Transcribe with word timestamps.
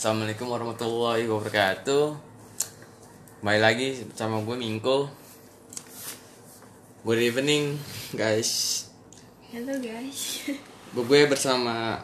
Assalamualaikum 0.00 0.48
warahmatullahi 0.48 1.28
wabarakatuh 1.28 2.16
Kembali 3.44 3.60
lagi 3.60 4.00
sama 4.16 4.40
gue 4.40 4.56
Mingko 4.56 5.12
Good 7.04 7.20
evening 7.20 7.76
guys 8.16 8.88
Halo 9.52 9.76
guys. 9.76 10.48
Gue 10.96 11.28
bersama 11.28 12.00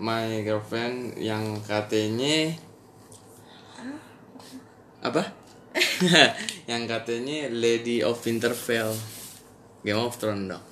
My 0.00 0.40
girlfriend 0.48 1.20
yang 1.20 1.60
katanya 1.60 2.56
Apa? 5.04 5.36
yang 6.72 6.88
katanya 6.88 7.52
Lady 7.52 8.00
of 8.00 8.16
Winterfell 8.24 8.96
Game 9.84 10.00
of 10.00 10.16
Thrones 10.16 10.56
dong 10.56 10.64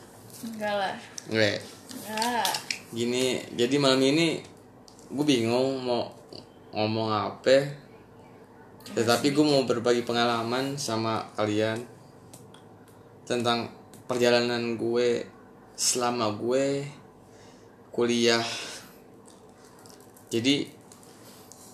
Enggak 0.48 0.74
lah. 0.80 0.96
Enggak. 1.28 1.60
gini 2.88 3.44
jadi 3.52 3.76
malam 3.76 4.00
ini 4.00 4.53
gue 5.14 5.24
bingung 5.24 5.78
mau 5.86 6.10
ngomong 6.74 7.08
apa. 7.14 7.70
Tetapi 8.98 9.30
gue 9.30 9.46
mau 9.46 9.62
berbagi 9.62 10.02
pengalaman 10.02 10.74
sama 10.74 11.30
kalian 11.38 11.78
tentang 13.24 13.70
perjalanan 14.10 14.74
gue 14.74 15.22
selama 15.78 16.34
gue 16.34 16.82
kuliah. 17.94 18.42
Jadi 20.34 20.66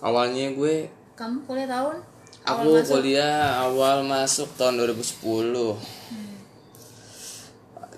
awalnya 0.05 0.53
gue 0.53 0.85
Kamu 1.17 1.43
kuliah 1.49 1.65
tahun? 1.69 1.97
aku 2.41 2.81
kuliah 2.89 3.61
awal 3.61 4.01
masuk 4.01 4.49
tahun 4.57 4.81
2010 4.81 5.21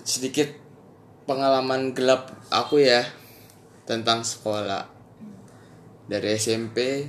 sedikit 0.04 0.52
pengalaman 1.24 1.96
gelap 1.96 2.28
aku 2.52 2.76
ya 2.84 3.08
tentang 3.88 4.20
sekolah 4.20 4.93
dari 6.04 6.34
SMP 6.34 7.08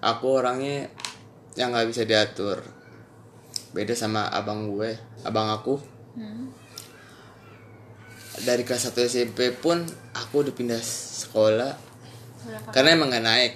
aku 0.00 0.26
orangnya 0.32 0.88
yang 1.52 1.70
nggak 1.70 1.86
bisa 1.86 2.02
diatur 2.02 2.58
beda 3.70 3.92
sama 3.92 4.28
abang 4.28 4.68
gue 4.68 4.92
abang 5.22 5.48
aku 5.50 5.76
Hmm. 6.12 6.52
dari 8.38 8.62
kelas 8.62 8.84
1 8.86 9.00
SMP 9.02 9.48
pun 9.54 9.80
aku 10.12 10.42
udah 10.42 10.52
pindah 10.52 10.76
sekolah 10.76 11.72
Berapa? 12.42 12.68
karena 12.68 12.88
emang 12.92 13.08
nggak 13.08 13.24
naik 13.24 13.52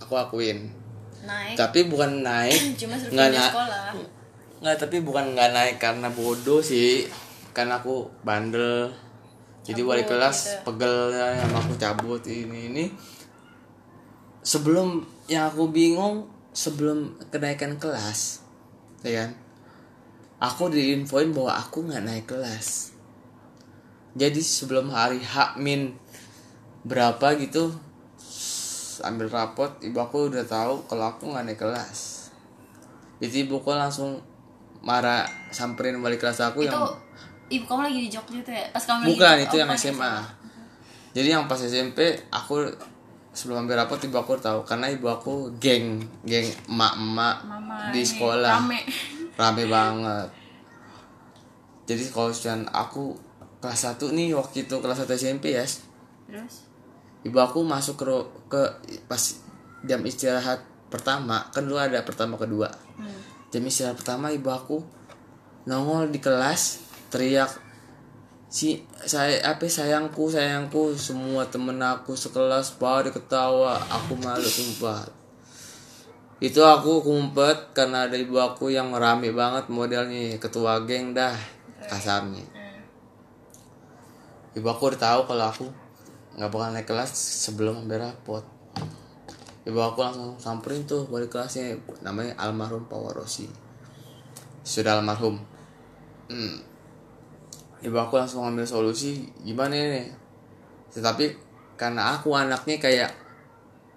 aku 0.00 0.14
akuin 0.16 0.74
Naik. 1.22 1.54
tapi 1.54 1.86
bukan 1.86 2.20
naik 2.20 2.58
nggak 2.82 2.98
pindah 3.06 3.30
na- 3.30 3.46
sekolah. 3.46 3.86
nggak 4.58 4.76
tapi 4.76 4.96
bukan 5.00 5.24
nggak 5.32 5.50
naik 5.50 5.76
karena 5.76 6.10
bodoh 6.10 6.58
sih 6.58 7.06
karena 7.50 7.78
aku 7.78 8.10
bandel 8.22 8.90
jadi 9.62 9.80
Cabut 9.80 9.90
wali 9.92 10.04
kelas 10.04 10.36
gitu. 10.40 10.58
pegel 10.66 10.96
sama 11.14 11.56
aku 11.60 11.74
cabut 11.76 12.22
ini 12.24 12.58
ini 12.68 12.84
sebelum 14.44 15.02
yang 15.26 15.48
aku 15.48 15.72
bingung 15.72 16.28
sebelum 16.52 17.16
kenaikan 17.32 17.80
kelas 17.80 18.44
ya 19.02 19.24
kan? 19.24 19.30
Aku 20.38 20.68
diinfoin 20.68 21.32
bahwa 21.32 21.56
aku 21.56 21.88
nggak 21.88 22.04
naik 22.04 22.26
kelas. 22.28 22.92
Jadi 24.14 24.38
sebelum 24.44 24.92
hari 24.92 25.18
H 25.24 25.56
min 25.56 25.96
berapa 26.84 27.34
gitu 27.40 27.72
ambil 29.02 29.26
rapot 29.26 29.74
ibu 29.82 29.98
aku 29.98 30.30
udah 30.30 30.46
tahu 30.46 30.86
kalau 30.86 31.16
aku 31.16 31.32
nggak 31.32 31.44
naik 31.48 31.60
kelas. 31.64 32.28
Jadi 33.18 33.48
ibuku 33.48 33.72
langsung 33.72 34.20
marah 34.84 35.24
samperin 35.48 35.96
balik 36.04 36.20
kelas 36.20 36.44
aku 36.44 36.68
Itu 36.68 36.76
yang 36.76 36.92
ibu 37.48 37.64
kamu 37.64 37.80
lagi 37.88 38.00
di 38.04 38.10
Jogja 38.12 38.40
tuh 38.44 38.52
ya? 38.52 38.64
Pas 38.68 38.84
kamu 38.84 39.16
bukan 39.16 39.32
lagi 39.32 39.44
itu 39.48 39.56
oh, 39.56 39.60
yang 39.64 39.70
bukan 39.72 39.80
SMA 39.80 40.14
jadi 41.14 41.28
yang 41.38 41.44
pas 41.46 41.60
SMP 41.62 41.98
aku 42.34 42.66
sebelum 43.34 43.66
ambil 43.66 43.82
rapot 43.82 43.98
ibu 43.98 44.14
aku 44.14 44.38
tahu 44.38 44.62
karena 44.62 44.86
ibu 44.88 45.06
aku 45.06 45.50
geng 45.58 45.98
geng 46.22 46.46
emak-emak 46.70 47.36
di 47.90 48.00
sekolah 48.00 48.62
Rame. 48.62 48.80
rame 49.34 49.64
banget 49.66 50.28
jadi 51.84 52.02
kalau 52.08 52.30
misalnya 52.30 52.70
aku 52.70 53.12
kelas 53.58 53.98
1 53.98 54.00
nih 54.08 54.32
waktu 54.32 54.64
itu 54.64 54.74
kelas 54.78 55.02
1 55.02 55.10
SMP 55.12 55.52
ya 55.52 55.66
Terus? 56.24 56.64
ibu 57.20 57.36
aku 57.36 57.60
masuk 57.60 57.98
ke 57.98 58.06
ke 58.48 58.62
pas 59.04 59.20
jam 59.82 60.00
istirahat 60.00 60.62
pertama 60.88 61.50
kan 61.50 61.64
dulu 61.64 61.76
ada 61.76 62.00
pertama 62.00 62.38
kedua 62.38 62.70
Hmm. 62.94 63.10
jam 63.50 63.66
istirahat 63.66 63.98
pertama 63.98 64.30
ibu 64.30 64.46
aku 64.48 64.78
nongol 65.66 66.06
di 66.08 66.22
kelas 66.22 66.78
teriak 67.10 67.50
si 68.54 68.86
saya 69.02 69.42
apa 69.42 69.66
sayangku 69.66 70.30
sayangku 70.30 70.94
semua 70.94 71.42
temen 71.50 71.74
aku 71.82 72.14
sekelas 72.14 72.78
pada 72.78 73.10
ketawa 73.10 73.74
aku 73.90 74.14
malu 74.14 74.46
sumpah. 74.46 75.10
Itu 76.38 76.62
aku 76.62 77.02
kumpet 77.02 77.74
karena 77.74 78.06
ada 78.06 78.14
ibu 78.14 78.38
aku 78.38 78.70
yang 78.70 78.94
rame 78.94 79.34
banget 79.34 79.66
modelnya 79.66 80.38
ketua 80.38 80.86
geng 80.86 81.10
dah 81.10 81.34
kasarnya. 81.90 82.46
Hmm. 82.46 82.78
ibu 84.54 84.66
aku 84.70 84.94
udah 84.94 85.02
tahu 85.02 85.20
kalau 85.34 85.50
aku 85.50 85.66
nggak 86.38 86.50
bakal 86.54 86.70
naik 86.70 86.86
kelas 86.86 87.10
sebelum 87.10 87.90
ambil 87.90 88.06
rapot. 88.06 88.46
Ibu 89.66 89.78
aku 89.82 89.98
langsung 89.98 90.38
samperin 90.38 90.86
tuh 90.86 91.10
wali 91.10 91.26
kelasnya 91.26 91.74
namanya 92.06 92.38
almarhum 92.38 92.86
Pak 92.86 93.02
Warosi 93.02 93.50
sudah 94.62 95.02
almarhum. 95.02 95.42
Hmm. 96.30 96.73
Ibu 97.84 97.96
aku 98.00 98.16
langsung 98.16 98.48
ambil 98.48 98.64
solusi 98.64 99.28
gimana 99.44 99.76
nih 99.76 100.08
tetapi 100.94 101.36
karena 101.76 102.16
aku 102.16 102.32
anaknya 102.32 102.80
kayak 102.80 103.10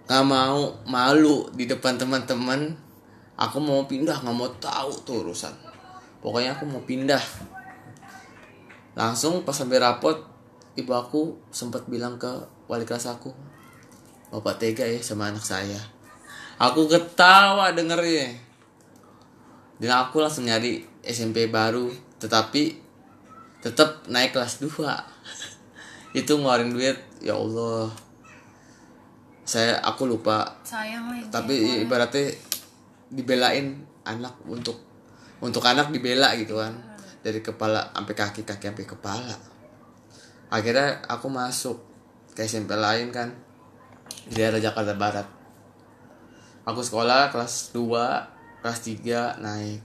nggak 0.07 0.23
mau 0.23 0.71
malu 0.87 1.51
di 1.55 1.67
depan 1.67 1.95
teman-teman 1.95 2.73
aku 3.37 3.61
mau 3.61 3.85
pindah 3.85 4.23
nggak 4.23 4.35
mau 4.35 4.49
tahu 4.57 4.91
tuh 5.05 5.21
urusan. 5.21 5.53
Pokoknya 6.23 6.57
aku 6.57 6.65
mau 6.65 6.81
pindah. 6.81 7.21
Langsung 8.97 9.45
pas 9.45 9.53
sampai 9.53 9.77
rapot 9.77 10.17
ibu 10.73 10.91
aku 10.95 11.37
sempat 11.53 11.85
bilang 11.85 12.17
ke 12.17 12.29
wali 12.65 12.83
kelas 12.83 13.13
aku 13.13 13.29
bapak 14.33 14.57
tega 14.57 14.83
ya 14.89 14.97
sama 15.03 15.29
anak 15.29 15.45
saya. 15.45 15.77
Aku 16.57 16.89
ketawa 16.89 17.69
dengernya. 17.77 18.33
Dan 19.77 19.93
aku 19.93 20.17
langsung 20.17 20.49
nyari 20.49 20.81
SMP 21.05 21.45
baru 21.45 21.93
tetapi 22.17 22.86
tetap 23.61 24.05
naik 24.07 24.37
kelas 24.37 24.61
2 24.61 24.69
itu 26.19 26.31
ngeluarin 26.33 26.73
duit 26.73 26.97
ya 27.21 27.35
Allah. 27.35 27.89
Saya 29.47 29.79
aku 29.79 30.07
lupa. 30.09 30.59
Sayang 30.63 31.07
lah 31.07 31.23
tapi 31.31 31.83
ibaratnya 31.87 32.35
dibelain 33.07 33.79
anak 34.03 34.35
untuk 34.43 34.75
untuk 35.39 35.63
anak 35.63 35.91
dibela 35.91 36.35
gitu 36.35 36.59
kan. 36.59 36.73
Dari 37.23 37.39
kepala 37.43 37.91
sampai 37.91 38.15
kaki 38.15 38.41
kaki 38.43 38.65
sampai 38.71 38.87
kepala. 38.87 39.35
Akhirnya 40.47 41.03
aku 41.07 41.27
masuk 41.27 41.77
ke 42.35 42.43
SMP 42.47 42.75
lain 42.75 43.11
kan. 43.11 43.31
Di 44.27 44.39
daerah 44.39 44.59
Jakarta 44.59 44.95
Barat. 44.95 45.27
Aku 46.67 46.83
sekolah 46.83 47.31
kelas 47.31 47.71
2 47.71 48.63
kelas 48.63 48.79
3 48.83 49.39
naik. 49.39 49.83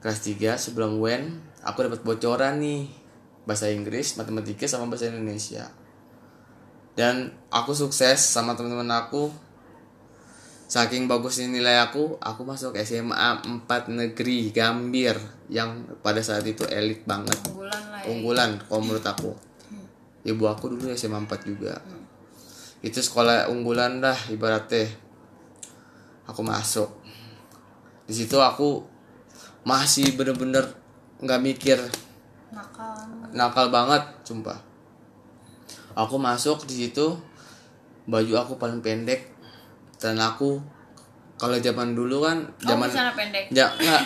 Kelas 0.00 0.20
3 0.24 0.56
sebelum 0.56 0.96
WEN 0.96 1.49
aku 1.64 1.88
dapat 1.88 2.00
bocoran 2.04 2.60
nih 2.60 2.88
bahasa 3.44 3.68
Inggris 3.72 4.16
matematika 4.16 4.68
sama 4.68 4.88
bahasa 4.88 5.08
Indonesia. 5.08 5.68
Dan 6.96 7.32
aku 7.48 7.72
sukses 7.72 8.20
sama 8.20 8.52
teman-teman 8.56 8.90
aku. 8.92 9.32
Saking 10.70 11.10
bagusnya 11.10 11.50
nilai 11.50 11.82
aku 11.82 12.14
aku 12.22 12.46
masuk 12.46 12.78
SMA 12.86 13.42
4 13.66 13.90
negeri 13.90 14.54
Gambir 14.54 15.18
yang 15.50 15.82
pada 15.98 16.22
saat 16.22 16.46
itu 16.46 16.62
elit 16.70 17.02
banget. 17.02 17.34
Unggulan 17.50 17.82
lah 17.90 18.00
ya. 18.06 18.06
unggulan 18.14 18.50
kalau 18.70 18.80
menurut 18.86 19.02
aku. 19.02 19.34
Ibu 20.22 20.44
aku 20.46 20.70
dulu 20.70 20.94
SMA 20.94 21.26
4 21.26 21.42
juga. 21.42 21.74
Itu 22.86 23.02
sekolah 23.02 23.50
unggulan 23.50 23.98
dah 23.98 24.14
ibaratnya. 24.30 24.86
Aku 26.30 26.46
masuk. 26.46 26.86
Di 28.06 28.14
situ 28.14 28.38
aku 28.38 28.86
masih 29.66 30.14
bener-bener 30.14 30.79
nggak 31.20 31.40
mikir 31.40 31.78
Nakal. 32.50 32.96
nakal 33.30 33.66
banget 33.68 34.02
sumpah 34.22 34.58
aku 35.92 36.16
masuk 36.16 36.64
di 36.64 36.82
situ 36.82 37.14
baju 38.04 38.32
aku 38.36 38.52
paling 38.56 38.80
pendek 38.80 39.30
dan 39.96 40.16
aku 40.16 40.58
kalau 41.36 41.56
zaman 41.56 41.92
dulu 41.92 42.22
kan 42.22 42.42
Kamu 42.58 42.88
zaman 42.88 43.12
pendek. 43.12 43.44
ya 43.48 43.68
enggak 43.70 44.04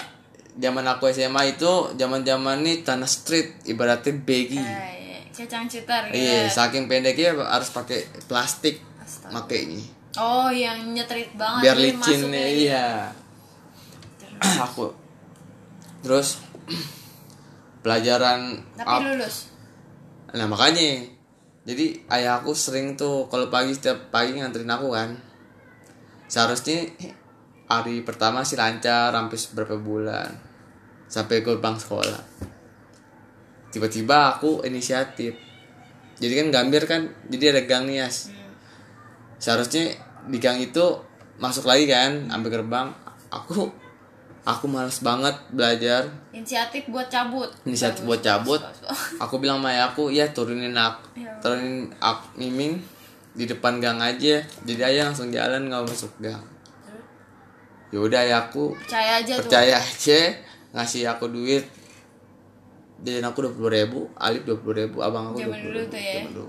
zaman 0.55 0.85
aku 0.85 1.09
SMA 1.09 1.43
itu 1.51 1.73
zaman 1.95 2.21
zaman 2.21 2.61
nih 2.61 2.83
tanah 2.83 3.07
street 3.07 3.63
ibaratnya 3.65 4.13
baggy 4.21 4.55
Eh, 4.55 4.67
iya. 5.01 5.19
Cecang 5.31 5.67
citar 5.67 6.07
gitu. 6.07 6.19
iya 6.21 6.47
saking 6.47 6.87
pendeknya 6.87 7.35
harus 7.41 7.71
pakai 7.71 8.07
plastik 8.25 8.79
Astaga. 8.97 9.35
makainya 9.35 9.83
Oh, 10.15 10.47
yang 10.47 10.95
nyetrit 10.95 11.35
banget. 11.35 11.63
biar 11.65 11.77
licin 11.77 12.21
nih 12.29 12.47
gitu. 12.47 12.65
iya 12.69 13.11
aku 14.57 14.95
terus 16.01 16.39
pelajaran 17.85 18.57
Tapi 18.75 18.89
ap- 18.89 19.05
lulus. 19.05 19.53
nah 20.33 20.49
makanya. 20.49 21.05
Jadi 21.65 22.05
ayah 22.09 22.41
aku 22.41 22.53
sering 22.53 22.93
tuh 22.93 23.29
kalau 23.29 23.49
pagi 23.49 23.73
setiap 23.73 24.09
pagi 24.09 24.37
nganterin 24.37 24.69
aku 24.69 24.89
kan. 24.91 25.17
Seharusnya 26.27 26.89
hari 27.65 28.01
pertama 28.01 28.45
sih 28.45 28.57
lancar 28.57 29.13
sampai 29.13 29.39
beberapa 29.53 29.77
bulan. 29.77 30.29
Sampai 31.09 31.41
gerbang 31.41 31.77
sekolah. 31.77 32.21
Tiba-tiba 33.69 34.37
aku 34.37 34.65
inisiatif. 34.65 35.37
Jadi 36.21 36.33
kan 36.37 36.47
gambir 36.49 36.85
kan 36.85 37.11
jadi 37.27 37.53
ada 37.53 37.63
gang 37.67 37.85
nih 37.85 38.07
Yas 38.07 38.31
seharusnya 39.35 39.93
di 40.25 40.39
gang 40.39 40.57
itu 40.57 40.81
masuk 41.37 41.67
lagi 41.67 41.85
kan 41.85 42.31
sampai 42.31 42.49
gerbang. 42.49 42.89
Aku 43.29 43.67
aku 44.45 44.65
males 44.67 45.01
banget 45.01 45.33
belajar 45.51 46.05
Inisiatif 46.31 46.85
buat 46.87 47.09
cabut. 47.09 47.49
inisiatif 47.65 48.05
Bagus, 48.05 48.09
buat 48.11 48.21
cabut 48.23 48.61
bagus, 48.61 48.81
bagus. 48.83 49.01
aku 49.19 49.35
bilang 49.39 49.59
sama 49.59 49.69
ayah 49.71 49.89
aku 49.89 50.03
ya 50.09 50.29
turunin 50.29 50.73
aku 50.73 51.05
Ya. 51.17 51.33
turunin 51.41 51.89
aku 51.97 52.25
miming 52.37 52.77
di 53.33 53.45
depan 53.45 53.79
gang 53.79 53.99
aja 53.99 54.39
jadi 54.63 54.83
ayah 54.87 55.03
langsung 55.09 55.29
jalan 55.29 55.65
nggak 55.65 55.83
masuk 55.83 56.13
gang 56.19 56.45
ya 57.89 57.99
udah 57.99 58.21
ayah 58.21 58.39
aku 58.45 58.77
Percaya 58.77 59.13
aja 59.19 59.33
tuh. 59.33 59.41
percaya 59.43 59.75
aja 59.75 60.21
ngasih 60.71 61.03
aku 61.09 61.25
duit 61.29 61.65
dan 63.01 63.23
aku 63.23 63.43
dua 63.43 63.53
puluh 63.53 63.71
ribu 63.71 64.01
Alif 64.15 64.45
dua 64.45 64.57
puluh 64.57 64.77
ribu 64.79 65.01
abang 65.01 65.31
aku 65.31 65.41
dua 65.41 65.53
puluh 65.53 65.73
ribu 65.75 65.89
tuh 65.89 65.99
ya. 65.99 66.21
Dulu. 66.27 66.47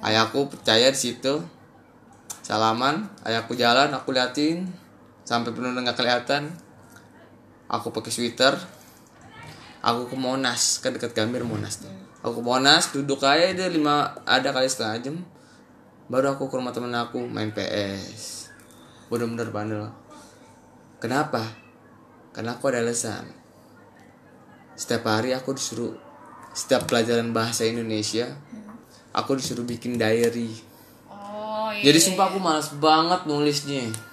ayahku 0.00 0.40
percaya 0.48 0.86
di 0.86 0.98
situ 0.98 1.34
salaman 2.40 3.04
ayahku 3.22 3.52
jalan 3.52 3.90
aku 3.90 4.10
liatin 4.10 4.64
sampai 5.30 5.54
penuh 5.54 5.70
nggak 5.70 5.94
kelihatan. 5.94 6.50
Aku 7.70 7.94
pakai 7.94 8.10
sweater. 8.10 8.58
Aku 9.78 10.10
ke 10.10 10.18
Monas 10.18 10.82
kan 10.82 10.90
dekat 10.90 11.14
Gambir 11.14 11.46
Monas 11.46 11.78
tuh. 11.78 11.94
Aku 12.26 12.42
ke 12.42 12.42
Monas 12.42 12.90
duduk 12.90 13.22
aja 13.22 13.54
dia 13.54 13.70
lima 13.70 14.18
ada 14.26 14.50
kali 14.50 14.66
setengah 14.66 14.98
jam. 14.98 15.16
Baru 16.10 16.34
aku 16.34 16.50
ke 16.50 16.58
rumah 16.58 16.74
temen 16.74 16.90
aku 16.98 17.22
main 17.30 17.54
PS 17.54 18.50
bener-bener 19.06 19.54
bandel. 19.54 19.86
Kenapa? 20.98 21.46
Karena 22.34 22.58
aku 22.58 22.66
ada 22.74 22.82
alasan. 22.82 23.30
Setiap 24.74 25.06
hari 25.06 25.30
aku 25.30 25.54
disuruh 25.54 25.94
setiap 26.50 26.90
pelajaran 26.90 27.30
bahasa 27.30 27.62
Indonesia 27.62 28.26
aku 29.14 29.38
disuruh 29.38 29.62
bikin 29.62 29.94
diary. 29.94 30.50
Oh 31.06 31.70
iya. 31.70 31.86
jadi 31.86 31.98
sumpah 32.02 32.34
aku 32.34 32.42
malas 32.42 32.74
banget 32.74 33.30
nulisnya 33.30 34.09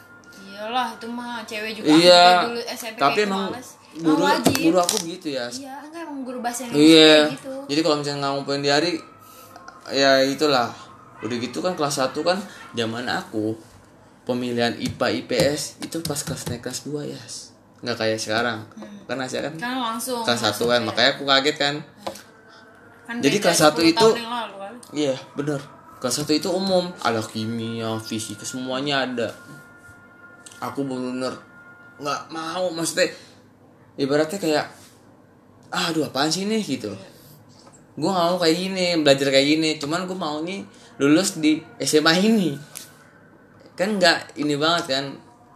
Iyalah 0.68 0.88
itu 0.92 1.08
mah 1.08 1.40
cewek 1.48 1.72
juga. 1.74 1.88
iya 1.90 2.24
Aku 2.38 2.46
dulu 2.52 2.62
SMP 2.68 2.98
tapi 2.98 3.20
emang 3.24 3.48
males. 3.48 3.70
guru 3.98 4.20
wajib. 4.22 4.54
guru 4.62 4.78
aku 4.78 4.96
gitu 5.02 5.28
ya 5.32 5.48
Iya, 5.48 5.74
enggak 5.80 6.02
emang 6.04 6.20
guru 6.22 6.40
bahasa 6.40 6.62
Indonesia 6.66 6.84
Iya. 6.84 7.16
gitu. 7.32 7.54
Jadi 7.66 7.80
kalau 7.82 7.96
misalnya 7.98 8.20
nggak 8.20 8.32
ngumpulin 8.34 8.62
di 8.62 8.70
hari 8.70 8.92
ya 9.90 10.12
itulah. 10.22 10.70
Udah 11.18 11.38
gitu 11.40 11.58
kan 11.62 11.74
kelas 11.74 11.96
1 11.98 12.20
kan 12.22 12.38
zaman 12.74 13.08
aku 13.08 13.56
pemilihan 14.22 14.76
IPA 14.76 15.08
IPS 15.18 15.80
itu 15.82 16.04
pas 16.04 16.20
kelas 16.20 16.46
naik 16.46 16.62
kelas 16.62 16.84
2 16.84 17.08
ya. 17.08 17.22
Nggak 17.80 17.96
kayak 17.98 18.20
sekarang. 18.20 18.60
Kan 19.08 19.18
Asia 19.18 19.40
kan 19.42 19.56
Kan 19.56 19.80
langsung. 19.80 20.20
kelas 20.22 20.42
1 20.42 20.52
masuk 20.52 20.68
kan 20.68 20.78
ya. 20.78 20.86
makanya 20.86 21.10
aku 21.14 21.24
kaget 21.24 21.56
kan. 21.56 21.76
Kan 23.08 23.16
jadi 23.18 23.38
kelas 23.40 23.56
satu 23.58 23.80
10 23.80 23.88
itu- 23.88 24.14
kan. 24.14 24.76
Iya, 24.92 25.16
bener 25.34 25.64
Kelas 25.98 26.14
1 26.20 26.30
itu 26.32 26.46
umum, 26.48 26.94
ada 27.02 27.18
kimia, 27.20 27.98
fisika 27.98 28.46
semuanya 28.46 29.02
ada. 29.02 29.34
Aku 30.64 30.86
bener-bener 30.86 31.34
nggak 31.98 32.22
mau 32.30 32.70
maksudnya 32.70 33.10
ibaratnya 33.98 34.38
kayak 34.38 34.66
aduh 35.74 36.08
apaan 36.08 36.32
sih 36.32 36.46
nih 36.46 36.62
gitu. 36.64 36.94
Gue 37.98 38.14
gak 38.14 38.30
mau 38.30 38.38
kayak 38.38 38.56
gini 38.62 38.86
belajar 39.02 39.34
kayak 39.34 39.48
gini. 39.58 39.70
Cuman 39.82 40.06
gue 40.06 40.14
maunya 40.14 40.62
lulus 41.02 41.42
di 41.42 41.58
SMA 41.82 42.14
ini. 42.22 42.54
Kan 43.74 43.98
nggak 43.98 44.38
ini 44.38 44.54
banget 44.54 44.86
kan 44.94 45.06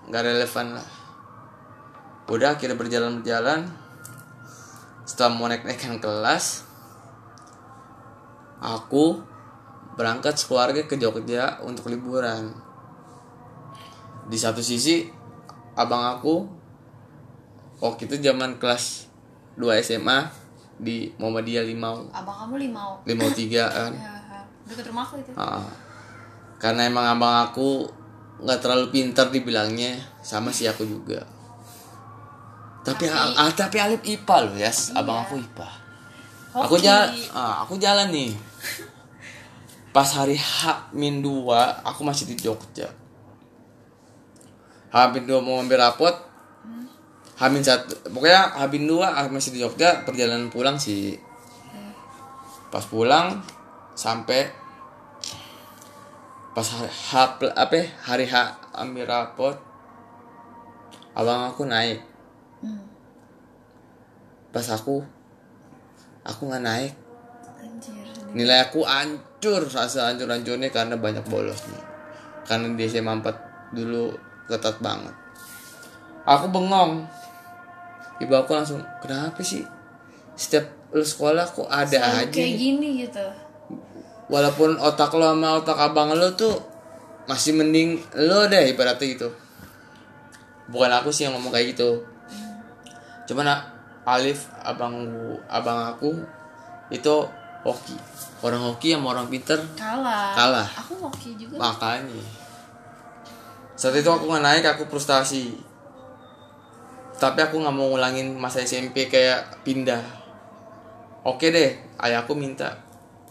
nggak 0.10 0.24
relevan 0.26 0.82
lah. 0.82 0.90
Udah 2.26 2.58
akhirnya 2.58 2.74
berjalan 2.74 3.22
berjalan 3.22 3.70
setelah 5.06 5.32
mau 5.36 5.50
naik 5.50 5.68
naikan 5.68 6.00
kelas 6.00 6.64
aku 8.62 9.20
berangkat 9.98 10.40
sekeluarga 10.40 10.86
ke 10.86 10.96
Jogja 10.96 11.60
untuk 11.66 11.90
liburan 11.92 12.54
di 14.32 14.40
satu 14.40 14.64
sisi 14.64 15.04
abang 15.76 16.00
aku 16.08 16.48
waktu 17.84 18.08
itu 18.08 18.16
zaman 18.24 18.56
kelas 18.56 19.12
2 19.60 19.68
SMA 19.84 20.32
di 20.80 21.12
Muhammadiyah 21.20 21.68
Limau. 21.68 22.08
Abang 22.16 22.48
kamu 22.48 22.56
limau. 22.64 23.04
Limau 23.04 23.28
tiga 23.38 23.68
kan? 23.68 23.92
Ya, 23.92 24.16
deket 24.64 24.88
rumahku 24.88 25.20
itu. 25.20 25.36
Ah. 25.36 25.68
karena 26.62 26.86
emang 26.86 27.18
abang 27.18 27.50
aku 27.50 27.90
nggak 28.40 28.62
terlalu 28.62 28.94
pintar 28.94 29.34
dibilangnya 29.34 29.98
sama 30.24 30.54
si 30.54 30.70
aku 30.70 30.86
juga. 30.88 31.20
Tapi 32.86 33.10
Tapi- 33.10 33.36
ah, 33.36 33.52
tapi 33.52 33.78
Alif 33.82 34.02
IPA 34.06 34.36
loh 34.48 34.56
ya 34.56 34.72
abang 34.96 35.26
aku 35.26 35.42
IPA. 35.42 35.68
Aku 36.56 36.78
Hoki. 36.80 36.86
jalan 36.88 37.10
aku 37.34 37.74
jalan 37.82 38.08
nih. 38.14 38.32
Pas 39.96 40.08
hari 40.16 40.38
H 40.40 40.88
min 40.96 41.20
2 41.20 41.50
aku 41.84 42.02
masih 42.08 42.30
di 42.30 42.40
Jogja 42.40 42.88
H 44.92 44.96
min 45.16 45.24
2 45.24 45.40
mau 45.40 45.64
ambil 45.64 45.80
rapot 45.80 46.12
H 47.40 47.42
min 47.50 47.64
1 47.64 48.12
pokoknya 48.12 48.54
H 48.54 48.62
min 48.70 48.84
2 48.86 49.00
aku 49.02 49.28
masih 49.32 49.52
di 49.56 49.60
Jogja 49.64 50.04
perjalanan 50.04 50.52
pulang 50.52 50.76
sih 50.76 51.16
pas 52.68 52.84
pulang 52.86 53.40
sampai 53.96 54.48
pas 56.52 56.68
hari 56.68 56.92
H 56.92 57.12
apa 57.56 57.80
hari 58.04 58.26
H 58.28 58.36
ambil 58.76 59.08
rapot 59.08 59.56
abang 61.16 61.48
aku 61.48 61.64
naik 61.68 62.00
Hmm. 62.62 62.78
pas 64.54 64.62
aku 64.70 65.02
aku 66.22 66.42
nggak 66.46 66.62
naik 66.62 66.94
Anjir. 67.58 68.06
nilai 68.38 68.70
aku 68.70 68.86
hancur 68.86 69.66
rasa 69.66 70.14
hancur 70.14 70.30
hancurnya 70.30 70.70
karena 70.70 70.94
banyak 70.94 71.26
bolosnya 71.26 71.82
karena 72.46 72.78
di 72.78 72.86
SMA 72.86 73.18
4 73.18 73.74
dulu 73.74 74.14
ketat 74.52 74.78
banget 74.84 75.16
aku 76.28 76.52
bengong 76.52 77.08
ibu 78.22 78.34
aku 78.36 78.52
langsung 78.54 78.84
kenapa 79.00 79.40
sih 79.42 79.64
setiap 80.38 80.68
lu 80.92 81.02
sekolah 81.02 81.48
kok 81.48 81.72
ada 81.72 81.88
Selalu 81.88 82.20
aja 82.20 82.36
kayak 82.36 82.52
nih?" 82.52 82.58
gini 82.60 82.88
gitu. 83.08 83.26
walaupun 84.28 84.76
otak 84.78 85.12
lo 85.16 85.32
sama 85.32 85.58
otak 85.60 85.80
abang 85.80 86.12
lo 86.14 86.36
tuh 86.36 86.56
masih 87.26 87.56
mending 87.56 87.98
lo 88.20 88.46
deh 88.52 88.70
ibaratnya 88.76 89.08
gitu 89.08 89.30
bukan 90.72 90.92
aku 90.92 91.10
sih 91.12 91.28
yang 91.28 91.36
ngomong 91.36 91.52
kayak 91.52 91.74
gitu 91.76 92.04
cuman 93.32 93.48
Alif 94.02 94.50
abang 94.66 95.06
abang 95.46 95.94
aku 95.94 96.10
itu 96.90 97.16
hoki 97.62 97.94
orang 98.42 98.66
hoki 98.66 98.98
sama 98.98 99.14
orang 99.14 99.30
pinter 99.30 99.62
Kalah. 99.78 100.34
Kalah. 100.34 100.68
Aku 100.82 100.98
hoki 100.98 101.38
juga. 101.38 101.62
makanya 101.62 102.41
saat 103.82 103.98
itu 103.98 104.06
aku 104.06 104.30
nggak 104.30 104.46
naik 104.46 104.66
aku 104.70 104.86
frustasi. 104.86 105.58
Tapi 107.18 107.40
aku 107.42 107.58
nggak 107.58 107.74
mau 107.74 107.90
ngulangin 107.90 108.38
masa 108.38 108.62
SMP 108.62 109.10
kayak 109.10 109.66
pindah. 109.66 110.02
Oke 111.26 111.50
deh 111.50 111.82
ayahku 111.98 112.38
minta 112.38 112.78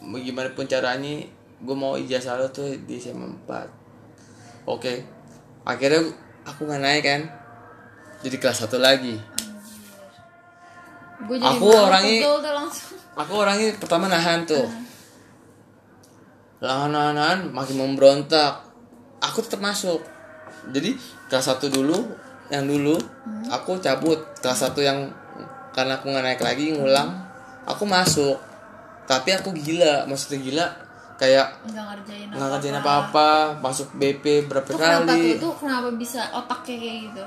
gimana 0.00 0.50
pun 0.56 0.64
caranya 0.64 1.22
gue 1.60 1.76
mau 1.76 1.92
ijazah 1.94 2.34
lo 2.34 2.50
tuh 2.50 2.66
di 2.82 2.98
SMA 2.98 3.30
4 3.46 4.66
oke. 4.66 4.92
Akhirnya 5.62 6.02
aku 6.42 6.66
nggak 6.66 6.82
naik 6.82 7.02
kan. 7.06 7.22
Jadi 8.26 8.36
kelas 8.42 8.66
satu 8.66 8.82
lagi. 8.82 9.14
Gue 11.30 11.36
jadi 11.38 11.46
Aku 11.46 11.66
orangnya- 11.70 12.26
aku 13.14 13.32
orangnya 13.38 13.70
pertama 13.78 14.10
nahan 14.10 14.42
tuh. 14.42 14.66
Nahan 16.58 16.90
nahan 16.90 17.38
makin 17.54 17.76
memberontak. 17.78 18.66
Aku 19.20 19.44
tetap 19.44 19.60
masuk 19.60 20.00
jadi 20.68 20.92
kelas 21.32 21.46
satu 21.54 21.72
dulu 21.72 21.96
yang 22.52 22.68
dulu 22.68 23.00
aku 23.48 23.80
cabut. 23.80 24.20
Kelas 24.44 24.68
satu 24.68 24.84
yang 24.84 25.08
karena 25.72 25.96
aku 25.96 26.12
nggak 26.12 26.24
naik 26.24 26.42
lagi 26.44 26.76
ngulang 26.76 27.16
aku 27.64 27.88
masuk. 27.88 28.36
Tapi 29.08 29.34
aku 29.34 29.50
gila 29.56 30.06
maksudnya 30.06 30.38
gila 30.38 30.66
kayak 31.20 31.52
Enggak 31.68 31.84
ngerjain 31.96 32.28
nggak 32.32 32.48
ngerjain 32.48 32.76
apa-apa 32.80 33.28
masuk 33.60 33.92
BP 34.00 34.48
berapa 34.48 34.68
kenapa 34.72 35.04
tuh, 35.04 35.16
kali. 35.16 35.30
tuh? 35.36 35.54
Kenapa 35.60 35.88
bisa 35.96 36.20
otaknya 36.32 36.76
kayak 36.76 36.98
gitu? 37.10 37.24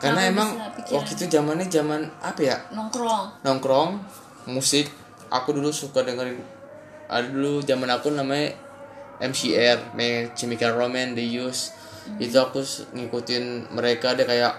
karena 0.00 0.20
Kenapa 0.24 0.32
emang 0.32 0.50
waktu 0.96 1.12
itu 1.12 1.24
zamannya 1.28 1.66
zaman 1.68 2.00
apa 2.24 2.40
ya? 2.40 2.56
Nongkrong. 2.72 3.44
nongkrong 3.44 3.90
musik. 4.48 4.88
Aku 5.30 5.54
dulu 5.54 5.70
suka 5.70 6.02
dengerin 6.02 6.40
ada 7.10 7.26
dulu 7.26 7.58
zaman 7.66 7.90
aku 7.90 8.14
namanya 8.14 8.54
MCR 9.18 9.98
Chemical 10.38 10.78
Romance 10.78 11.18
The 11.18 11.26
Use 11.26 11.62
itu 12.18 12.36
aku 12.40 12.64
ngikutin 12.96 13.70
mereka 13.76 14.16
deh 14.16 14.26
kayak 14.26 14.54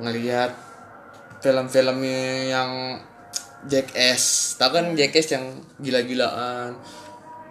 ngelihat 0.00 0.52
film-filmnya 1.40 2.52
yang 2.52 2.70
Jackass 3.68 4.56
tau 4.56 4.72
kan 4.72 4.96
Jackass 4.96 5.32
yang 5.32 5.60
gila-gilaan. 5.80 6.76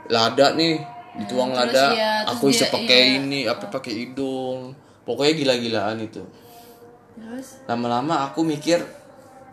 Lada 0.09 0.57
nih 0.57 0.81
dituang 1.21 1.53
terus 1.53 1.73
lada 1.73 1.85
ya, 1.93 2.13
aku 2.25 2.49
bisa 2.49 2.65
pakai 2.69 2.99
iya. 3.13 3.17
ini 3.21 3.39
apa 3.45 3.69
pakai 3.69 3.93
hidung. 3.93 4.73
Pokoknya 5.05 5.33
gila-gilaan 5.37 5.97
itu. 6.01 6.21
Terus? 7.17 7.61
Lama-lama 7.69 8.25
aku 8.25 8.41
mikir 8.41 8.81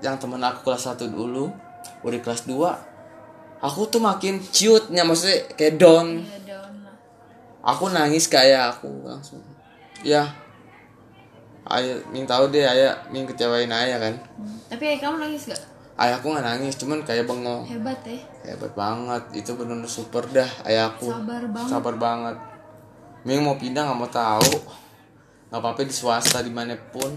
yang 0.01 0.17
temen 0.21 0.41
aku 0.41 0.65
kelas 0.65 0.93
1 0.93 1.09
dulu 1.09 1.49
udah 2.05 2.21
kelas 2.21 2.45
2 2.45 2.97
aku 3.65 3.89
tuh 3.89 4.03
makin 4.03 4.41
cute-nya 4.41 5.03
maksudnya 5.05 5.49
kayak 5.57 5.81
down. 5.81 6.21
Ya 6.21 6.57
daun 6.57 6.85
lah. 6.85 6.97
Aku 7.65 7.89
nangis 7.89 8.29
kayak 8.29 8.77
aku 8.77 8.89
langsung 9.05 9.41
ya. 10.07 10.23
Ayah 11.67 11.99
Ming 12.15 12.31
tahu 12.31 12.55
deh 12.55 12.63
ayah 12.63 12.95
Ming 13.11 13.27
kecewain 13.27 13.67
ayah 13.75 13.99
kan? 13.99 14.15
Hmm. 14.39 14.55
tapi 14.71 14.87
ayah 14.87 15.01
kamu 15.03 15.19
nangis 15.19 15.51
gak 15.51 15.63
ayahku 15.97 16.27
nggak 16.29 16.47
nangis 16.47 16.75
cuman 16.77 17.01
kayak 17.03 17.25
bengong. 17.25 17.65
Hebat 17.65 18.01
ya. 18.05 18.21
Hebat 18.53 18.73
banget 18.77 19.23
itu 19.33 19.51
bener-bener 19.57 19.89
super 19.89 20.25
dah 20.29 20.49
ayahku. 20.69 21.09
Sabar 21.09 21.43
banget. 21.49 21.71
Sabar 21.73 21.95
banget. 21.97 22.37
Ming 23.25 23.41
mau 23.43 23.57
pindah 23.57 23.83
nggak 23.89 23.99
mau 23.99 24.11
tahu. 24.13 24.55
Nggak 25.51 25.61
apa-apa 25.61 25.81
di 25.89 25.95
swasta 25.95 26.45
di 26.45 26.53
mana 26.53 26.77
pun 26.77 27.11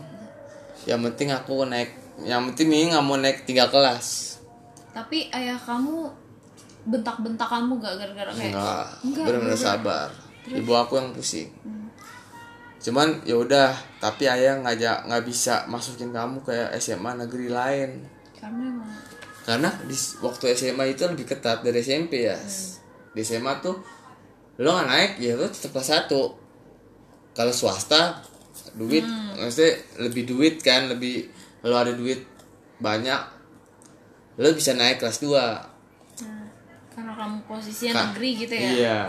yang 0.87 1.03
penting 1.03 1.35
aku 1.35 1.67
naik 1.67 1.91
yang 2.23 2.47
penting 2.51 2.71
Ming 2.71 2.95
nggak 2.95 3.05
mau 3.05 3.19
naik 3.19 3.43
tiga 3.43 3.67
kelas. 3.67 4.39
Tapi 4.95 5.27
ayah 5.35 5.59
kamu 5.59 6.09
bentak-bentak 6.79 7.45
kamu 7.45 7.75
gak 7.83 7.95
gara-gara 8.01 8.31
kayak 8.33 8.55
enggak 8.55 8.87
Enggak, 9.03 9.25
bener-bener 9.27 9.59
sabar. 9.59 10.09
Ibu 10.47 10.71
aku 10.73 10.97
yang 10.97 11.11
pusing 11.13 11.51
cuman 12.79 13.19
ya 13.27 13.35
udah 13.35 13.75
tapi 13.99 14.23
ayah 14.23 14.55
ngajak 14.63 15.03
nggak 15.03 15.23
bisa 15.27 15.67
masukin 15.67 16.15
kamu 16.15 16.39
ke 16.43 16.55
SMA 16.79 17.19
negeri 17.19 17.51
lain. 17.51 18.07
Karena 18.39 18.79
karena 19.43 19.69
di 19.83 19.95
waktu 20.23 20.55
SMA 20.55 20.95
itu 20.95 21.03
lebih 21.03 21.27
ketat 21.27 21.59
dari 21.59 21.83
SMP 21.83 22.23
ya. 22.23 22.39
Di 23.11 23.21
SMA 23.21 23.59
tuh 23.59 23.75
lo 24.59 24.69
nggak 24.75 24.87
naik 24.87 25.11
ya 25.19 25.35
lo 25.35 25.45
tetap 25.51 25.75
kelas 25.75 25.89
satu. 25.91 26.35
Kalau 27.35 27.51
swasta 27.51 28.23
duit 28.75 29.03
maksudnya 29.35 29.75
lebih 29.99 30.23
duit 30.29 30.55
kan 30.63 30.87
lebih 30.91 31.27
lo 31.65 31.75
ada 31.75 31.91
duit 31.95 32.23
banyak 32.79 33.19
lo 34.39 34.47
bisa 34.55 34.71
naik 34.71 35.03
kelas 35.03 35.19
2 35.19 35.35
nah, 35.35 36.47
karena 36.95 37.11
kamu 37.11 37.37
posisinya 37.43 37.91
Ka- 37.91 38.03
negeri 38.11 38.29
gitu 38.39 38.53
ya? 38.55 38.69
Iya. 38.71 39.01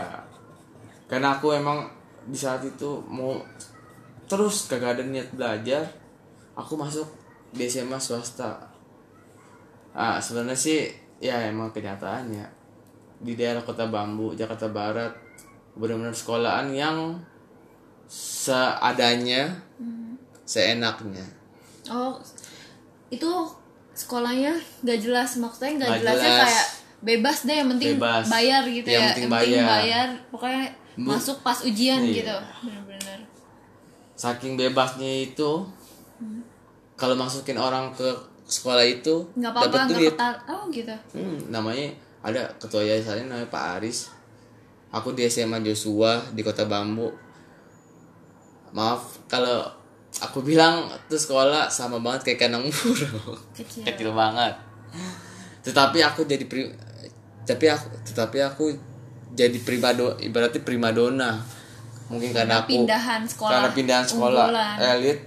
Karena 1.07 1.39
aku 1.39 1.55
emang 1.55 1.87
di 2.31 2.37
saat 2.39 2.63
itu 2.63 3.03
mau 3.11 3.35
terus 4.25 4.71
kagak 4.71 4.95
ada 4.95 5.03
niat 5.03 5.27
belajar, 5.35 5.83
aku 6.55 6.79
masuk 6.79 7.03
di 7.51 7.67
SMA 7.67 7.99
swasta. 7.99 8.55
Ah, 9.91 10.15
sebenarnya 10.23 10.55
sih 10.55 10.87
ya 11.19 11.35
emang 11.51 11.75
kenyataannya 11.75 12.47
di 13.19 13.35
daerah 13.35 13.59
Kota 13.61 13.91
Bambu, 13.91 14.31
Jakarta 14.33 14.71
Barat 14.71 15.11
benar-benar 15.75 16.15
sekolahan 16.15 16.71
yang 16.71 17.19
seadanya, 18.07 19.51
seenaknya. 20.43 21.23
oh 21.87 22.15
itu 23.11 23.27
sekolahnya 23.91 24.55
nggak 24.83 24.99
jelas 25.03 25.35
maksudnya 25.35 25.83
nggak 25.83 25.91
jelasnya 25.99 26.31
jelas. 26.31 26.47
kayak 26.47 26.67
bebas 27.01 27.37
deh 27.43 27.55
yang 27.59 27.69
penting 27.75 27.89
Bebas. 27.99 28.25
bayar 28.31 28.63
gitu 28.63 28.87
Yang 28.87 29.01
ya 29.03 29.11
penting 29.15 29.31
bayar. 29.67 30.07
pokoknya 30.31 30.63
masuk 31.03 31.37
pas 31.39 31.57
ujian 31.61 31.99
Iya. 31.99 32.13
gitu 32.17 32.35
bener-bener 32.61 33.19
Saking 34.13 34.53
bebasnya 34.53 35.25
itu 35.25 35.65
kalau 36.93 37.15
masukin 37.15 37.57
orang 37.57 37.89
ke 37.89 38.05
sekolah 38.43 38.83
itu 38.83 39.25
nggak 39.33 39.49
apa-apa 39.49 39.77
nggak 39.81 39.97
duit. 39.97 40.13
ketat 40.13 40.35
oh 40.45 40.63
gitu 40.69 40.95
Hmm, 41.11 41.37
namanya 41.47 41.89
ada 42.21 42.41
ketua 42.55 42.81
yayasannya 42.81 43.25
namanya 43.25 43.49
Pak 43.49 43.65
Aris. 43.79 44.13
Aku 44.91 45.15
di 45.15 45.25
SMA 45.25 45.57
Joshua 45.61 46.21
di 46.29 46.41
Kota 46.41 46.63
Bambu. 46.63 47.09
Maaf 48.71 49.01
kalau 49.25 49.65
aku 50.13 50.39
bilang 50.41 50.85
tuh 51.07 51.17
sekolah 51.17 51.65
sama 51.65 51.97
banget 51.97 52.21
kayak 52.27 52.39
kandang 52.45 52.67
burung. 52.67 53.39
Kecil. 53.51 53.81
Kecil 53.87 54.11
banget. 54.13 54.53
Tetapi 55.61 55.97
aku 55.99 56.23
jadi 56.23 56.45
pri 56.45 56.69
tapi 57.41 57.65
aku 57.65 57.89
tetapi 58.05 58.37
aku 58.39 58.63
jadi 59.31 59.57
pribado 59.63 60.19
ibaratnya 60.19 60.61
primadona. 60.63 61.39
Mungkin 62.11 62.35
karena 62.35 62.63
aku 62.63 62.83
pindahan 62.83 63.23
sekolah 63.23 63.51
karena 63.55 63.69
pindahan 63.71 64.05
sekolah 64.05 64.45
unggulan. 64.51 64.77
elit. 64.99 65.19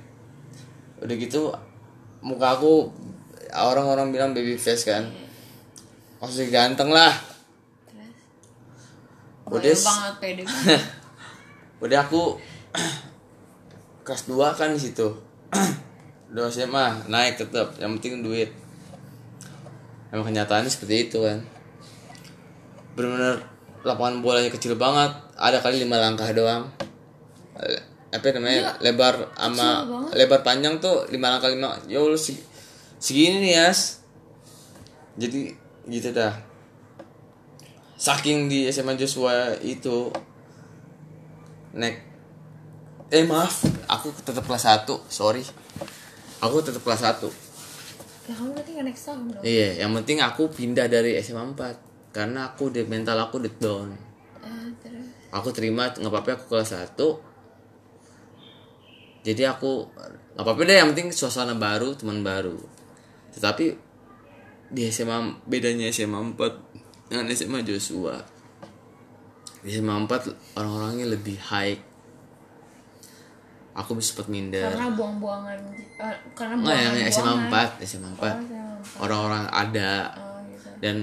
Udah 1.00 1.16
gitu 1.16 1.40
muka 2.20 2.56
aku 2.60 2.92
orang-orang 3.56 4.12
bilang 4.12 4.30
baby 4.36 4.60
face 4.60 4.84
kan. 4.84 5.08
Maksudnya 6.20 6.48
ganteng 6.52 6.92
lah. 6.92 7.12
Terus? 9.44 9.80
Udah 9.80 9.88
banget 9.88 10.14
pede 10.20 10.42
banget. 10.48 10.82
Udah 11.80 11.98
aku 12.04 12.22
kelas 14.04 14.22
2 14.28 14.58
kan 14.58 14.72
di 14.72 14.80
situ. 14.80 15.08
Udah 16.34 16.50
SMA 16.50 17.08
naik 17.08 17.38
tetap, 17.38 17.78
yang 17.78 17.94
penting 17.96 18.24
duit. 18.24 18.50
Emang 20.10 20.26
kenyataannya 20.26 20.68
seperti 20.68 21.08
itu 21.08 21.18
kan. 21.22 21.38
Bener-bener 22.98 23.53
lapangan 23.84 24.24
bolanya 24.24 24.48
kecil 24.48 24.74
banget, 24.74 25.12
ada 25.36 25.60
kali 25.60 25.84
lima 25.84 26.00
langkah 26.00 26.26
doang. 26.32 26.66
Apa 28.10 28.30
namanya? 28.32 28.78
lebar 28.80 29.30
sama 29.34 29.84
lebar 30.14 30.40
panjang 30.40 30.80
tuh 30.80 31.04
lima 31.10 31.30
langkah 31.30 31.52
lima. 31.52 31.76
Ya 31.86 32.00
Allah 32.00 32.16
seg- 32.16 32.42
segini 32.96 33.44
nih, 33.44 33.52
Yas. 33.60 34.00
Jadi 35.14 35.52
gitu 35.86 36.10
dah. 36.10 36.32
Saking 37.94 38.48
di 38.48 38.66
SMA 38.68 38.96
Joshua 38.96 39.54
itu 39.60 40.10
naik 41.74 41.98
eh 43.10 43.26
maaf 43.26 43.66
aku 43.86 44.10
tetap 44.22 44.46
kelas 44.46 44.64
1 44.86 44.86
sorry 45.06 45.42
aku 46.38 46.62
tetap 46.62 46.82
kelas 46.82 47.02
1 47.02 47.30
Ya 48.24 48.32
kamu 48.32 48.50
nggak 48.56 48.84
next 48.86 49.04
tahun 49.04 49.28
dong. 49.28 49.42
iya 49.44 49.84
yang 49.84 49.92
penting 49.92 50.18
aku 50.18 50.48
pindah 50.48 50.88
dari 50.88 51.18
SMA 51.20 51.42
4 51.52 51.93
karena 52.14 52.54
aku 52.54 52.70
di 52.70 52.86
mental 52.86 53.18
aku 53.18 53.42
udah 53.42 53.54
down. 53.58 53.90
Ah, 54.38 54.70
terus. 54.78 55.08
aku 55.34 55.50
terima 55.50 55.90
nggak 55.90 56.06
apa-apa 56.06 56.38
aku 56.38 56.44
kelas 56.54 56.70
1 56.94 56.94
jadi 59.24 59.50
aku 59.50 59.88
nggak 60.36 60.44
apa-apa 60.44 60.60
deh 60.68 60.76
yang 60.76 60.92
penting 60.92 61.08
suasana 61.10 61.56
baru 61.56 61.96
teman 61.96 62.20
baru. 62.20 62.60
Tetapi 63.32 63.72
di 64.68 64.82
SMA 64.92 65.42
bedanya 65.48 65.88
SMA 65.88 66.36
4 66.36 67.08
dengan 67.08 67.24
SMA 67.32 67.64
Joshua. 67.64 68.20
Di 69.64 69.72
SMA 69.72 69.96
4 70.04 70.60
orang-orangnya 70.60 71.08
lebih 71.08 71.40
high. 71.40 71.80
Aku 73.74 73.96
bisa 73.98 74.14
sempat 74.14 74.28
minder. 74.30 74.70
Karena 74.70 74.92
buang-buangan 74.92 75.58
eh, 75.98 76.16
karena 76.36 76.54
yang 76.62 76.94
buangan 76.94 77.10
SMA 77.10 77.32
4 77.80 77.82
SMA 77.82 78.10
4 78.12 78.22
Oh, 78.22 78.38
SMA 78.38 78.62
4. 78.86 79.02
orang-orang 79.02 79.44
ada. 79.50 79.90
Oh, 80.14 80.38
gitu. 80.46 80.68
dan 80.84 80.96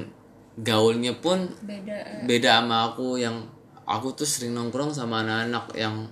gaulnya 0.62 1.18
pun 1.18 1.50
Beda. 1.66 1.98
eh. 1.98 2.22
beda 2.30 2.62
sama 2.62 2.94
aku 2.94 3.18
yang 3.18 3.50
aku 3.90 4.14
tuh 4.14 4.30
sering 4.30 4.54
nongkrong 4.54 4.94
sama 4.94 5.26
anak-anak 5.26 5.74
yang 5.74 6.06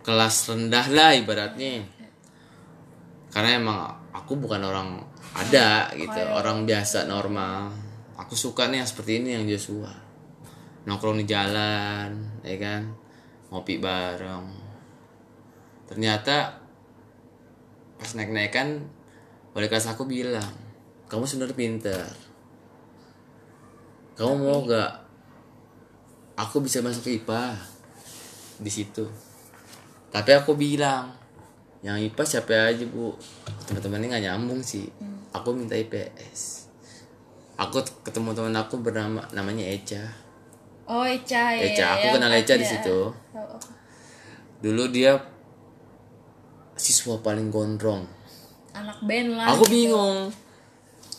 kelas 0.00 0.48
rendah 0.48 0.86
lah 0.88 1.12
ibaratnya. 1.12 1.84
Karena 3.28 3.60
emang 3.60 3.78
aku 4.16 4.40
bukan 4.40 4.64
orang 4.64 5.04
ada 5.36 5.92
gitu 5.92 6.16
orang 6.32 6.64
biasa 6.64 7.04
normal. 7.04 7.68
Aku 8.16 8.32
suka 8.34 8.66
nih 8.72 8.80
yang 8.82 8.88
seperti 8.88 9.20
ini 9.20 9.36
yang 9.36 9.44
Joshua. 9.44 9.92
Nongkrong 10.88 11.20
di 11.20 11.28
jalan 11.28 12.40
ya 12.40 12.56
kan? 12.56 12.82
Ngopi 13.52 13.76
bareng. 13.76 14.48
Ternyata 15.92 16.56
pas 18.00 18.10
naik 18.16 18.32
naikan 18.32 18.88
wali 19.52 19.66
kelas 19.66 19.90
aku 19.90 20.06
bilang 20.06 20.54
kamu 21.10 21.26
sebenarnya 21.26 21.56
pinter 21.58 22.06
kamu 24.18 24.34
mau 24.34 24.66
gak 24.66 24.90
aku 26.34 26.58
bisa 26.58 26.82
masuk 26.82 27.06
IPA 27.08 27.54
di 28.58 28.70
situ 28.70 29.06
tapi 30.10 30.34
aku 30.34 30.58
bilang 30.58 31.14
yang 31.78 31.94
IPA 31.94 32.22
siapa 32.26 32.74
aja 32.74 32.82
bu 32.84 33.14
teman-temannya 33.64 34.10
nggak 34.10 34.24
nyambung 34.26 34.58
sih 34.58 34.90
aku 35.30 35.54
minta 35.54 35.74
IPS 35.74 36.66
aku 37.54 37.78
ketemu 38.02 38.34
teman 38.34 38.54
aku 38.54 38.78
bernama 38.78 39.22
namanya 39.30 39.66
Eca 39.66 40.02
Oh, 40.88 41.04
Eca 41.04 41.52
ya. 41.52 41.68
Eca 41.68 41.86
aku 41.94 42.04
yang 42.08 42.14
kenal 42.16 42.32
Eca 42.32 42.54
di 42.56 42.64
ada. 42.64 42.72
situ 42.72 42.98
Oh, 43.04 43.38
oh. 43.38 43.60
dulu 44.58 44.88
dia 44.88 45.14
siswa 46.74 47.20
paling 47.20 47.52
gondrong 47.52 48.08
Anak 48.72 48.98
band 49.04 49.36
lah. 49.36 49.52
aku 49.52 49.68
gitu. 49.68 49.74
bingung 49.74 50.32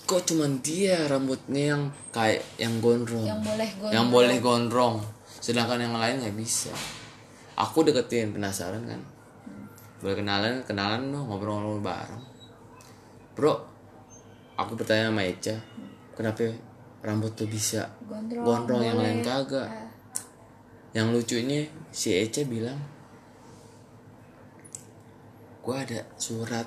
kok 0.09 0.25
cuman 0.25 0.57
dia 0.65 1.05
rambutnya 1.05 1.77
yang 1.77 1.83
kayak 2.09 2.41
yang 2.57 2.81
gondrong? 2.81 3.29
Yang 3.29 3.41
boleh 3.45 3.69
gondrong. 3.77 3.93
yang 3.93 4.05
boleh 4.09 4.37
gondrong. 4.41 4.95
Sedangkan 5.37 5.77
yang 5.77 5.93
lain 5.93 6.25
nggak 6.25 6.33
bisa. 6.33 6.73
Aku 7.53 7.85
deketin 7.85 8.33
penasaran 8.33 8.81
kan? 8.89 9.01
Boleh 10.01 10.17
kenalan 10.17 10.65
kenalan 10.65 11.13
dong 11.13 11.29
ngobrol-ngobrol 11.29 11.85
bareng. 11.85 12.23
Bro 13.37 13.53
aku 14.57 14.75
bertanya 14.75 15.13
sama 15.13 15.23
Eca 15.23 15.55
kenapa 16.17 16.51
rambut 16.99 17.31
tuh 17.31 17.47
bisa 17.47 17.87
Gondrong, 18.03 18.43
gondrong? 18.43 18.81
Yang 18.81 18.97
lain 18.99 19.19
kagak. 19.21 19.69
Eh, 19.69 19.89
yang 20.99 21.13
lucunya 21.13 21.69
si 21.93 22.17
Ece 22.17 22.49
bilang 22.49 22.81
gue 25.61 25.75
ada 25.77 26.01
surat 26.17 26.65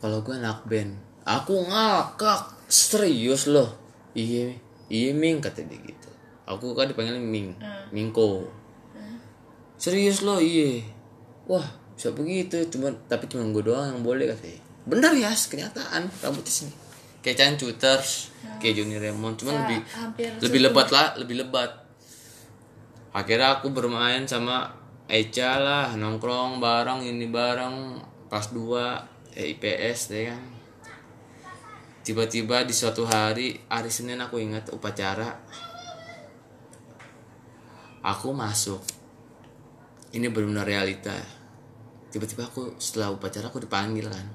kalau 0.00 0.24
gue 0.24 0.32
anak 0.32 0.64
band 0.64 0.96
aku 1.24 1.64
ngakak. 1.68 2.52
Serius 2.68 3.48
loh. 3.48 3.68
Iya 4.14 4.54
iya 4.92 5.10
Ming 5.16 5.40
kata 5.40 5.64
dia 5.64 5.80
gitu. 5.80 6.08
Aku 6.44 6.76
kan 6.76 6.88
dipanggil 6.88 7.16
Ming 7.18 7.56
Mingko. 7.90 8.48
Serius 9.80 10.22
loh 10.22 10.38
iya. 10.38 10.84
Wah 11.48 11.64
bisa 11.96 12.12
begitu. 12.12 12.60
Cuman 12.68 12.92
tapi 13.08 13.28
cuma 13.28 13.44
gue 13.48 13.64
doang 13.64 13.96
yang 13.96 14.00
boleh 14.04 14.30
katanya 14.32 14.60
bener 14.84 15.12
ya 15.16 15.32
kenyataan. 15.32 16.08
Rambutnya 16.20 16.52
sini. 16.52 16.72
Kayak 17.24 17.36
Chan 17.40 17.54
Cuters 17.56 18.10
kayak 18.60 18.74
Johnny 18.76 19.00
Raymond. 19.00 19.40
Cuman 19.40 19.54
Ya, 19.56 19.60
lebih 19.64 19.80
lebih 20.44 20.60
lebat 20.68 20.88
lah 20.92 21.16
lebih 21.16 21.40
lebat. 21.40 21.70
Akhirnya 23.14 23.60
aku 23.60 23.72
bermain 23.72 24.28
sama 24.28 24.68
Eca 25.08 25.56
lah. 25.56 25.86
Nongkrong 25.96 26.60
bareng 26.60 27.00
ini 27.04 27.28
bareng. 27.28 28.00
Pas 28.28 28.50
2 28.50 29.38
eh, 29.38 29.54
IPS 29.54 30.10
deh 30.10 30.26
kan 30.26 30.54
tiba-tiba 32.04 32.68
di 32.68 32.76
suatu 32.76 33.08
hari 33.08 33.56
hari 33.72 33.88
Senin 33.88 34.20
aku 34.20 34.36
ingat 34.36 34.68
upacara. 34.76 35.40
Aku 38.04 38.36
masuk. 38.36 38.84
Ini 40.12 40.28
benar-benar 40.28 40.68
realita. 40.68 41.16
Tiba-tiba 42.12 42.44
aku 42.44 42.76
setelah 42.76 43.08
upacara 43.08 43.48
aku 43.48 43.64
dipanggil 43.64 44.12
kan. 44.12 44.26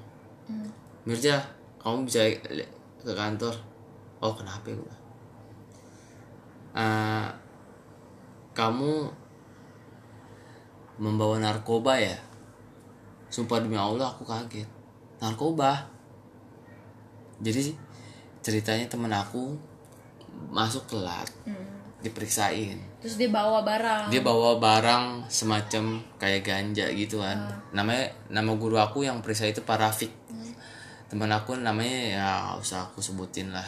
Mirja 1.06 1.38
kamu 1.78 2.10
bisa 2.10 2.26
ke 3.00 3.14
kantor? 3.14 3.54
Oh 4.20 4.34
kenapa 4.34 4.68
ya 4.68 4.76
gua 4.76 4.96
"Eh, 6.76 7.28
kamu 8.52 8.92
membawa 11.00 11.38
narkoba 11.38 11.96
ya? 11.96 12.18
Sumpah 13.30 13.62
demi 13.62 13.78
Allah 13.78 14.10
aku 14.10 14.26
kaget. 14.26 14.66
Narkoba 15.22 15.99
jadi 17.40 17.72
ceritanya 18.44 18.86
temen 18.88 19.12
aku 19.12 19.56
masuk 20.52 20.84
telat 20.88 21.28
diperiksain. 22.00 22.80
Terus 23.00 23.16
dia 23.20 23.28
bawa 23.28 23.60
barang. 23.60 24.08
Dia 24.08 24.24
bawa 24.24 24.56
barang 24.56 25.28
semacam 25.28 26.00
kayak 26.16 26.42
ganja 26.44 26.88
gitu 26.92 27.20
kan. 27.20 27.48
Namanya 27.76 28.12
nama 28.32 28.52
guru 28.56 28.80
aku 28.80 29.04
yang 29.04 29.20
periksa 29.20 29.48
itu 29.48 29.60
Pak 29.64 29.76
Rafiq. 29.80 30.12
Teman 31.12 31.28
aku 31.32 31.58
namanya 31.60 32.00
ya 32.16 32.28
usah 32.56 32.88
aku 32.88 33.04
sebutin 33.04 33.52
lah. 33.52 33.66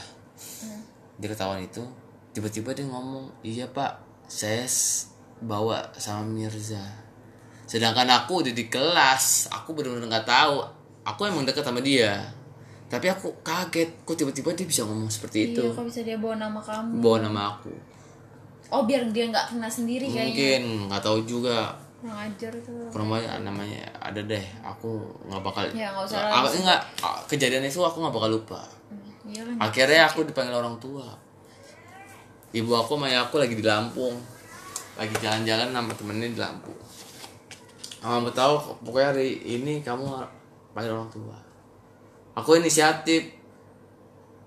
Dia 1.20 1.28
ketahuan 1.28 1.60
itu 1.64 1.84
tiba-tiba 2.32 2.72
dia 2.72 2.88
ngomong 2.88 3.28
iya 3.44 3.68
pak 3.68 4.00
saya 4.24 4.64
bawa 5.44 5.92
sama 5.98 6.24
Mirza. 6.24 6.80
Sedangkan 7.68 8.08
aku 8.08 8.40
udah 8.46 8.54
di 8.56 8.72
kelas 8.72 9.52
aku 9.52 9.76
benar-benar 9.76 10.08
nggak 10.08 10.28
tahu. 10.28 10.56
Aku 11.02 11.26
emang 11.26 11.42
deket 11.42 11.66
sama 11.66 11.82
dia 11.82 12.41
tapi 12.92 13.08
aku 13.08 13.32
kaget 13.40 14.04
kok 14.04 14.12
tiba-tiba 14.20 14.52
dia 14.52 14.68
bisa 14.68 14.84
ngomong 14.84 15.08
seperti 15.08 15.56
itu? 15.56 15.64
iya 15.64 15.72
kok 15.72 15.88
bisa 15.88 16.04
dia 16.04 16.20
bawa 16.20 16.36
nama 16.36 16.60
kamu? 16.60 17.00
Bawa 17.00 17.24
nama 17.24 17.40
aku. 17.56 17.72
Oh 18.68 18.84
biar 18.84 19.08
dia 19.08 19.32
nggak 19.32 19.56
kena 19.56 19.64
sendiri 19.64 20.12
kayaknya. 20.12 20.28
Mungkin 20.28 20.62
nggak 20.92 21.00
tahu 21.00 21.18
juga. 21.24 21.72
Kurang 22.04 22.20
ajar 22.20 22.52
tuh. 22.60 22.92
Perempuan 22.92 23.24
namanya 23.40 23.88
ada 23.96 24.20
deh. 24.20 24.44
Aku 24.60 25.08
nggak 25.24 25.40
bakal 25.40 25.64
Ya, 25.72 25.88
nggak 25.96 26.04
usah 26.04 26.20
Aku 26.44 26.52
nggak 26.52 26.80
kejadian 27.32 27.64
itu 27.64 27.80
aku 27.80 27.96
nggak 28.04 28.12
bakal 28.12 28.28
lupa. 28.36 28.60
Iya 29.24 29.40
kan 29.40 29.56
akhirnya 29.56 30.12
aku 30.12 30.28
dipanggil 30.28 30.52
orang 30.52 30.76
tua. 30.76 31.08
Ibu 32.52 32.76
aku 32.76 33.00
sama 33.00 33.08
aku 33.08 33.40
lagi 33.40 33.56
di 33.56 33.64
Lampung. 33.64 34.20
Lagi 35.00 35.16
jalan-jalan 35.16 35.72
sama 35.72 35.96
temennya 35.96 36.28
di 36.28 36.36
Lampung. 36.36 36.76
Mama 38.04 38.28
tahu 38.28 38.60
pokoknya 38.84 39.16
hari 39.16 39.40
ini 39.48 39.80
kamu 39.80 40.04
panggil 40.76 40.92
orang 40.92 41.08
tua 41.08 41.41
aku 42.36 42.60
inisiatif. 42.60 43.40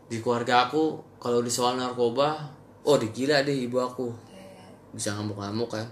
Di 0.06 0.22
keluarga 0.22 0.70
aku 0.70 1.02
kalau 1.18 1.42
di 1.42 1.50
soal 1.50 1.82
narkoba 1.82 2.54
oh 2.86 2.98
digila 2.98 3.42
deh 3.42 3.66
ibu 3.66 3.82
aku. 3.82 4.14
Bisa 4.94 5.18
ngamuk-ngamuk 5.18 5.70
kan. 5.74 5.88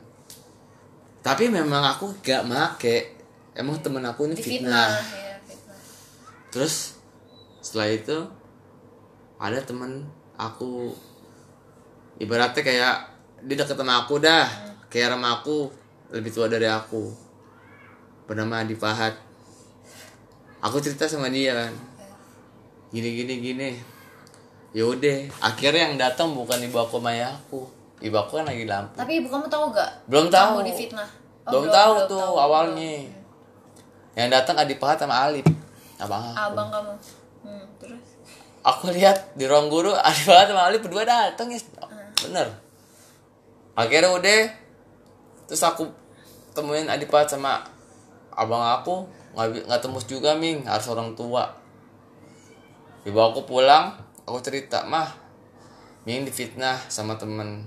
Tapi 1.24 1.50
memang 1.50 1.82
aku 1.82 2.14
gak 2.22 2.46
make. 2.46 3.18
Emang 3.54 3.80
temen 3.82 4.04
aku 4.06 4.30
ini 4.30 4.36
fitnah. 4.38 4.90
fitnah 4.90 4.90
ya 5.18 5.36
fitnah. 5.46 5.80
Terus 6.54 6.76
setelah 7.62 7.90
itu 7.90 8.18
ada 9.42 9.60
temen 9.64 10.06
aku. 10.38 10.94
Ibaratnya 12.22 12.62
kayak 12.62 12.96
dia 13.44 13.56
deket 13.58 13.76
sama 13.76 14.06
aku 14.06 14.22
dah. 14.22 14.46
Kayak 14.88 15.18
sama 15.18 15.42
aku 15.42 15.72
lebih 16.14 16.30
tua 16.30 16.46
dari 16.46 16.70
aku. 16.70 17.10
Bernama 18.30 18.62
Adi 18.62 18.78
Fahad 18.78 19.33
aku 20.64 20.80
cerita 20.80 21.04
sama 21.06 21.28
dia 21.28 21.52
kan. 21.52 21.74
Gini 22.96 23.10
gini 23.20 23.34
gini. 23.44 23.70
Yaudah 24.74 25.30
akhirnya 25.44 25.92
yang 25.92 25.96
datang 26.00 26.32
bukan 26.32 26.58
ibu 26.64 26.80
aku 26.80 27.04
sama 27.04 27.12
ayah 27.12 27.36
aku. 27.36 27.68
Ibu 28.00 28.16
aku 28.16 28.40
kan 28.40 28.48
lagi 28.48 28.64
lampu. 28.64 28.96
Tapi 28.96 29.20
ibu 29.20 29.28
kamu 29.28 29.52
tahu 29.52 29.76
gak 29.76 30.08
belum 30.08 30.32
tahu 30.32 30.64
kamu 30.64 30.68
di 30.72 30.74
fitnah 30.74 31.10
Oh, 31.44 31.52
belum, 31.60 31.76
tahu 31.76 31.94
tuh 32.08 32.24
awalnya. 32.40 33.04
Yang 34.16 34.30
datang 34.32 34.56
Adi 34.64 34.80
Fahad 34.80 34.96
sama 34.96 35.28
Alip. 35.28 35.44
Abang 36.00 36.32
aku. 36.32 36.36
Abang 36.40 36.70
kamu. 36.72 36.94
Hmm, 37.44 37.66
terus? 37.84 38.06
Aku 38.64 38.88
lihat 38.96 39.36
di 39.36 39.44
ruang 39.44 39.68
guru 39.68 39.92
ada 39.92 40.16
banget 40.24 40.56
sama 40.56 40.62
Ali 40.72 40.80
berdua 40.80 41.04
datang 41.04 41.52
ya. 41.52 41.60
Bener. 42.24 42.48
Akhirnya 43.76 44.16
udah 44.16 44.42
terus 45.52 45.60
aku 45.68 45.92
temuin 46.56 46.88
Adipat 46.88 47.28
sama 47.28 47.60
abang 48.32 48.64
aku 48.64 49.04
nggak 49.34 49.68
nggak 49.70 49.82
tembus 49.82 50.06
juga 50.06 50.38
Ming. 50.38 50.66
Harus 50.66 50.90
orang 50.90 51.14
tua. 51.18 51.50
Ibu 53.04 53.20
aku 53.20 53.44
pulang 53.44 53.94
aku 54.24 54.40
cerita 54.40 54.88
mah 54.88 55.12
Ming 56.08 56.24
difitnah 56.24 56.80
sama 56.88 57.20
temen. 57.20 57.66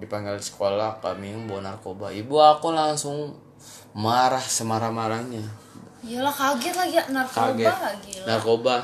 Dipanggil 0.00 0.40
di 0.40 0.44
sekolah 0.46 1.02
kami 1.04 1.34
bawa 1.44 1.60
narkoba. 1.72 2.08
Ibu 2.08 2.36
aku 2.40 2.72
langsung 2.72 3.36
marah 3.92 4.40
semarah-marahnya. 4.40 5.44
Iyalah 6.00 6.32
kaget 6.32 6.74
lagi 6.76 6.96
ya 6.96 7.04
narkoba 7.12 7.52
kaget. 7.52 8.00
gila 8.00 8.24
narkoba 8.24 8.76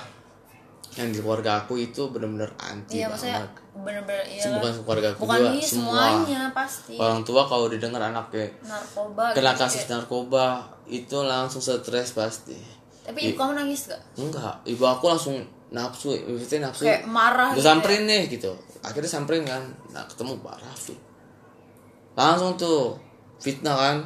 yang 0.97 1.13
di 1.13 1.21
keluarga 1.21 1.61
aku 1.61 1.77
itu 1.77 2.09
benar-benar 2.09 2.49
anti 2.57 3.05
iya 3.05 3.07
maksudnya 3.13 3.45
banget. 3.45 3.53
bener-bener 3.77 4.25
iya. 4.25 4.43
Bukan 4.49 4.73
keluarga 4.81 5.09
aku 5.13 5.21
bukan 5.29 5.39
juga 5.39 5.51
semua 5.61 5.93
semuanya 5.93 6.43
pasti. 6.57 6.95
orang 6.97 7.21
tua 7.21 7.43
kalau 7.45 7.67
didengar 7.69 8.01
anaknya 8.01 8.49
narkoba 8.65 9.25
kena 9.37 9.53
gitu, 9.53 9.61
kasus 9.61 9.77
kayak- 9.85 9.91
narkoba 9.93 10.45
itu 10.89 11.17
langsung 11.21 11.61
stres 11.61 12.17
pasti. 12.17 12.57
Tapi 13.05 13.19
ibu 13.31 13.39
kamu 13.39 13.53
nangis 13.55 13.93
gak? 13.93 14.01
Enggak 14.17 14.57
ibu 14.65 14.83
aku 14.83 15.05
langsung 15.07 15.37
nafsu 15.69 16.17
maksudnya 16.27 16.73
nafsu 16.73 16.89
kayak 16.89 17.05
marah 17.05 17.53
gue 17.53 17.61
gitu 17.61 17.67
samperin 17.69 18.03
nih 18.09 18.23
gitu. 18.33 18.51
Akhirnya 18.81 19.11
samperin 19.11 19.45
kan 19.45 19.63
nah 19.93 20.03
ketemu 20.09 20.41
Pak 20.41 20.57
Rafi 20.65 20.97
langsung 22.17 22.57
tuh 22.57 22.97
fitnah 23.37 23.77
kan. 23.77 23.97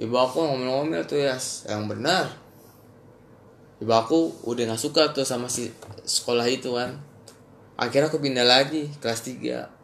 Ibu 0.00 0.16
aku 0.16 0.40
ngomel-ngomel 0.40 1.04
tuh 1.04 1.20
ya 1.20 1.36
yang 1.68 1.84
benar 1.84 2.24
ibu 3.80 3.92
aku 3.92 4.44
udah 4.44 4.68
nggak 4.68 4.80
suka 4.80 5.16
tuh 5.16 5.24
sama 5.24 5.48
si 5.48 5.72
sekolah 6.04 6.44
itu 6.46 6.76
kan 6.76 7.00
akhirnya 7.80 8.12
aku 8.12 8.20
pindah 8.20 8.44
lagi 8.44 8.92
kelas 9.00 9.24
3 9.24 9.80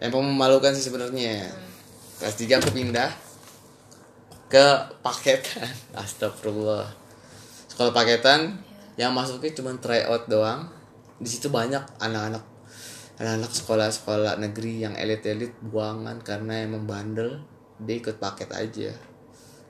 emang 0.00 0.24
memalukan 0.24 0.72
sih 0.72 0.88
sebenarnya. 0.88 1.52
Kelas 2.18 2.36
3 2.40 2.60
aku 2.60 2.70
pindah 2.72 3.12
ke 4.48 4.66
paketan. 5.04 5.68
Astagfirullah. 6.00 6.88
Sekolah 7.68 7.92
paketan 7.92 8.64
yang 8.96 9.12
masuknya 9.12 9.52
cuma 9.54 9.76
tryout 9.76 10.26
doang. 10.26 10.72
Di 11.20 11.28
situ 11.28 11.52
banyak 11.52 11.84
anak-anak 12.00 12.48
anak-anak 13.20 13.52
sekolah-sekolah 13.52 14.40
negeri 14.40 14.80
yang 14.80 14.96
elit-elit 14.96 15.52
buangan 15.60 16.24
karena 16.24 16.64
emang 16.64 16.88
bandel 16.88 17.44
dia 17.76 18.00
ikut 18.00 18.16
paket 18.16 18.48
aja. 18.56 18.96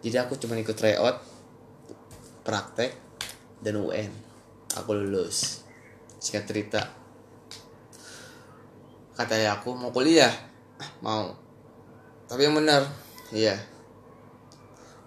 Jadi 0.07 0.17
aku 0.23 0.39
cuma 0.39 0.55
ikut 0.55 0.79
tryout 0.79 1.19
praktek 2.43 2.97
dan 3.61 3.77
UN 3.81 4.31
aku 4.77 4.95
lulus. 4.95 5.67
Singkat 6.21 6.45
cerita. 6.47 6.83
Kata 9.17 9.37
ayah 9.37 9.61
aku 9.61 9.75
mau 9.77 9.93
kuliah? 9.93 10.33
"Ah, 10.81 10.91
mau. 11.05 11.37
Tapi 12.31 12.47
yang 12.47 12.57
benar. 12.57 12.87
Iya. 13.35 13.59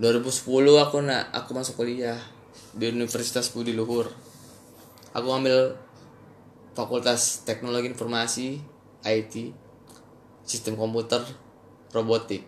2010 0.01 0.77
aku 0.81 0.99
nak 1.05 1.31
aku 1.31 1.55
masuk 1.55 1.85
kuliah 1.85 2.17
di 2.73 2.89
Universitas 2.89 3.53
Budi 3.53 3.71
Luhur. 3.71 4.09
Aku 5.13 5.29
ambil 5.29 5.77
Fakultas 6.73 7.45
Teknologi 7.45 7.93
Informasi 7.93 8.57
IT 9.05 9.53
Sistem 10.41 10.73
Komputer 10.73 11.21
Robotik. 11.93 12.41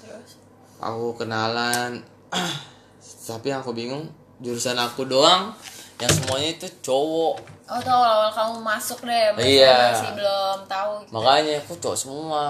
Terus? 0.00 0.40
Aku 0.80 1.12
kenalan 1.14 2.00
tapi 3.26 3.52
yang 3.52 3.60
aku 3.60 3.72
bingung 3.72 4.06
jurusan 4.38 4.78
aku 4.78 5.04
doang 5.04 5.50
yang 5.98 6.12
semuanya 6.14 6.54
itu 6.54 6.66
cowok. 6.80 7.34
Oh 7.68 7.80
tuh 7.82 7.90
awal 7.92 8.30
kamu 8.32 8.62
masuk 8.62 9.02
deh 9.04 9.34
masih, 9.34 9.60
Iya. 9.60 9.76
masih 9.92 10.10
belum 10.14 10.58
tahu. 10.70 10.92
Gitu. 11.04 11.10
makanya 11.12 11.52
aku 11.60 11.72
cowok 11.82 11.98
semua. 11.98 12.44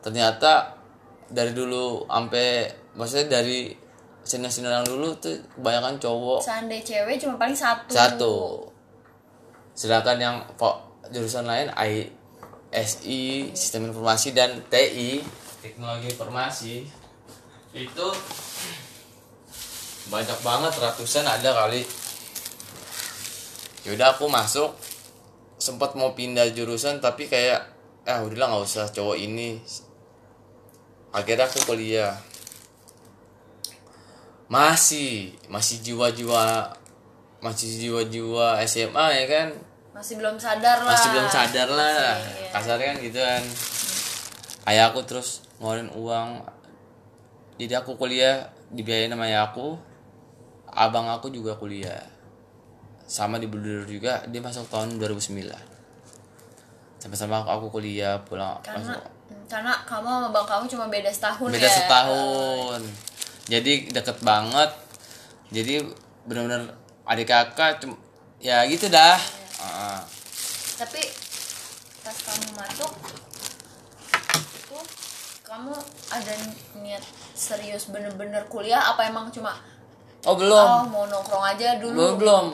Ternyata 0.00 0.78
dari 1.28 1.52
dulu 1.52 2.06
sampai 2.06 2.70
maksudnya 2.94 3.40
dari 3.40 3.74
senior-senior 4.22 4.70
yang 4.82 4.86
dulu 4.86 5.10
tuh 5.18 5.34
kebanyakan 5.58 5.98
cowok. 5.98 6.40
Seandainya 6.46 6.84
cewek 6.86 7.16
cuma 7.18 7.34
paling 7.36 7.58
satu. 7.58 7.90
Satu. 7.90 8.34
Sedangkan 9.74 10.16
yang 10.22 10.36
jurusan 11.10 11.44
lain 11.44 11.68
I 11.74 12.06
SI 12.72 13.52
sistem 13.52 13.92
informasi 13.92 14.32
dan 14.32 14.62
TI 14.70 15.20
teknologi 15.60 16.08
informasi. 16.08 16.74
Itu 17.74 18.06
banyak 20.10 20.38
banget 20.42 20.72
ratusan 20.82 21.28
ada 21.28 21.50
kali. 21.54 21.86
Yaudah 23.86 24.14
aku 24.18 24.26
masuk. 24.26 24.74
Sempat 25.62 25.94
mau 25.94 26.10
pindah 26.18 26.50
jurusan 26.50 26.98
tapi 26.98 27.30
kayak 27.30 27.62
ah 28.02 28.18
udahlah 28.26 28.50
nggak 28.50 28.66
usah 28.66 28.90
cowok 28.90 29.14
ini. 29.14 29.62
Akhirnya 31.14 31.46
aku 31.46 31.62
kuliah. 31.62 32.18
Masih 34.50 35.38
masih 35.46 35.78
jiwa-jiwa 35.86 36.74
masih 37.38 37.68
jiwa-jiwa 37.78 38.58
SMA 38.66 39.06
ya 39.22 39.24
kan? 39.30 39.48
Masih 39.94 40.18
belum 40.18 40.34
sadar 40.34 40.82
lah. 40.82 40.94
Masih 40.94 41.08
belum 41.14 41.28
sadar 41.30 41.68
lah. 41.70 42.16
Masih, 42.18 42.42
iya. 42.42 42.50
kasarnya 42.50 42.86
kan 42.90 42.96
gitu 43.06 43.18
kan. 43.22 43.42
Ayah 44.66 44.84
aku 44.90 45.00
terus 45.06 45.46
ngeluarin 45.62 45.90
uang. 45.94 46.42
Jadi 47.58 47.74
aku 47.78 47.94
kuliah 47.94 48.50
dibiayain 48.72 49.12
sama 49.12 49.30
ayah 49.30 49.52
aku 49.52 49.91
abang 50.72 51.06
aku 51.08 51.28
juga 51.28 51.54
kuliah. 51.54 52.00
Sama 53.04 53.36
di 53.36 53.44
Bledur 53.44 53.84
juga 53.84 54.24
dia 54.26 54.40
masuk 54.40 54.66
tahun 54.72 54.96
2009 54.96 55.72
sama-sama 57.02 57.42
aku 57.42 57.66
kuliah 57.66 58.14
pulang 58.22 58.62
karena 58.62 58.94
masuk. 58.94 59.02
karena 59.50 59.74
kamu 59.82 60.06
sama 60.06 60.28
bang 60.30 60.46
kamu 60.46 60.64
cuma 60.70 60.84
beda 60.86 61.10
setahun 61.10 61.50
beda 61.50 61.66
ya? 61.66 61.74
setahun. 61.82 62.80
Jadi 63.50 63.72
deket 63.90 64.22
banget. 64.22 64.70
Jadi 65.50 65.82
benar-benar 66.24 66.78
adik 67.02 67.26
kakak 67.26 67.82
cum- 67.82 67.98
ya 68.38 68.62
gitu 68.70 68.86
dah. 68.86 69.18
Ah. 69.58 70.02
tapi 70.74 70.98
pas 72.02 72.16
kamu 72.26 72.46
masuk 72.58 72.90
itu 74.58 74.78
kamu 75.46 75.70
ada 76.10 76.34
niat 76.82 77.04
serius 77.38 77.86
bener-bener 77.86 78.42
kuliah 78.50 78.82
apa 78.82 79.06
emang 79.06 79.30
cuma 79.30 79.54
oh 80.26 80.36
belum. 80.38 80.66
Oh 80.66 80.84
mau 80.88 81.04
nongkrong 81.06 81.44
aja 81.54 81.78
dulu. 81.78 81.96
Belum 81.96 82.14
belum. 82.18 82.46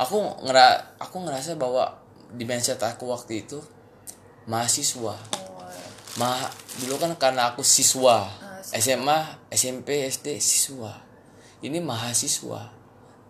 Aku 0.00 0.16
ngera 0.46 0.96
aku 0.96 1.16
ngerasa 1.20 1.60
bahwa 1.60 2.00
di 2.32 2.46
mindset 2.46 2.80
aku 2.80 3.10
waktu 3.10 3.44
itu 3.44 3.60
mahasiswa. 4.48 5.14
Oh, 5.14 5.62
ma 6.18 6.38
dulu 6.80 6.96
kan 6.96 7.12
karena 7.18 7.52
aku 7.52 7.60
siswa. 7.66 8.26
Ah, 8.26 8.62
SMA 8.76 9.50
SMP 9.52 10.06
SD 10.08 10.38
siswa. 10.38 10.94
Ini 11.60 11.82
mahasiswa. 11.84 12.72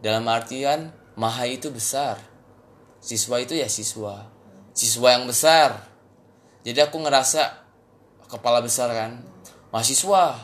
Dalam 0.00 0.24
artian 0.30 0.94
maha 1.18 1.44
itu 1.50 1.68
besar. 1.68 2.16
Siswa 3.00 3.40
itu 3.42 3.56
ya 3.56 3.66
siswa. 3.66 4.28
Siswa 4.72 5.08
yang 5.16 5.26
besar. 5.26 5.88
Jadi 6.62 6.78
aku 6.80 7.00
ngerasa 7.00 7.64
kepala 8.28 8.62
besar 8.62 8.92
kan. 8.92 9.20
Mahasiswa. 9.72 10.36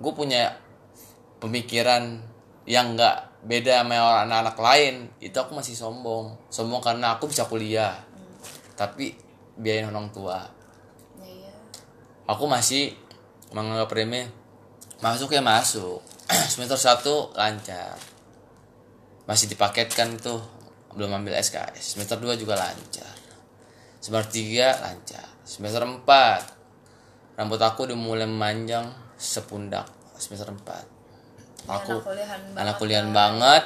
Gue 0.00 0.12
punya 0.16 0.56
pemikiran 1.42 2.31
yang 2.68 2.94
nggak 2.94 3.42
beda 3.42 3.82
sama 3.82 3.98
orang 3.98 4.30
anak-anak 4.30 4.56
lain 4.62 4.94
itu 5.18 5.34
aku 5.34 5.58
masih 5.58 5.74
sombong. 5.74 6.38
Sombong 6.46 6.78
karena 6.78 7.18
aku 7.18 7.26
bisa 7.26 7.46
kuliah 7.50 7.94
tapi 8.78 9.14
biayain 9.58 9.90
orang 9.90 10.08
tua. 10.14 10.38
Ya, 11.20 11.26
iya. 11.28 11.52
aku 12.26 12.46
masih 12.46 12.94
menganggap 13.52 13.90
remeh 13.92 14.30
masuk 15.02 15.34
ya 15.34 15.42
masuk. 15.42 16.00
Semester 16.52 16.78
1 16.78 17.34
lancar. 17.34 17.98
Masih 19.26 19.50
dipaketkan 19.50 20.18
tuh 20.18 20.40
belum 20.92 21.08
ambil 21.22 21.40
SKS 21.40 21.96
semester 21.96 22.20
2 22.20 22.36
juga 22.36 22.52
lancar. 22.52 23.16
Semester 23.96 24.28
3 24.28 24.82
lancar. 24.82 25.26
Semester 25.42 25.82
4 25.82 26.62
rambut 27.38 27.60
aku 27.64 27.88
udah 27.88 27.96
mulai 27.96 28.28
memanjang 28.28 28.92
sepundak 29.16 29.88
semester 30.20 30.52
4 30.52 30.91
aku 31.68 32.00
anak 32.00 32.06
kuliahan 32.06 32.40
banget. 32.40 32.60
anak 32.60 32.74
kuliahan 32.78 33.10
banget. 33.10 33.64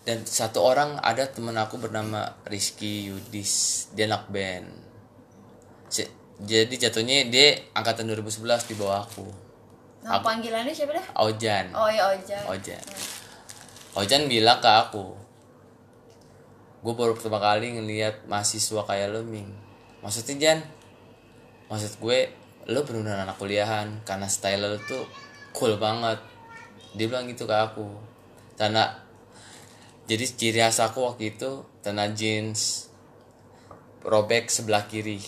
Dan 0.00 0.18
satu 0.24 0.64
orang 0.64 0.96
ada 1.04 1.28
temen 1.28 1.52
aku 1.54 1.76
bernama 1.76 2.34
Rizky 2.48 3.12
Yudis. 3.12 3.86
Dia 3.92 4.08
anak 4.08 4.32
band. 4.32 4.68
Jadi 6.40 6.72
jatuhnya 6.80 7.28
dia 7.28 7.52
angkatan 7.76 8.08
2011 8.08 8.72
di 8.72 8.74
bawah 8.80 9.04
aku. 9.04 9.28
Nah 10.08 10.24
panggilannya 10.24 10.72
siapa 10.72 10.96
deh 10.96 11.06
Ojan. 11.20 11.76
Oh 11.76 11.84
ya 11.92 12.16
Ojan. 12.16 12.42
Ojan. 12.48 12.84
Ojan 13.92 14.24
bilang 14.24 14.56
ke 14.64 14.70
aku 14.72 15.20
gue 16.80 16.94
baru 16.96 17.12
pertama 17.12 17.36
kali 17.36 17.76
ngeliat 17.76 18.24
mahasiswa 18.24 18.80
kayak 18.88 19.12
lo 19.12 19.20
Ming. 19.20 19.48
Maksudnya 20.00 20.34
Jan 20.40 20.58
maksud 21.68 22.00
gue 22.00 22.18
lo 22.72 22.80
benar 22.88 23.22
anak 23.22 23.36
kuliahan 23.36 24.00
karena 24.08 24.26
style 24.26 24.64
lo 24.64 24.80
tuh 24.88 25.04
cool 25.52 25.76
banget 25.76 26.18
dia 26.94 27.06
bilang 27.06 27.26
gitu 27.30 27.46
ke 27.46 27.54
aku. 27.54 27.86
Karena 28.58 28.92
jadi 30.04 30.24
ciri 30.26 30.58
khas 30.58 30.82
aku 30.82 31.06
waktu 31.06 31.38
itu 31.38 31.62
tanah 31.80 32.10
jeans 32.12 32.90
robek 34.02 34.50
sebelah 34.50 34.84
kiri. 34.90 35.20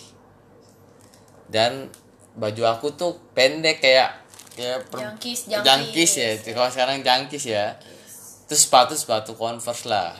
Dan 1.47 1.87
baju 2.33 2.63
aku 2.65 2.97
tuh 2.97 3.15
pendek 3.37 3.79
kayak 3.79 4.11
kayak 4.57 4.89
per- 4.89 5.01
Jangkis, 5.01 5.49
jangkis, 5.49 5.63
jangkis. 5.65 6.11
ya. 6.17 6.29
Kalau 6.53 6.69
sekarang 6.69 6.97
jangkis 7.05 7.43
ya. 7.45 7.65
Terus 8.49 8.61
sepatu 8.67 8.93
sepatu 8.97 9.37
converse 9.37 9.85
lah. 9.87 10.13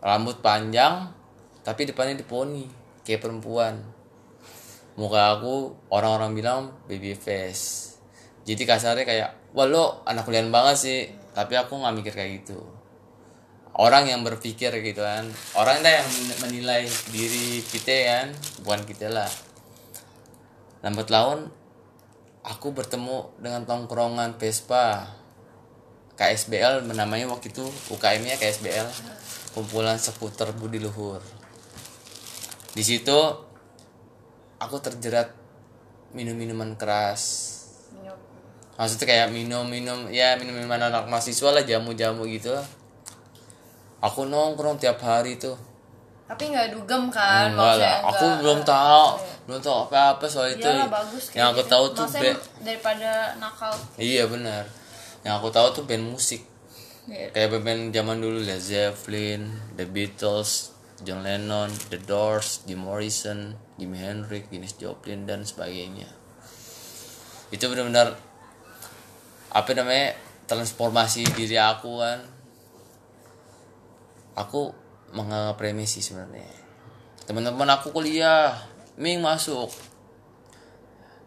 Rambut 0.00 0.38
panjang 0.44 1.10
tapi 1.66 1.82
depannya 1.82 2.14
diponi 2.14 2.68
kayak 3.02 3.26
perempuan. 3.26 3.82
Muka 4.96 5.36
aku 5.36 5.74
orang-orang 5.90 6.32
bilang 6.32 6.60
baby 6.86 7.12
face. 7.18 7.98
Jadi 8.46 8.62
kasarnya 8.62 9.02
kayak 9.02 9.30
wah 9.56 9.64
lo 9.64 10.04
anak 10.04 10.28
kuliahan 10.28 10.52
banget 10.52 10.76
sih. 10.76 11.00
Tapi 11.32 11.56
aku 11.56 11.80
nggak 11.80 11.94
mikir 11.96 12.12
kayak 12.12 12.44
gitu. 12.44 12.60
Orang 13.72 14.04
yang 14.08 14.20
berpikir 14.20 14.68
gitu 14.84 15.00
kan. 15.00 15.24
Orang 15.56 15.80
yang 15.80 16.04
menilai 16.44 16.84
diri 17.08 17.64
kita 17.64 17.96
kan. 18.04 18.26
Bukan 18.60 18.84
kita 18.84 19.08
lah. 19.08 19.28
Lambat 20.84 21.08
laun 21.08 21.48
aku 22.44 22.70
bertemu 22.76 23.32
dengan 23.40 23.64
tongkrongan 23.64 24.36
Vespa. 24.36 25.08
KSBL 26.16 26.88
namanya 26.96 27.28
waktu 27.28 27.52
itu 27.52 27.68
UKM 27.92 28.24
nya 28.24 28.40
KSBL 28.40 28.88
kumpulan 29.52 30.00
skuter 30.00 30.48
budi 30.56 30.80
luhur. 30.80 31.20
Di 32.72 32.80
situ 32.80 33.16
aku 34.56 34.76
terjerat 34.80 35.32
minum 36.16 36.36
minuman 36.36 36.72
keras. 36.76 37.55
Maksudnya 38.76 39.06
kayak 39.08 39.28
minum-minum 39.32 40.12
ya 40.12 40.36
minum-minuman 40.36 40.92
anak 40.92 41.08
mahasiswa 41.08 41.50
lah 41.52 41.64
jamu-jamu 41.64 42.28
gitu. 42.28 42.52
Aku 44.04 44.28
nongkrong 44.28 44.76
tiap 44.76 45.00
hari 45.00 45.40
tuh. 45.40 45.56
Tapi 46.26 46.50
nggak 46.50 46.74
dugem 46.74 47.06
kan? 47.08 47.54
Enggak 47.54 47.80
lah 47.80 47.96
aku 48.02 48.24
nggak- 48.26 48.40
belum 48.42 48.58
tahu. 48.66 49.06
Belum 49.46 49.60
tahu 49.62 49.76
apa-apa 49.88 50.26
soal 50.26 50.52
itu. 50.52 50.66
Bagus 50.66 51.30
yang 51.32 51.54
aku 51.54 51.62
gitu. 51.62 51.72
tahu 51.72 51.84
tuh 51.94 52.06
band 52.10 52.38
daripada 52.60 53.32
nakal. 53.38 53.72
Iya 53.96 54.26
benar. 54.26 54.66
Yang 55.22 55.34
aku 55.38 55.48
tahu 55.54 55.66
tuh 55.72 55.84
band 55.88 56.04
musik. 56.06 56.42
Iya. 57.06 57.30
kayak 57.30 57.62
band 57.62 57.94
zaman 57.94 58.18
dulu 58.18 58.42
Led 58.42 58.58
Zeppelin, 58.58 59.54
The 59.78 59.86
Beatles, 59.86 60.74
John 61.06 61.22
Lennon, 61.22 61.70
The 61.86 62.02
Doors, 62.02 62.66
Jim 62.66 62.82
Morrison, 62.82 63.54
Jimi 63.78 63.94
Hendrix, 64.02 64.50
Janis 64.50 64.74
Joplin 64.74 65.22
dan 65.22 65.46
sebagainya. 65.46 66.10
Itu 67.54 67.70
benar-benar 67.70 68.18
apa 69.50 69.70
namanya 69.74 70.16
transformasi 70.46 71.26
diri 71.34 71.58
aku 71.58 72.00
kan. 72.00 72.20
Aku 74.36 74.74
menganggap 75.16 75.56
remeh 75.60 75.88
sebenarnya. 75.88 76.44
Teman-teman 77.24 77.66
aku 77.72 77.90
kuliah, 77.90 78.52
Ming 79.00 79.24
masuk. 79.24 79.72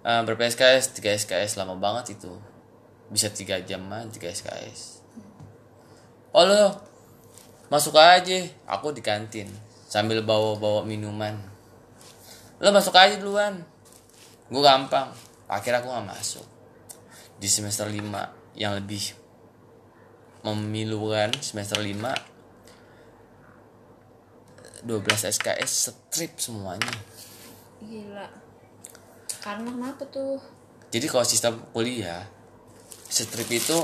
Eh, 0.05 0.21
berapa 0.23 0.45
SKS? 0.45 0.95
3 0.95 1.17
SKS 1.25 1.57
lama 1.57 1.75
banget 1.75 2.15
itu. 2.21 2.31
Bisa 3.09 3.33
3 3.33 3.65
jaman 3.65 4.13
3 4.13 4.29
SKS 4.29 4.99
oh 6.33 6.45
lo 6.45 6.77
masuk 7.73 7.97
aja 7.97 8.37
aku 8.69 8.93
di 8.93 9.01
kantin 9.01 9.49
sambil 9.89 10.21
bawa-bawa 10.21 10.85
minuman 10.85 11.33
lo 12.61 12.69
masuk 12.69 12.93
aja 12.93 13.17
duluan 13.17 13.65
gue 14.49 14.61
gampang 14.61 15.09
akhirnya 15.49 15.81
aku 15.81 15.89
gak 15.89 16.09
masuk 16.09 16.45
di 17.39 17.47
semester 17.47 17.87
5 17.87 18.59
yang 18.59 18.75
lebih 18.75 19.15
memilukan 20.43 21.31
semester 21.39 21.79
5 21.79 22.03
12 24.83 25.27
SKS 25.27 25.91
strip 25.91 26.39
semuanya. 26.39 26.87
Gila. 27.83 28.27
Karena 29.43 29.71
kenapa 29.75 30.03
tuh? 30.07 30.39
Jadi 30.87 31.05
kalau 31.11 31.27
sistem 31.27 31.59
kuliah 31.75 32.23
strip 33.09 33.51
itu 33.51 33.75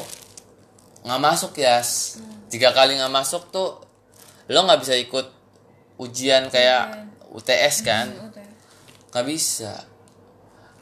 nggak 1.05 1.21
masuk 1.21 1.53
ya 1.59 1.83
tiga 2.49 2.73
kali 2.73 2.97
nggak 2.97 3.13
masuk 3.13 3.53
tuh 3.53 3.77
lo 4.49 4.59
nggak 4.65 4.81
bisa 4.81 4.95
ikut 4.97 5.27
ujian 5.99 6.47
kayak 6.47 7.11
UTS 7.35 7.75
kan? 7.83 8.07
Hmm, 8.07 8.31
nggak 9.11 9.25
bisa 9.27 9.94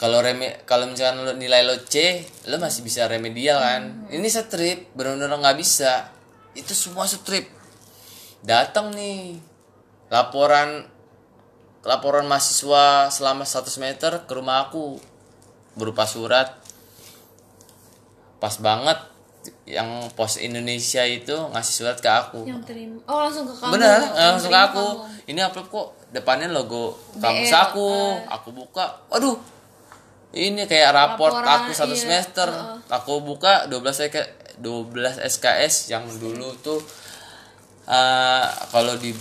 kalau 0.03 0.19
reme 0.19 0.59
kalau 0.67 0.91
misalkan 0.91 1.23
lo 1.23 1.31
nilai 1.31 1.63
lo 1.63 1.79
C 1.87 2.19
lo 2.51 2.59
masih 2.59 2.83
bisa 2.83 3.07
remedial 3.07 3.63
kan. 3.63 4.03
Ini 4.11 4.27
strip 4.27 4.91
benar-benar 4.99 5.39
nggak 5.39 5.55
bisa. 5.55 6.11
Itu 6.51 6.75
semua 6.75 7.07
strip 7.07 7.47
datang 8.43 8.91
nih 8.91 9.39
laporan 10.11 10.91
laporan 11.87 12.27
mahasiswa 12.27 13.07
selama 13.15 13.47
100 13.47 13.79
meter 13.79 14.11
ke 14.27 14.31
rumah 14.35 14.67
aku. 14.67 14.99
Berupa 15.79 16.03
surat. 16.03 16.51
Pas 18.43 18.59
banget 18.59 18.99
yang 19.63 20.11
pos 20.19 20.35
Indonesia 20.35 21.07
itu 21.07 21.31
ngasih 21.31 21.73
surat 21.79 21.95
ke 22.03 22.11
aku. 22.11 22.43
Yang 22.43 22.75
terima. 22.75 22.99
Oh 23.07 23.23
langsung 23.23 23.47
ke 23.47 23.55
kamu. 23.55 23.71
Bener 23.79 24.03
Yang 24.03 24.31
langsung 24.35 24.51
ke 24.51 24.59
aku. 24.67 24.87
kamu. 24.99 25.31
ini 25.31 25.39
upload 25.39 25.67
kok 25.71 25.87
depannya 26.11 26.51
logo 26.51 26.91
kampus 27.23 27.55
aku. 27.55 28.19
Aku 28.27 28.51
buka. 28.51 28.99
Waduh 29.07 29.62
ini 30.33 30.65
kayak 30.65 30.91
raport 30.97 31.45
Laporan, 31.45 31.69
aku 31.69 31.71
satu 31.77 31.93
iya, 31.93 32.01
semester. 32.01 32.49
Heeh. 32.49 32.77
aku 32.89 33.21
buka 33.21 33.69
12 33.69 34.09
SK 34.09 34.17
12 34.65 35.21
SKS 35.21 35.93
yang 35.93 36.05
dulu 36.09 36.57
tuh 36.57 36.81
eh, 37.85 38.45
kalau 38.73 38.97
di 38.97 39.13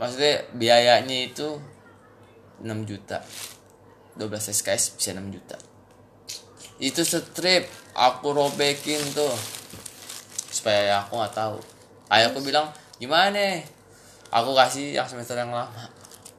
maksudnya 0.00 0.48
biayanya 0.56 1.28
itu 1.28 1.60
6 2.64 2.88
juta. 2.88 3.20
12 4.16 4.56
SKS 4.56 4.96
bisa 4.96 5.12
6 5.12 5.28
juta. 5.28 5.60
Itu 6.80 7.04
strip 7.04 7.68
aku 7.92 8.32
robekin 8.32 9.00
tuh 9.12 9.34
supaya 10.48 11.04
aku 11.04 11.20
nggak 11.20 11.34
tahu. 11.36 11.58
Ayahku 12.08 12.40
bilang 12.40 12.72
gimana? 12.96 13.60
Aku 14.32 14.56
kasih 14.56 14.96
yang 14.96 15.04
semester 15.04 15.36
yang 15.36 15.52
lama. 15.52 15.84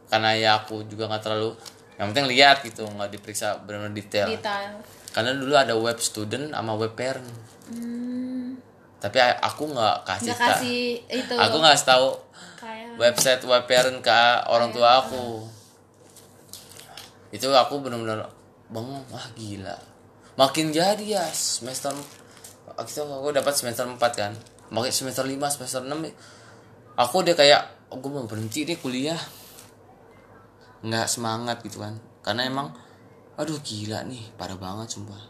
Karena 0.09 0.33
ya 0.33 0.51
aku 0.57 0.81
juga 0.89 1.05
nggak 1.05 1.21
terlalu 1.21 1.53
yang 1.95 2.11
penting 2.11 2.27
lihat 2.27 2.59
gitu 2.63 2.83
nggak 2.83 3.09
diperiksa 3.15 3.63
benar-benar 3.63 3.95
detail. 3.95 4.27
Detail. 4.27 4.71
Karena 5.15 5.31
dulu 5.31 5.53
ada 5.55 5.73
web 5.79 5.99
student 6.03 6.51
sama 6.51 6.75
web 6.75 6.91
parent. 6.91 7.27
Hmm, 7.71 8.59
tapi 8.99 9.17
aku 9.23 9.71
nggak 9.71 9.95
kasih 10.03 10.33
ta- 10.35 10.59
kasih 10.59 10.99
itu. 11.07 11.35
aku 11.39 11.55
nggak 11.63 11.75
tahu 11.87 12.07
kayak 12.59 12.99
website 12.99 13.43
web 13.47 13.63
parent 13.63 14.03
ke 14.03 14.21
orang 14.51 14.75
tua 14.75 14.99
aku. 15.07 15.47
Itu 17.31 17.47
aku 17.55 17.79
benar-benar 17.79 18.27
bengong 18.67 19.07
wah 19.07 19.27
gila. 19.39 19.75
Makin 20.35 20.75
jadi 20.75 21.05
ya 21.19 21.25
semester 21.31 21.95
itu 22.75 23.01
aku 23.07 23.31
dapat 23.31 23.55
semester 23.55 23.87
4 23.87 23.95
kan. 24.11 24.35
Makin 24.67 24.91
semester 24.91 25.23
5 25.23 25.31
semester 25.47 25.79
6 25.79 25.95
aku 26.95 27.15
udah 27.23 27.35
kayak 27.35 27.61
oh, 27.91 27.99
gue 27.99 28.11
mau 28.11 28.27
berhenti 28.27 28.63
deh 28.63 28.79
kuliah 28.79 29.19
nggak 30.85 31.09
semangat 31.09 31.65
gitu 31.65 31.81
kan. 31.81 31.97
Karena 32.21 32.45
emang 32.45 32.69
aduh 33.35 33.59
gila 33.59 34.05
nih 34.05 34.21
parah 34.37 34.55
banget 34.55 34.93
sumpah. 34.93 35.23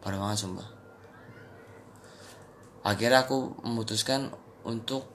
Parah 0.00 0.18
banget 0.22 0.46
sumpah. 0.46 0.68
Akhirnya 2.86 3.26
aku 3.26 3.58
memutuskan 3.66 4.30
untuk 4.62 5.10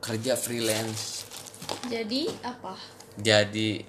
kerja 0.00 0.32
freelance. 0.34 1.28
Jadi 1.86 2.26
apa? 2.40 2.72
Jadi 3.20 3.84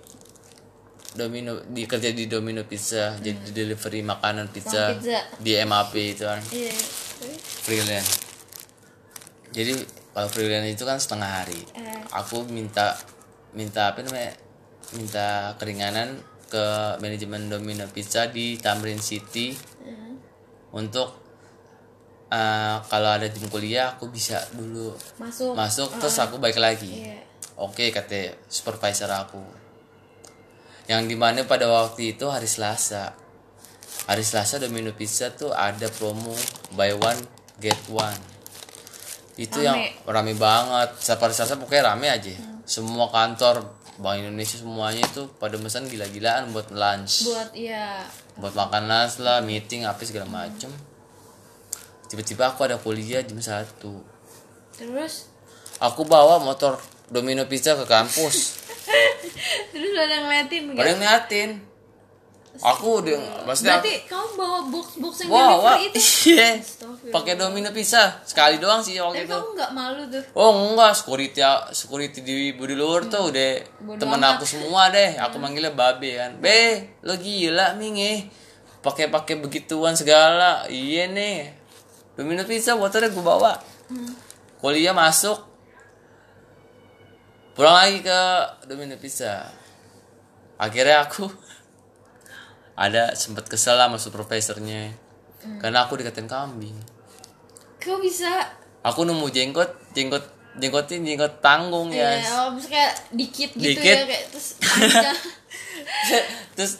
domino 1.13 1.61
di 1.69 1.85
kerja 1.85 2.09
di 2.09 2.25
domino 2.25 2.65
pizza 2.65 3.13
jadi 3.21 3.37
delivery 3.53 4.01
makanan 4.01 4.49
pizza, 4.49 4.97
pizza. 4.97 5.23
di 5.39 5.55
MAP 5.63 5.93
itu 5.95 6.27
kan. 6.27 6.43
Iya. 6.51 6.75
Freelance. 7.63 8.13
Jadi 9.55 9.73
kalau 10.11 10.27
freelance 10.27 10.69
itu 10.75 10.83
kan 10.83 10.99
setengah 10.99 11.31
hari. 11.41 11.61
Eh. 11.79 12.03
aku 12.13 12.45
minta 12.45 12.93
minta 13.53 13.93
apa 13.93 14.01
namanya 14.01 14.33
minta 14.93 15.53
keringanan 15.57 16.21
ke 16.53 16.65
manajemen 17.01 17.49
domino 17.49 17.89
pizza 17.89 18.29
di 18.29 18.61
Tamrin 18.61 19.01
City. 19.01 19.57
Hmm. 19.81 20.13
untuk 20.73 21.05
eh, 22.33 22.77
kalau 22.89 23.09
ada 23.13 23.29
tim 23.29 23.45
kuliah 23.45 23.93
aku 23.93 24.09
bisa 24.09 24.41
dulu 24.57 24.93
masuk. 25.21 25.53
masuk 25.53 25.89
terus 26.01 26.17
aku 26.17 26.37
balik 26.41 26.57
lagi. 26.57 27.09
Iya. 27.09 27.21
oke 27.57 27.93
kata 27.93 28.37
supervisor 28.49 29.09
aku. 29.09 29.41
Yang 30.89 31.13
di 31.13 31.15
mana 31.15 31.45
pada 31.45 31.69
waktu 31.69 32.17
itu 32.17 32.25
hari 32.29 32.49
Selasa. 32.49 33.13
Hari 34.09 34.25
Selasa 34.25 34.59
Domino 34.59 34.91
Pizza 34.97 35.31
tuh 35.31 35.53
ada 35.53 35.87
promo 35.93 36.33
buy 36.73 36.91
one 36.97 37.21
get 37.61 37.77
one. 37.87 38.17
Itu 39.37 39.61
Rame. 39.61 39.69
yang 39.69 39.79
rame. 40.09 40.33
banget. 40.33 40.89
Setiap 40.97 41.29
hari 41.29 41.33
Selasa 41.37 41.61
pokoknya 41.61 41.93
rame 41.93 42.09
aja 42.09 42.52
semua 42.63 43.11
kantor 43.11 43.67
Bank 44.01 44.25
Indonesia 44.25 44.57
semuanya 44.57 45.05
itu 45.05 45.29
pada 45.37 45.53
pesan 45.59 45.85
gila-gilaan 45.85 46.49
buat 46.49 46.73
lunch. 46.73 47.29
Buat 47.29 47.53
iya. 47.53 48.01
Buat 48.41 48.57
makan 48.57 48.89
lunch 48.89 49.21
lah 49.21 49.45
meeting 49.45 49.85
apa 49.85 50.01
segala 50.01 50.25
macem. 50.25 50.73
Tiba-tiba 52.09 52.49
aku 52.49 52.65
ada 52.65 52.81
kuliah 52.81 53.21
jam 53.21 53.37
satu. 53.37 54.01
Terus? 54.73 55.29
Aku 55.77 56.09
bawa 56.09 56.41
motor 56.41 56.81
Domino 57.13 57.45
Pizza 57.45 57.77
ke 57.77 57.85
kampus. 57.85 58.57
Terus 59.73 59.93
ada 59.93 60.25
ngeliatin 60.25 60.73
pada 60.73 60.89
gitu 60.89 60.97
ngeliatin 60.97 61.49
aku 62.61 63.01
udah 63.01 63.49
maksudnya 63.49 63.81
berarti 63.81 63.95
kamu 64.05 64.29
bawa 64.37 64.59
box 64.69 64.87
box 65.01 65.13
yang 65.25 65.29
wow, 65.33 65.53
wow 65.57 65.75
itu? 65.81 65.97
Iya. 66.29 66.61
Pakai 67.09 67.33
Domino 67.33 67.73
Pizza. 67.73 68.21
Sekali 68.21 68.61
doang 68.61 68.85
sih 68.85 69.01
waktu 69.01 69.25
itu. 69.25 69.33
kamu 69.33 69.49
nggak 69.57 69.71
malu 69.73 70.01
tuh? 70.05 70.23
Oh 70.37 70.53
enggak. 70.53 70.93
Security 70.93 71.41
security 71.73 72.19
di 72.21 72.53
budi 72.53 72.77
luar 72.77 73.09
tuh 73.09 73.33
udah 73.33 73.51
Bodo 73.81 73.97
temen 73.97 74.21
amat. 74.21 74.37
aku 74.37 74.45
semua 74.45 74.93
deh. 74.93 75.17
Aku 75.17 75.41
manggilnya 75.41 75.73
babe 75.73 76.13
kan. 76.13 76.37
Be 76.37 76.93
lo 77.01 77.17
gila 77.17 77.73
minge 77.73 78.29
pakai 78.85 79.09
pakai 79.09 79.41
begituan 79.41 79.97
segala. 79.97 80.69
Iya 80.69 81.09
nih. 81.09 81.49
Domino 82.13 82.45
Pizza 82.45 82.77
motornya 82.77 83.09
gue 83.09 83.25
bawa. 83.25 83.57
Kuliah 84.61 84.93
masuk. 84.93 85.41
Pulang 87.57 87.73
lagi 87.73 88.05
ke 88.05 88.19
Domino 88.69 88.93
Pizza. 89.01 89.49
Akhirnya 90.61 91.05
aku 91.05 91.25
ada 92.73 93.13
sempat 93.13 93.45
kesel 93.45 93.77
sama 93.77 93.97
supervisornya. 94.01 94.93
Karena 95.59 95.85
aku 95.85 95.99
dikatain 95.99 96.25
kambing. 96.25 96.75
Kau 97.77 97.99
bisa? 97.99 98.31
Aku 98.83 99.03
nemu 99.03 99.27
jenggot 99.29 99.69
jenggot 99.91 100.23
jenggotin 100.59 101.01
jenggot 101.07 101.41
tanggung 101.41 101.89
ya 101.89 102.13
Iya, 102.13 102.45
oh, 102.45 102.53
kayak 102.61 102.93
dikit 103.09 103.51
gitu 103.57 103.73
Dikit. 103.73 103.95
ya 103.95 104.05
kayak 104.05 104.25
terus 104.29 104.47
terus 106.55 106.73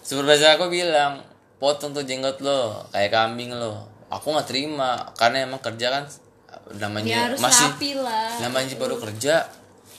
supervisor 0.00 0.56
aku 0.56 0.72
bilang 0.72 1.20
potong 1.60 1.92
tuh 1.92 2.06
jenggot 2.06 2.40
lo 2.40 2.86
kayak 2.90 3.12
kambing 3.12 3.52
lo. 3.54 3.86
Aku 4.06 4.30
nggak 4.30 4.46
terima 4.48 5.02
karena 5.18 5.44
emang 5.44 5.58
kerja 5.60 5.90
kan 5.90 6.04
namanya 6.74 7.30
harus 7.30 7.38
masih 7.38 7.68
rapi 7.70 7.90
lah. 7.94 8.42
namanya 8.42 8.74
baru 8.74 8.98
kerja 8.98 9.46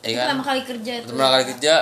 ya 0.03 0.11
kan? 0.19 0.35
pertama 0.35 0.43
kali 0.43 0.61
kerja 0.67 0.91
pertama 1.07 1.29
kali 1.31 1.45
kerja 1.55 1.73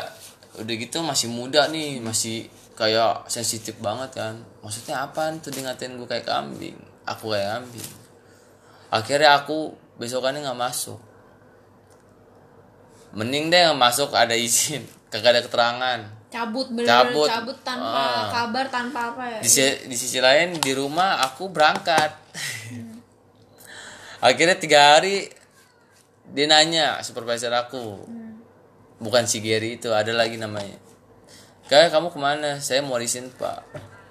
udah 0.62 0.76
gitu 0.78 0.98
masih 1.02 1.28
muda 1.34 1.62
nih 1.74 1.98
masih 2.06 2.46
kayak 2.76 3.32
sensitif 3.32 3.80
banget 3.80 4.12
kan. 4.14 4.36
Maksudnya 4.60 5.08
apaan 5.08 5.40
tuh 5.40 5.50
dia 5.50 5.64
ngatain 5.64 5.96
gue 5.96 6.06
kayak 6.06 6.28
kambing? 6.28 6.76
Aku 7.08 7.32
kayak 7.32 7.60
kambing. 7.60 7.90
Akhirnya 8.92 9.40
aku 9.40 9.72
besokannya 9.96 10.44
nggak 10.44 10.60
masuk. 10.60 11.00
Mending 13.16 13.48
deh 13.48 13.72
nggak 13.72 13.80
masuk 13.80 14.12
ada 14.12 14.36
izin. 14.36 14.84
Kagak 15.12 15.40
ada 15.40 15.42
keterangan. 15.42 16.00
Cabut 16.28 16.68
bener 16.68 16.84
Cabut. 16.84 17.32
cabut, 17.32 17.56
tanpa 17.64 17.96
Ah. 17.96 18.28
kabar 18.28 18.66
tanpa 18.68 19.00
apa 19.16 19.24
ya? 19.24 19.40
Di, 19.40 19.48
di 19.88 19.96
sisi 19.96 20.20
lain 20.20 20.60
di 20.60 20.72
rumah 20.76 21.24
aku 21.24 21.48
berangkat. 21.48 22.12
Akhirnya 24.20 24.60
tiga 24.60 25.00
hari 25.00 25.32
dia 26.28 26.46
nanya 26.50 27.00
supervisor 27.00 27.56
aku. 27.56 28.04
Bukan 29.00 29.24
si 29.24 29.40
Gary 29.40 29.80
itu 29.80 29.96
ada 29.96 30.12
lagi 30.12 30.36
namanya 30.36 30.76
kayak 31.68 31.90
kamu 31.94 32.14
ke 32.14 32.20
mana? 32.20 32.58
Saya 32.62 32.82
mau 32.86 32.98
resign 32.98 33.30
pak. 33.36 33.66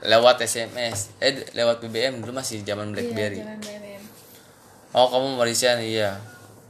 Lewat 0.04 0.44
SMS 0.44 1.16
eh 1.16 1.48
lewat 1.56 1.80
BBM 1.80 2.20
dulu 2.20 2.36
masih 2.36 2.60
zaman 2.60 2.92
BlackBerry. 2.92 3.40
Iya, 3.40 3.56
BBM. 3.56 4.02
oh 4.92 5.06
kamu 5.08 5.26
mau 5.40 5.44
resign? 5.48 5.80
Iya. 5.80 6.20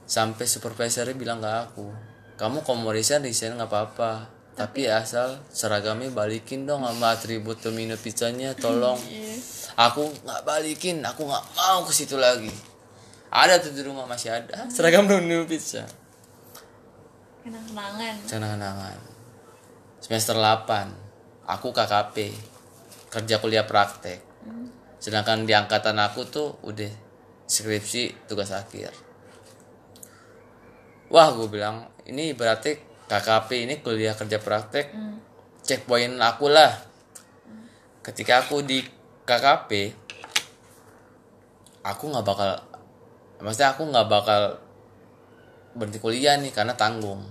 Sampai 0.07 0.47
supervisornya 0.47 1.17
bilang 1.17 1.43
ke 1.43 1.49
aku 1.49 1.89
kamu 2.35 2.67
kalau 2.67 2.83
mau 2.83 2.91
resign 2.91 3.23
resign 3.23 3.55
nggak 3.55 3.71
apa-apa. 3.71 4.13
Tapi 4.55 4.87
asal 4.87 5.43
seragamnya 5.51 6.15
balikin 6.15 6.63
dong 6.63 6.87
sama 6.87 7.15
atribut 7.15 7.59
domino 7.59 7.95
pizzanya 7.99 8.55
tolong. 8.55 8.99
Iya. 9.11 9.35
aku 9.75 10.07
nggak 10.23 10.47
balikin 10.47 11.03
aku 11.03 11.27
nggak 11.27 11.45
mau 11.59 11.83
ke 11.83 11.93
situ 11.95 12.15
lagi. 12.19 12.51
Ada 13.35 13.59
tuh 13.59 13.75
di 13.75 13.83
rumah 13.83 14.07
masih 14.07 14.31
ada. 14.31 14.71
Seragam 14.71 15.11
domino 15.11 15.43
pizza. 15.47 15.83
Kenang-kenangan. 17.43 18.15
Kenangan 18.31 19.14
semester 20.05 20.37
8 20.37 21.49
aku 21.49 21.73
KKP 21.73 22.29
kerja 23.09 23.41
kuliah 23.41 23.65
praktek. 23.65 24.21
Sedangkan 25.01 25.49
di 25.49 25.57
angkatan 25.57 25.97
aku 25.97 26.29
tuh 26.29 26.61
udah 26.61 26.93
skripsi 27.49 28.29
tugas 28.29 28.53
akhir. 28.53 28.93
Wah 31.09 31.33
gue 31.33 31.49
bilang 31.49 31.89
ini 32.05 32.37
berarti 32.37 32.77
KKP 33.09 33.65
ini 33.65 33.75
kuliah 33.81 34.13
kerja 34.13 34.37
praktek 34.37 34.93
checkpoint 35.65 36.21
aku 36.21 36.53
lah. 36.53 36.77
Ketika 38.05 38.45
aku 38.45 38.61
di 38.61 38.85
KKP 39.25 39.71
aku 41.81 42.05
nggak 42.13 42.27
bakal 42.29 42.61
maksudnya 43.41 43.73
aku 43.73 43.89
nggak 43.89 44.09
bakal 44.13 44.43
berhenti 45.73 45.97
kuliah 45.97 46.37
nih 46.37 46.53
karena 46.53 46.77
tanggung. 46.77 47.25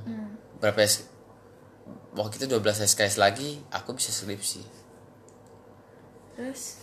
Berapa 0.58 0.82
S- 0.82 1.13
waktu 2.14 2.38
itu 2.38 2.46
12 2.46 2.86
SKS 2.86 3.18
lagi 3.18 3.58
aku 3.74 3.98
bisa 3.98 4.14
skripsi 4.14 4.62
terus? 6.34 6.82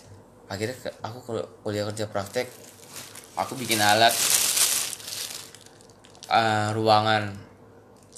Akhirnya 0.51 0.75
ke- 0.75 0.99
aku 1.03 1.19
kalau 1.23 1.43
kuliah 1.63 1.87
kerja 1.91 2.11
praktek 2.11 2.51
aku 3.39 3.55
bikin 3.55 3.79
alat 3.79 4.11
eh, 6.31 6.69
ruangan. 6.75 7.35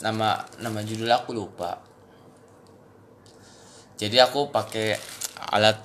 Nama 0.02 0.28
nama 0.58 0.78
judul 0.82 1.06
aku 1.12 1.30
lupa. 1.36 1.78
Jadi 4.00 4.18
aku 4.18 4.50
pakai 4.50 4.98
alat 5.52 5.78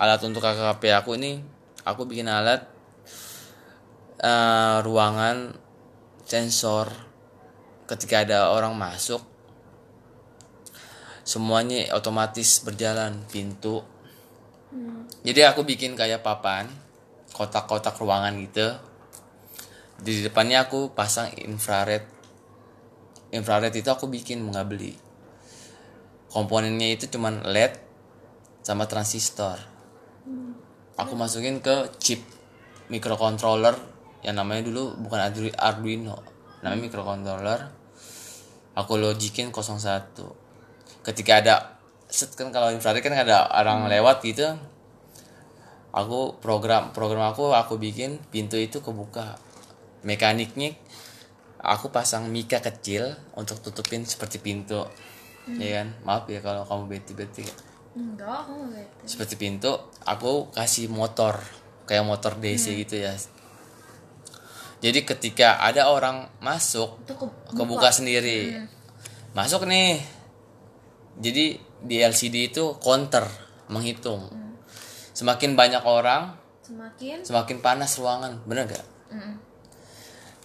alat 0.00 0.20
untuk 0.24 0.40
KKP 0.40 0.94
aku 0.94 1.18
ini 1.18 1.42
aku 1.84 2.06
bikin 2.06 2.30
alat 2.30 2.62
eh, 4.22 4.76
ruangan 4.82 5.54
sensor. 6.26 6.90
Ketika 7.88 8.22
ada 8.22 8.52
orang 8.52 8.76
masuk 8.76 9.20
semuanya 11.28 11.92
otomatis 11.92 12.64
berjalan 12.64 13.20
pintu. 13.28 13.84
Jadi 15.20 15.44
aku 15.44 15.60
bikin 15.60 15.92
kayak 15.92 16.24
papan 16.24 16.64
kotak-kotak 17.36 18.00
ruangan 18.00 18.32
gitu. 18.40 18.72
Di 20.00 20.24
depannya 20.24 20.64
aku 20.64 20.96
pasang 20.96 21.28
infrared. 21.36 22.08
Infrared 23.36 23.76
itu 23.76 23.92
aku 23.92 24.08
bikin 24.08 24.40
nggak 24.40 24.66
beli. 24.72 24.96
Komponennya 26.32 26.96
itu 26.96 27.12
cuman 27.12 27.44
led 27.44 27.76
sama 28.64 28.88
transistor. 28.88 29.60
Aku 30.96 31.12
masukin 31.12 31.60
ke 31.60 31.92
chip 32.00 32.24
microcontroller 32.88 33.76
yang 34.24 34.40
namanya 34.40 34.64
dulu 34.64 34.96
bukan 34.96 35.20
Ardu- 35.28 35.56
Arduino 35.60 36.24
namanya 36.64 36.88
microcontroller. 36.88 37.60
Aku 38.80 38.96
logikin 38.96 39.52
01 39.52 40.47
ketika 41.08 41.40
ada 41.40 41.54
set 42.08 42.36
kan 42.36 42.52
kalau 42.52 42.68
infrared 42.68 43.00
kan 43.00 43.16
ada 43.16 43.48
orang 43.48 43.88
lewat 43.88 44.20
gitu 44.24 44.56
aku 45.92 46.36
program 46.36 46.92
program 46.92 47.32
aku 47.32 47.52
aku 47.56 47.80
bikin 47.80 48.20
pintu 48.28 48.60
itu 48.60 48.84
kebuka. 48.84 49.40
Mekaniknya 50.04 50.76
aku 51.58 51.90
pasang 51.90 52.28
mika 52.28 52.60
kecil 52.60 53.16
untuk 53.34 53.58
tutupin 53.64 54.04
seperti 54.04 54.38
pintu. 54.38 54.84
Ya 55.48 55.80
kan? 55.80 55.96
Maaf 56.04 56.28
ya 56.28 56.44
kalau 56.44 56.68
kamu 56.68 56.84
beti 56.92 57.12
beti 57.16 57.44
enggak 57.96 58.46
aku 58.46 58.54
bete. 58.68 59.04
Seperti 59.08 59.34
pintu 59.40 59.72
aku 60.04 60.52
kasih 60.52 60.86
motor 60.92 61.40
kayak 61.88 62.04
motor 62.04 62.36
DC 62.36 62.76
gitu 62.84 63.00
ya. 63.00 63.16
Jadi 64.78 65.02
ketika 65.02 65.58
ada 65.58 65.90
orang 65.90 66.30
masuk 66.38 67.02
itu 67.02 67.16
ke 67.16 67.26
kebuka 67.56 67.90
sendiri. 67.90 68.68
Masuk 69.34 69.66
nih 69.66 69.98
jadi 71.18 71.58
di 71.82 71.96
LCD 72.02 72.50
itu 72.54 72.78
counter 72.78 73.26
menghitung. 73.70 74.30
Semakin 75.14 75.58
banyak 75.58 75.82
orang 75.82 76.34
semakin? 76.62 77.26
semakin 77.26 77.58
panas 77.58 77.98
ruangan. 77.98 78.38
Bener 78.46 78.70
gak 78.70 78.86
Mm-mm. 79.10 79.34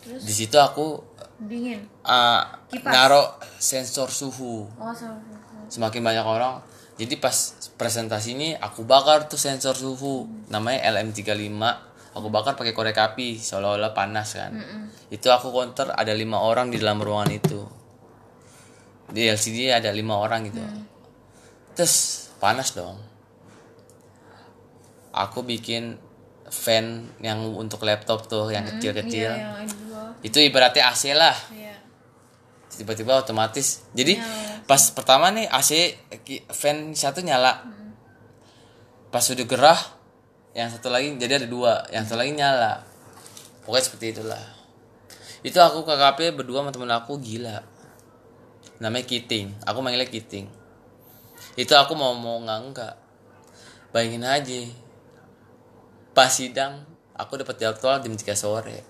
terus? 0.01 0.21
Di 0.25 0.33
situ 0.33 0.57
aku 0.57 0.97
dingin? 1.45 1.85
uh, 2.05 2.41
Kipas. 2.69 2.89
naruh 2.89 3.27
sensor 3.61 4.09
suhu. 4.09 4.65
Oh 4.77 4.93
semakin 5.69 6.01
banyak 6.01 6.25
orang. 6.25 6.61
Jadi 6.97 7.17
pas 7.17 7.33
presentasi 7.77 8.37
ini 8.37 8.49
aku 8.53 8.85
bakar 8.85 9.25
tuh 9.29 9.37
sensor 9.37 9.73
suhu. 9.77 10.25
Namanya 10.49 10.89
LM35 10.93 11.53
aku 12.13 12.27
bakar 12.29 12.53
pakai 12.53 12.73
korek 12.73 12.97
api 12.97 13.37
seolah-olah 13.37 13.93
panas 13.93 14.37
kan. 14.37 14.53
Itu 15.09 15.29
aku 15.33 15.49
counter 15.53 15.93
ada 15.93 16.13
lima 16.13 16.41
orang 16.41 16.69
di 16.73 16.77
dalam 16.81 17.01
ruangan 17.01 17.29
itu 17.33 17.61
di 19.11 19.27
LCD 19.27 19.73
ada 19.73 19.91
lima 19.91 20.15
orang 20.15 20.47
gitu. 20.47 20.61
Terus 21.75 22.27
panas 22.37 22.71
dong. 22.71 22.95
Aku 25.13 25.43
bikin 25.43 25.97
fan 26.53 27.09
yang 27.21 27.41
untuk 27.57 27.81
laptop 27.83 28.29
tuh 28.29 28.53
yang 28.53 28.65
kecil-kecil. 28.65 29.31
iya 29.33 29.65
yang 29.65 29.65
itu 30.23 30.37
ibaratnya 30.39 30.87
AC 30.87 31.11
lah. 31.11 31.35
Iya. 31.51 31.75
Tiba-tiba 32.73 33.19
otomatis. 33.19 33.85
Jadi 33.91 34.17
Nyala. 34.17 34.63
pas 34.65 34.81
pertama 34.95 35.29
nih 35.33 35.45
AC 35.51 35.93
fan 36.53 36.95
satu 36.95 37.21
nyala. 37.21 37.67
Pas 39.13 39.21
sudah 39.21 39.45
gerah 39.45 39.77
yang 40.57 40.69
satu 40.71 40.89
lagi 40.89 41.13
jadi 41.19 41.43
ada 41.43 41.47
dua. 41.49 41.85
Yang 41.91 42.13
satu 42.13 42.17
lagi 42.23 42.33
nyala. 42.33 42.81
Pokoknya 43.67 43.83
seperti 43.83 44.05
itulah. 44.17 44.43
Itu 45.43 45.59
aku 45.59 45.83
KKP 45.83 46.39
berdua 46.39 46.63
sama 46.63 46.71
temen 46.71 46.89
aku 46.89 47.19
gila 47.19 47.72
namanya 48.83 49.07
Kiting. 49.07 49.55
Aku 49.63 49.79
manggilnya 49.79 50.11
Kiting. 50.11 50.51
Itu 51.55 51.71
aku 51.79 51.95
mau 51.95 52.11
mau 52.11 52.43
nggak 52.43 52.59
enggak 52.59 52.93
bayangin 53.95 54.27
aja. 54.27 54.61
Pas 56.11 56.27
sidang 56.27 56.83
aku 57.15 57.39
dapat 57.39 57.55
jadwal 57.63 58.03
jam 58.03 58.11
3 58.11 58.35
sore. 58.35 58.83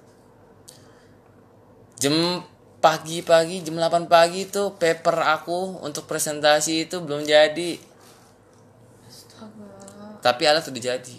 Jam 2.02 2.42
pagi-pagi 2.82 3.62
jam 3.62 3.78
8 3.78 4.10
pagi 4.10 4.50
itu 4.50 4.74
paper 4.76 5.18
aku 5.24 5.86
untuk 5.86 6.10
presentasi 6.10 6.90
itu 6.90 6.98
belum 6.98 7.22
jadi. 7.28 7.78
Astaga. 9.06 9.70
Tapi 10.26 10.42
alat 10.50 10.66
udah 10.66 10.82
jadi. 10.82 11.18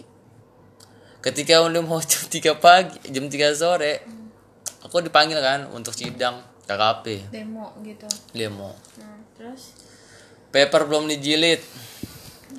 Ketika 1.23 1.63
udah 1.63 1.81
mau 1.81 2.03
jam 2.11 2.27
3 2.27 2.59
pagi 2.59 2.97
jam 3.07 3.31
3 3.31 3.55
sore 3.55 3.93
aku 4.85 5.01
dipanggil 5.01 5.41
kan 5.41 5.65
untuk 5.73 5.97
sidang 5.97 6.54
KKP 6.65 7.05
demo 7.29 7.77
gitu. 7.85 8.09
Mau 8.49 8.73
nah, 8.97 9.17
terus? 9.37 9.77
Paper 10.49 10.81
belum 10.89 11.05
dijilid. 11.09 11.61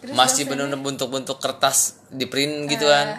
Terus 0.03 0.15
masih 0.15 0.47
benar 0.47 0.69
bentuk-bentuk 0.71 1.41
kertas 1.41 1.99
di 2.13 2.27
print 2.31 2.71
gitu 2.71 2.87
kan. 2.87 3.19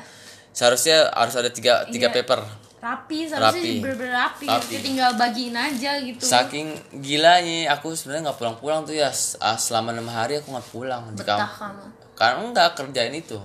Seharusnya 0.55 1.11
harus 1.13 1.35
ada 1.35 1.51
tiga 1.51 1.85
tiga 1.91 2.09
Iya. 2.09 2.15
paper. 2.23 2.41
Rapi 2.77 3.25
seharusnya 3.25 3.57
Rapi. 3.57 3.71
bener-bener 3.81 4.13
rapi, 4.13 4.45
Rapi. 4.45 4.69
Jadi 4.69 4.77
tinggal 4.85 5.11
bagiin 5.17 5.57
aja 5.57 5.91
gitu. 5.97 6.21
Saking 6.21 6.67
gilanya 7.01 7.73
aku 7.73 7.91
sebenarnya 7.97 8.29
nggak 8.29 8.37
pulang-pulang 8.37 8.85
tuh 8.85 8.93
ya. 8.93 9.09
Ah, 9.41 9.57
selama 9.57 9.97
enam 9.97 10.05
hari 10.07 10.37
aku 10.39 10.53
nggak 10.53 10.67
pulang 10.69 11.01
di 11.11 11.19
betah 11.19 11.41
kampus 11.41 11.57
kamu. 11.57 11.85
Karena 12.13 12.39
enggak 12.45 12.69
kerjain 12.77 13.13
itu. 13.17 13.37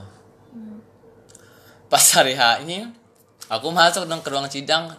Pas 1.89 2.05
hari 2.17 2.37
hanya 2.37 2.93
aku 3.49 3.69
masuk 3.73 4.05
dong 4.09 4.21
ke 4.25 4.29
ruang 4.33 4.49
sidang 4.49 4.93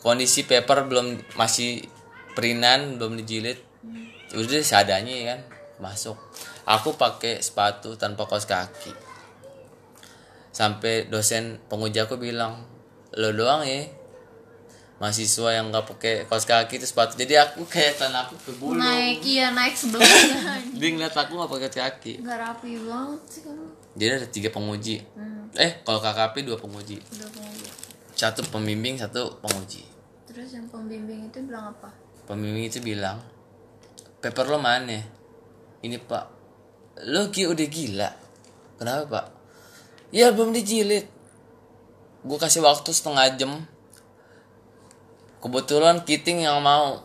kondisi 0.00 0.48
paper 0.48 0.88
belum 0.88 1.20
masih 1.36 1.84
perinan 2.32 2.96
belum 2.96 3.20
dijilid. 3.20 3.60
Udah 4.32 4.62
seadanya 4.64 5.14
ya 5.14 5.24
kan 5.34 5.40
masuk. 5.80 6.16
Aku 6.64 6.96
pakai 6.96 7.40
sepatu 7.40 7.96
tanpa 7.96 8.24
kaos 8.24 8.48
kaki. 8.48 8.92
Sampai 10.50 11.08
dosen 11.08 11.62
penguji 11.70 12.00
aku 12.02 12.18
bilang 12.20 12.66
lo 13.14 13.30
doang 13.34 13.66
ya 13.66 13.86
mahasiswa 15.00 15.56
yang 15.56 15.72
nggak 15.72 15.96
pakai 15.96 16.14
kaos 16.28 16.44
kaki 16.44 16.78
itu 16.80 16.86
sepatu. 16.86 17.16
Jadi 17.16 17.34
aku 17.36 17.64
kayak 17.64 17.96
tanah 17.96 18.28
aku 18.28 18.36
ke 18.36 18.52
bulu 18.60 18.76
naik 18.76 19.24
iya 19.24 19.50
naik 19.50 19.72
sebelahnya 19.72 20.60
dia 20.78 20.88
ngeliat 20.92 21.16
aku 21.16 21.32
nggak 21.40 21.50
pakai 21.50 21.68
kaos 21.68 21.78
kaki. 21.80 22.12
Nggak 22.20 22.38
rapi 22.38 22.70
banget 22.84 23.20
sih 23.28 23.40
kamu. 23.44 23.66
Jadi 23.98 24.10
ada 24.14 24.28
tiga 24.30 24.48
penguji. 24.54 24.96
Hmm, 25.16 25.50
eh 25.58 25.82
kalau 25.82 25.98
KKP 25.98 26.34
dua 26.46 26.56
penguji. 26.60 27.00
Udah 27.00 27.28
penguji 27.32 27.79
satu 28.20 28.44
pembimbing 28.52 29.00
satu 29.00 29.40
penguji. 29.40 29.80
Terus 30.28 30.52
yang 30.52 30.68
pembimbing 30.68 31.32
itu 31.32 31.40
bilang 31.40 31.72
apa? 31.72 31.88
Pembimbing 32.28 32.68
itu 32.68 32.84
bilang 32.84 33.16
paper 34.20 34.44
lo 34.52 34.60
mana? 34.60 35.00
Ini 35.80 35.96
pak 36.04 36.24
lo 37.08 37.32
ki 37.32 37.48
udah 37.48 37.68
gila. 37.72 38.10
Kenapa 38.76 39.02
pak? 39.08 39.26
Ya 40.12 40.28
belum 40.36 40.52
dijilid. 40.52 41.08
Gue 42.20 42.36
kasih 42.36 42.60
waktu 42.60 42.92
setengah 42.92 43.24
jam. 43.40 43.64
Kebetulan 45.40 46.04
kiting 46.04 46.44
yang 46.44 46.60
mau 46.60 47.00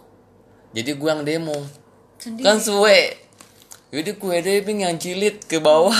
jadi 0.75 0.99
gue 0.99 1.07
yang 1.07 1.23
demo. 1.23 1.55
Sendiri? 2.19 2.43
Kan 2.43 2.59
suwe. 2.59 3.15
Jadi 3.95 4.19
gue 4.19 4.35
debing 4.43 4.83
yang 4.83 4.99
jilid 4.99 5.47
ke 5.47 5.63
bawah. 5.63 5.95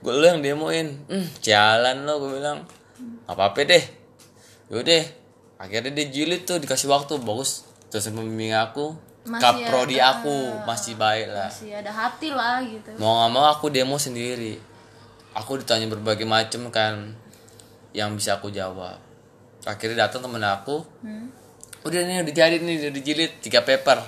Gue 0.00 0.16
lo 0.16 0.24
yang 0.24 0.40
demoin. 0.40 0.96
Hmm, 1.12 1.28
jalan 1.44 2.08
lo 2.08 2.24
gue 2.24 2.40
bilang. 2.40 2.64
Apa 3.28 3.52
apa 3.52 3.60
deh 3.68 4.03
yaudah 4.66 5.04
akhirnya 5.56 5.92
dia 5.92 6.06
jilid 6.08 6.44
tuh 6.44 6.58
dikasih 6.58 6.88
waktu 6.88 7.16
bagus. 7.18 7.64
Dosen 7.88 8.10
pembimbing 8.10 8.50
aku 8.50 8.90
Masih 9.22 9.38
kaprodi 9.38 9.96
ada- 9.96 10.18
aku 10.18 10.34
masih 10.66 10.94
baik 10.94 11.30
lah. 11.30 11.46
masih 11.46 11.70
ada 11.72 11.88
hati 11.88 12.28
lah 12.28 12.58
gitu. 12.60 12.90
Mau 12.98 13.14
nggak 13.16 13.30
mau 13.30 13.46
aku 13.46 13.70
demo 13.70 13.94
sendiri. 13.96 14.58
Aku 15.32 15.56
ditanya 15.56 15.86
berbagai 15.86 16.24
macam 16.24 16.68
kan 16.68 17.14
yang 17.92 18.12
bisa 18.12 18.34
aku 18.34 18.50
jawab. 18.50 18.98
Akhirnya 19.62 20.06
datang 20.06 20.22
temen 20.22 20.42
aku. 20.42 20.82
Hmm. 21.00 21.30
udah 21.84 22.00
nih 22.00 22.24
udah 22.24 22.32
jadi 22.32 22.56
nih 22.58 22.74
udah 22.80 22.92
dijilid 22.92 23.32
tiga 23.38 23.60
paper. 23.60 24.00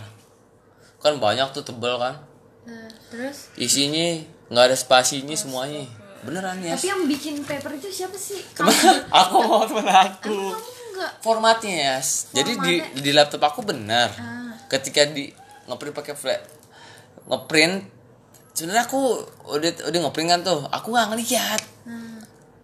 Kan 0.96 1.20
banyak 1.20 1.52
tuh 1.52 1.60
tebel 1.60 2.00
kan. 2.00 2.24
Nah, 2.64 2.88
terus? 3.06 3.52
Isinya 3.54 4.16
nggak 4.48 4.64
ada 4.66 4.76
spasinya 4.76 5.36
semuanya 5.36 5.84
beneran 6.26 6.58
ya 6.60 6.74
tapi 6.74 6.90
yang 6.90 7.02
bikin 7.06 7.40
paper 7.46 7.70
itu 7.78 7.88
siapa 7.88 8.18
sih? 8.18 8.42
Aku 9.24 9.36
mau 9.46 9.62
temen 9.64 9.86
aku. 9.86 10.52
Enggak 10.96 11.12
formatnya 11.20 11.74
ya 11.76 11.96
jadi 12.32 12.52
di 12.56 12.74
di 13.04 13.10
laptop 13.12 13.44
aku 13.44 13.60
benar. 13.62 14.08
Ah. 14.16 14.56
ketika 14.66 15.04
di 15.06 15.28
ngeprint 15.68 15.94
pakai 15.94 16.14
flash 16.16 16.42
ngeprint 17.28 17.84
sebenarnya 18.56 18.88
aku 18.88 19.02
udah 19.52 19.70
udah 19.92 20.00
ngeprint 20.08 20.28
kan 20.32 20.40
tuh. 20.40 20.60
Aku 20.72 20.96
nggak 20.96 21.06
ngeliat 21.12 21.62
nah, 21.84 22.20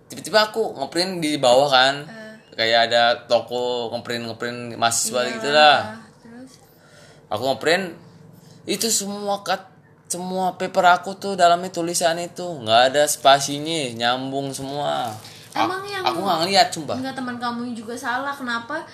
tiba-tiba 0.08 0.48
aku 0.48 0.62
ngeprint 0.80 1.20
di 1.20 1.36
bawah 1.36 1.68
kan. 1.68 1.94
Eh. 2.08 2.20
kayak 2.52 2.92
ada 2.92 3.02
toko 3.28 3.92
ngeprint 3.92 4.28
ngeprint 4.28 4.58
mahasiswa 4.80 5.20
iya, 5.24 5.32
gitu 5.36 5.48
lah. 5.52 5.76
Ah, 5.76 6.00
terus? 6.24 6.52
Aku 7.28 7.42
ngeprint 7.52 7.96
itu 8.64 8.88
semua 8.88 9.44
kat 9.44 9.71
semua 10.12 10.52
paper 10.52 10.84
aku 10.92 11.16
tuh 11.16 11.32
dalamnya 11.32 11.68
tulisan 11.68 12.18
itu. 12.18 12.44
Nggak 12.60 12.82
ada 12.90 13.02
spasinya 13.06 13.80
nyambung 13.94 14.52
semua. 14.52 15.08
A- 15.52 15.64
Emang 15.64 15.80
yang- 15.84 16.00
aku 16.02 16.18
nggak 16.18 16.38
ngeliat 16.40 16.68
sumpah. 16.68 16.96
Enggak 16.96 17.14
teman 17.14 17.36
kamu 17.36 17.72
juga 17.72 17.94
salah. 17.94 18.32
Kenapa? 18.32 18.84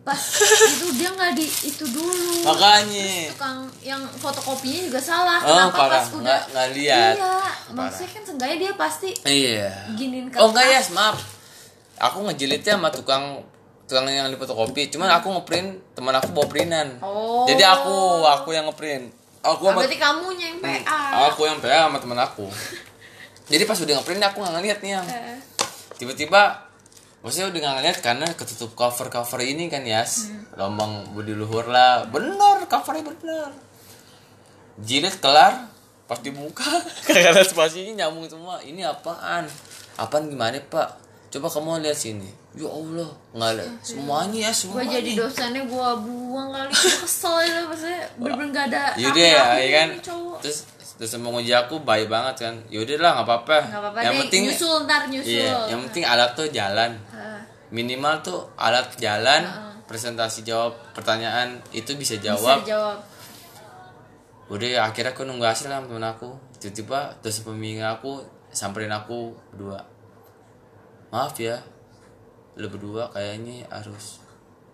Pas 0.00 0.20
itu 0.70 0.86
dia 0.94 1.10
nggak 1.10 1.32
di 1.32 1.42
itu 1.64 1.84
dulu. 1.84 2.46
Makanya. 2.46 3.32
Tukang 3.32 3.58
yang 3.82 3.98
fotokopinya 4.14 4.80
juga 4.86 5.00
salah. 5.02 5.40
Oh, 5.40 5.50
kenapa 5.50 5.76
parah. 5.76 5.90
pas 5.94 6.06
udah 6.08 6.20
Nggak- 6.22 6.44
nggak 6.48 6.68
lihat. 6.72 7.14
iya 7.16 7.34
maksudnya 7.68 8.08
kan 8.08 8.22
seenggaknya 8.22 8.56
dia 8.56 8.72
pasti 8.76 9.08
iya. 9.24 9.68
giniin 9.92 10.30
oh 10.32 10.46
enggak 10.46 10.64
ya 10.64 10.78
kertas. 10.78 10.94
maaf. 10.94 11.16
Aku 11.98 12.22
ngejilitnya 12.22 12.76
sama 12.76 12.88
tukang 12.88 13.42
tukang 13.84 14.06
yang 14.06 14.28
di 14.28 14.36
fotokopi. 14.36 14.88
Cuman 14.88 15.10
aku 15.10 15.26
ngeprint 15.32 15.68
teman 15.92 16.12
aku 16.12 16.30
bawa 16.30 16.46
printan. 16.46 16.88
Oh. 17.00 17.42
jadi 17.44 17.66
aku 17.66 17.96
aku 18.22 18.48
yang 18.50 18.66
ngeprint 18.66 19.10
aku 19.54 19.62
sama 19.70 19.78
berarti 19.84 19.98
kamunya 20.00 20.46
yang 20.50 20.58
PA 20.58 21.30
aku 21.30 21.46
yang 21.46 21.58
PA 21.62 21.86
sama 21.86 21.98
teman 22.02 22.18
aku. 22.18 22.46
Jadi 23.52 23.62
pas 23.62 23.78
udah 23.78 23.94
ngeprint 24.02 24.22
aku 24.26 24.36
nggak 24.42 24.54
ngeliat 24.58 24.78
nih 24.82 24.92
yang. 24.98 25.06
Eh, 25.06 25.38
tiba-tiba 26.02 26.66
maksudnya 27.22 27.46
udah 27.54 27.60
nggak 27.62 27.74
ngeliat 27.78 27.98
karena 28.02 28.26
ketutup 28.34 28.74
cover 28.74 29.06
cover 29.06 29.40
ini 29.46 29.70
kan 29.70 29.86
yas. 29.86 30.34
Lambang 30.58 31.14
budi 31.14 31.30
luhur 31.30 31.70
lah. 31.70 32.10
Bener 32.10 32.66
covernya 32.66 33.06
bener. 33.06 33.50
Jilid 34.82 35.22
kelar 35.22 35.70
pas 36.06 36.18
dibuka 36.22 36.66
karena 37.06 37.46
spasinya 37.46 38.04
nyambung 38.04 38.26
semua. 38.26 38.58
Ini 38.66 38.82
apaan? 38.82 39.46
Apaan 39.94 40.26
gimana 40.26 40.58
pak 40.58 41.05
coba 41.36 41.52
kamu 41.52 41.84
lihat 41.84 41.98
sini. 42.00 42.30
Ya 42.56 42.64
allah 42.64 43.12
nggak 43.36 43.50
ada. 43.60 43.64
Semuanya 43.84 44.48
ya 44.48 44.50
gue 44.50 44.56
semuanya 44.56 44.96
jadi 44.96 45.12
dosennya 45.20 45.62
gue 45.68 45.88
buang 46.00 46.48
kali. 46.48 46.72
Gue 46.72 46.94
kesel 47.04 47.36
ya 47.44 47.60
maksudnya 47.68 48.00
bener-bener 48.16 48.50
gak 48.56 48.66
ada 48.72 48.84
yaudah 48.96 49.26
ya, 49.28 49.44
ya 49.60 49.68
kan? 49.76 49.88
cowok. 50.00 50.38
Terus 50.40 50.58
terus 50.96 51.12
menguji 51.20 51.52
aku 51.52 51.84
baik 51.84 52.08
banget 52.08 52.34
kan? 52.48 52.54
Yaudah 52.72 52.96
lah 52.96 53.10
nggak 53.20 53.26
apa-apa. 53.28 53.56
Yang 54.00 54.14
deh. 54.16 54.20
penting 54.24 54.42
nyusul 54.48 54.76
ntar 54.88 55.02
nyusul. 55.12 55.36
Iya 55.36 55.56
yang 55.68 55.80
penting 55.92 56.04
alat 56.08 56.30
tuh 56.32 56.48
jalan. 56.48 56.90
Minimal 57.68 58.14
tuh 58.24 58.40
alat 58.56 58.88
jalan 58.96 59.42
presentasi 59.84 60.40
jawab 60.42 60.72
pertanyaan 60.96 61.60
itu 61.76 61.92
bisa 61.94 62.16
bisa 62.16 62.64
jawab. 62.64 62.98
udah 64.46 64.62
ya, 64.62 64.80
akhirnya 64.86 65.10
aku 65.10 65.26
nunggu 65.26 65.42
hasil 65.42 65.66
lah 65.66 65.82
temen 65.82 66.06
aku. 66.06 66.30
Tiba-tiba 66.62 67.18
dosen 67.18 67.42
pembimbing 67.42 67.82
aku 67.82 68.22
samperin 68.54 68.94
aku 68.94 69.34
berdua 69.50 69.95
maaf 71.12 71.36
ya. 71.38 71.62
Lu 72.56 72.72
berdua 72.72 73.12
kayaknya 73.12 73.68
harus 73.68 74.22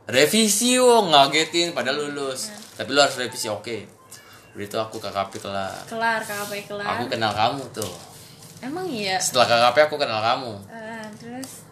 revisi 0.07 0.79
wo 0.79 1.11
ngagetin 1.11 1.75
padahal 1.75 2.11
lulus. 2.11 2.51
Tapi 2.79 2.89
lu 2.95 3.01
harus 3.03 3.19
revisi 3.19 3.51
oke. 3.51 4.03
Udah 4.53 4.65
itu 4.69 4.77
aku 4.77 5.01
KKP 5.01 5.33
kelar 5.41 5.75
kelar 5.89 6.21
KKP 6.21 6.69
kelar. 6.69 6.87
Aku 6.99 7.09
kenal 7.09 7.33
kamu 7.33 7.65
tuh. 7.73 7.95
Emang 8.63 8.87
iya? 8.87 9.17
Setelah 9.19 9.49
KKP 9.49 9.91
aku 9.91 9.97
kenal 9.97 10.21
kamu. 10.21 10.53
Ah, 10.69 11.09
terus? 11.17 11.67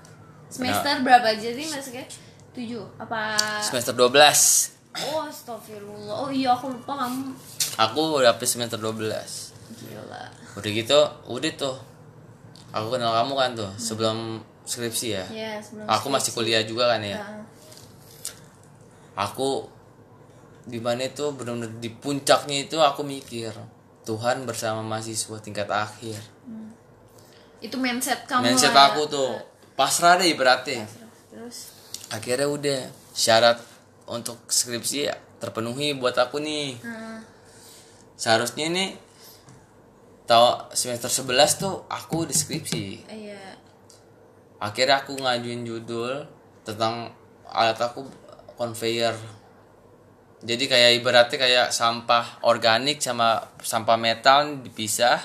Semester 0.51 1.07
berapa 1.07 1.31
aja 1.31 1.49
sih 1.55 1.67
masuknya 1.71 2.05
tujuh? 2.51 2.83
Apa? 2.99 3.39
Semester 3.63 3.95
12 3.95 4.81
oh 4.99 5.23
astagfirullah. 5.23 6.27
Oh 6.27 6.31
iya 6.35 6.51
aku 6.51 6.75
lupa 6.75 7.07
kamu. 7.07 7.31
Aku 7.79 8.19
udah 8.19 8.35
habis 8.35 8.51
semester 8.51 8.75
12 8.75 8.99
gila. 9.79 10.25
Udah 10.59 10.71
gitu 10.75 11.01
udah 11.31 11.53
tuh. 11.55 11.77
Aku 12.75 12.91
kenal 12.91 13.15
kamu 13.15 13.33
kan 13.39 13.51
tuh 13.55 13.71
sebelum 13.79 14.43
skripsi 14.71 15.07
ya? 15.11 15.25
Ya 15.35 15.53
sebelum 15.59 15.91
aku 15.91 16.07
masih 16.07 16.31
kuliah 16.31 16.62
juga 16.62 16.95
kan 16.95 17.03
ya? 17.03 17.18
Ah, 17.18 17.43
aku 19.27 19.66
di 20.71 20.79
mana 20.79 21.11
itu 21.11 21.35
benar-benar 21.35 21.83
di 21.83 21.91
puncaknya 21.91 22.71
itu 22.71 22.79
aku 22.79 23.03
mikir 23.03 23.51
Tuhan 24.07 24.47
bersama 24.47 24.87
mahasiswa 24.87 25.43
tingkat 25.43 25.66
akhir. 25.66 26.23
Itu 27.59 27.77
mindset 27.77 28.25
kamu 28.31 28.55
mindset 28.55 28.71
lah 28.71 28.87
ya. 28.87 28.91
aku 28.95 29.03
tuh. 29.11 29.31
Pasrah 29.75 30.21
deh 30.21 30.31
ibaratnya 30.31 30.87
terus? 31.33 31.73
Akhirnya 32.12 32.47
udah 32.47 32.81
syarat 33.16 33.59
untuk 34.07 34.39
skripsi 34.47 35.11
terpenuhi 35.43 35.99
buat 35.99 36.14
aku 36.14 36.39
nih. 36.39 36.79
Ah, 36.87 37.18
seharusnya 38.14 38.71
nih 38.71 38.95
tahu 40.31 40.71
semester 40.77 41.11
11 41.11 41.59
tuh 41.59 41.75
aku 41.91 42.23
di 42.29 42.35
skripsi. 42.37 42.85
Iya 43.11 43.50
akhirnya 44.61 45.03
aku 45.03 45.17
ngajuin 45.17 45.65
judul 45.67 46.23
tentang 46.63 47.11
alat 47.49 47.81
aku 47.81 48.07
conveyor. 48.55 49.17
Jadi 50.41 50.69
kayak 50.69 51.01
ibaratnya 51.01 51.37
kayak 51.37 51.67
sampah 51.73 52.45
organik 52.45 53.01
sama 53.01 53.41
sampah 53.61 53.97
metal 53.97 54.61
dipisah. 54.63 55.21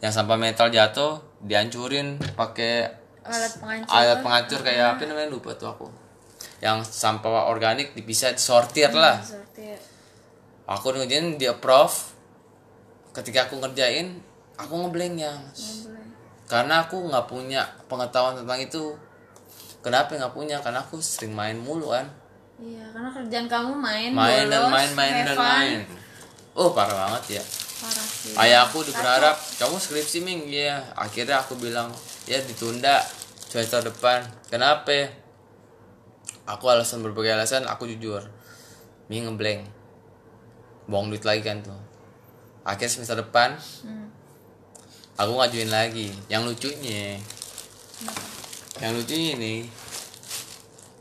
Yang 0.00 0.12
sampah 0.16 0.38
metal 0.40 0.72
jatuh 0.72 1.20
dihancurin 1.44 2.16
pakai 2.36 2.88
alat 3.20 3.52
penghancur 3.60 3.92
alat 3.92 4.18
penghancur 4.24 4.60
kayak 4.64 4.86
apa 4.96 5.02
namanya? 5.04 5.28
Lupa 5.28 5.52
tuh 5.56 5.68
aku. 5.68 5.86
Yang 6.64 6.88
sampah 6.88 7.48
organik 7.48 7.92
dipisah 7.92 8.32
disortir 8.32 8.92
lah. 8.92 9.20
Sortir 9.20 9.90
aku 10.70 10.94
ngerjain 10.94 11.34
di 11.34 11.50
approve 11.50 12.14
ketika 13.10 13.50
aku 13.50 13.58
ngerjain 13.58 14.22
aku 14.54 14.86
ngeblank 14.86 15.18
yang 15.18 15.38
boleh 15.42 15.89
karena 16.50 16.82
aku 16.82 17.06
nggak 17.06 17.30
punya 17.30 17.62
pengetahuan 17.86 18.34
tentang 18.34 18.58
itu. 18.58 18.98
Kenapa 19.80 20.18
nggak 20.18 20.34
punya? 20.34 20.58
Karena 20.58 20.82
aku 20.82 20.98
sering 20.98 21.30
main 21.30 21.54
mulu 21.54 21.94
kan. 21.94 22.10
Iya 22.60 22.90
karena 22.92 23.08
kerjaan 23.08 23.46
kamu 23.48 23.72
main 23.72 24.10
main 24.12 24.44
dan 24.50 24.68
bolos, 24.68 24.74
main 24.74 24.90
main 24.92 25.14
have 25.14 25.26
dan 25.30 25.36
fun. 25.38 25.46
main. 25.46 25.78
Oh 26.58 26.74
parah 26.74 26.92
banget 26.92 27.40
ya. 27.40 27.42
Parah 27.80 28.04
sih. 28.04 28.34
Ayah 28.36 28.68
aku 28.68 28.84
berharap 28.84 29.38
kamu 29.56 29.80
skripsi 29.80 30.18
ming? 30.20 30.50
Ya 30.50 30.84
akhirnya 30.98 31.40
aku 31.40 31.56
bilang 31.56 31.88
ya 32.28 32.36
ditunda 32.42 33.00
semester 33.46 33.86
depan. 33.86 34.26
Kenapa? 34.52 35.08
Aku 36.50 36.66
alasan 36.66 37.00
berbagai 37.00 37.32
alasan 37.32 37.64
aku 37.64 37.86
jujur. 37.88 38.26
Ming 39.08 39.24
ngeblank 39.30 39.64
bohong 40.90 41.08
duit 41.14 41.24
lagi 41.24 41.46
kan 41.46 41.62
tuh. 41.62 41.78
Akhirnya 42.66 42.90
semester 42.90 43.16
depan 43.22 43.56
Hmm. 43.86 44.19
Aku 45.20 45.36
ngajuin 45.36 45.68
lagi. 45.68 46.08
Yang 46.32 46.56
lucunya 46.56 47.20
yang 48.80 48.96
lucunya 48.96 49.36
ini 49.36 49.54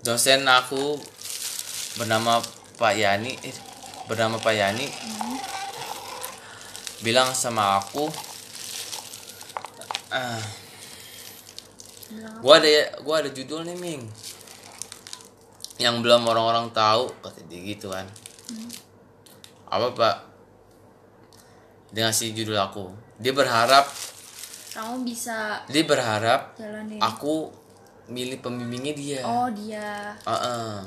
dosen 0.04 0.44
aku 0.44 1.00
bernama 1.96 2.44
Pak 2.76 2.94
Yani 3.00 3.32
eh, 3.40 3.56
bernama 4.12 4.36
Pak 4.36 4.52
Yani 4.52 4.84
bilang 7.00 7.32
sama 7.32 7.80
aku 7.80 8.12
ah, 10.12 10.44
gua 12.44 12.60
ada 12.60 13.00
gua 13.00 13.24
ada 13.24 13.32
judul 13.32 13.64
nih 13.64 13.80
Ming 13.80 14.04
yang 15.80 16.04
belum 16.04 16.28
orang-orang 16.28 16.76
tahu 16.76 17.08
kata 17.24 17.40
dia 17.48 17.64
gitu 17.64 17.96
kan. 17.96 18.04
Apa 19.72 19.96
pak? 19.96 20.16
Dia 21.96 22.12
ngasih 22.12 22.36
judul 22.36 22.60
aku 22.60 22.92
dia 23.20 23.36
berharap 23.36 23.86
kamu 24.74 25.04
bisa 25.04 25.62
dia 25.68 25.84
berharap 25.84 26.56
jalanin 26.56 27.00
aku 27.04 27.52
milih 28.10 28.42
pembimbingnya 28.42 28.94
dia. 28.98 29.22
Oh 29.24 29.48
dia. 29.54 30.18
Heeh. 30.26 30.82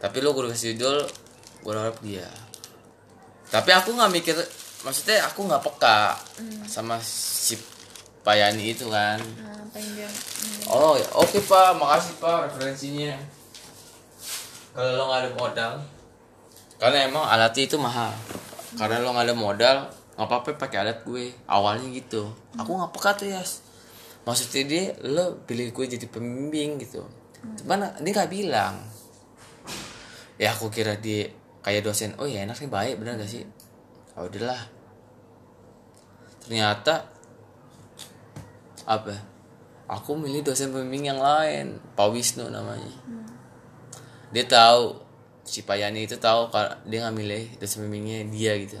tapi 0.00 0.24
lo 0.24 0.32
gue 0.32 0.48
kasih 0.50 0.74
judul 0.74 1.06
gue 1.62 1.72
harap 1.72 1.96
dia. 2.02 2.26
Tapi 3.50 3.70
aku 3.70 3.94
nggak 3.94 4.10
mikir 4.10 4.36
maksudnya 4.82 5.22
aku 5.28 5.46
nggak 5.46 5.62
peka 5.62 6.16
sama 6.66 6.98
si 7.02 7.54
Payani 8.20 8.76
itu 8.76 8.88
kan. 8.92 9.16
Nah, 9.16 9.64
hmm. 9.64 10.68
oh 10.68 10.92
ya, 10.96 11.08
oke 11.16 11.40
pak. 11.40 11.72
Makasih 11.76 12.14
pak 12.20 12.52
referensinya. 12.52 13.16
Kalau 14.76 14.90
lo 14.96 15.02
nggak 15.08 15.20
ada 15.24 15.30
modal? 15.36 15.72
Karena 16.80 16.98
emang 17.08 17.24
alatnya 17.24 17.64
itu 17.64 17.76
mahal. 17.80 18.12
Karena 18.76 19.00
lo 19.00 19.12
nggak 19.16 19.26
ada 19.28 19.36
modal 19.36 19.76
nggak 20.20 20.28
apa-apa 20.28 20.60
pakai 20.60 20.84
alat 20.84 21.00
gue. 21.00 21.32
Awalnya 21.48 21.88
gitu. 21.96 22.28
Aku 22.60 22.76
nggak 22.76 22.92
peka 22.92 23.16
tuh 23.16 23.32
ya 23.32 23.40
maksudnya 24.20 24.62
dia 24.68 24.84
lo 25.08 25.40
pilih 25.48 25.72
gue 25.72 25.96
jadi 25.96 26.06
pembimbing 26.12 26.76
gitu. 26.84 27.00
Cuman 27.64 27.88
dia 28.04 28.12
nggak 28.12 28.28
bilang. 28.28 28.76
Ya 30.36 30.52
aku 30.52 30.68
kira 30.68 31.00
dia 31.00 31.32
kayak 31.64 31.88
dosen 31.88 32.12
oh 32.20 32.28
ya 32.28 32.44
enak 32.44 32.60
nih 32.60 32.68
baik 32.68 32.94
bener 33.00 33.16
gak 33.16 33.32
sih? 33.32 33.48
Oh 34.16 34.28
udahlah. 34.28 34.60
Ternyata 36.44 37.08
apa? 38.84 39.16
Aku 39.88 40.20
milih 40.20 40.44
dosen 40.44 40.68
pembimbing 40.68 41.16
yang 41.16 41.20
lain. 41.20 41.80
Pak 41.96 42.08
Wisnu 42.12 42.52
namanya. 42.52 42.92
Dia 44.36 44.44
tahu 44.44 45.00
si 45.48 45.64
Payani 45.64 46.04
itu 46.04 46.20
tahu 46.20 46.52
kalau 46.52 46.76
dia 46.86 47.08
nggak 47.08 47.16
milih 47.16 47.42
dosen 47.56 47.88
pembimbingnya 47.88 48.28
dia 48.28 48.52
gitu 48.60 48.78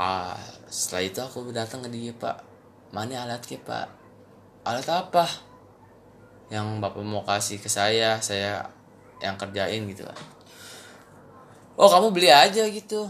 ah 0.00 0.40
setelah 0.72 1.04
itu 1.04 1.20
aku 1.20 1.52
datang 1.52 1.84
ke 1.84 1.92
dia 1.92 2.16
pak. 2.16 2.40
Mana 2.90 3.28
alatnya 3.28 3.60
pak? 3.60 3.86
Alat 4.64 4.88
apa? 4.88 5.28
Yang 6.48 6.80
bapak 6.80 7.04
mau 7.04 7.22
kasih 7.22 7.60
ke 7.60 7.68
saya 7.68 8.16
saya 8.24 8.64
yang 9.20 9.36
kerjain 9.36 9.84
gitu 9.84 10.08
kan 10.08 10.40
oh 11.80 11.88
kamu 11.88 12.12
beli 12.12 12.28
aja 12.28 12.68
gitu. 12.68 13.08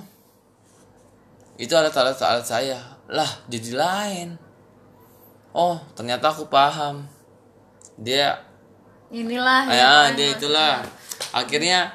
Itu 1.59 1.75
alat-alat 1.75 2.15
alat 2.23 2.47
saya. 2.47 2.79
Lah 3.11 3.29
jadi 3.51 3.75
lain. 3.75 4.39
Oh 5.51 5.83
ternyata 5.99 6.31
aku 6.31 6.47
paham. 6.47 7.11
Dia 7.99 8.39
inilah 9.11 9.67
ya 9.67 9.87
kan, 10.07 10.09
dia 10.15 10.29
itulah. 10.39 10.75
akhirnya 11.31 11.93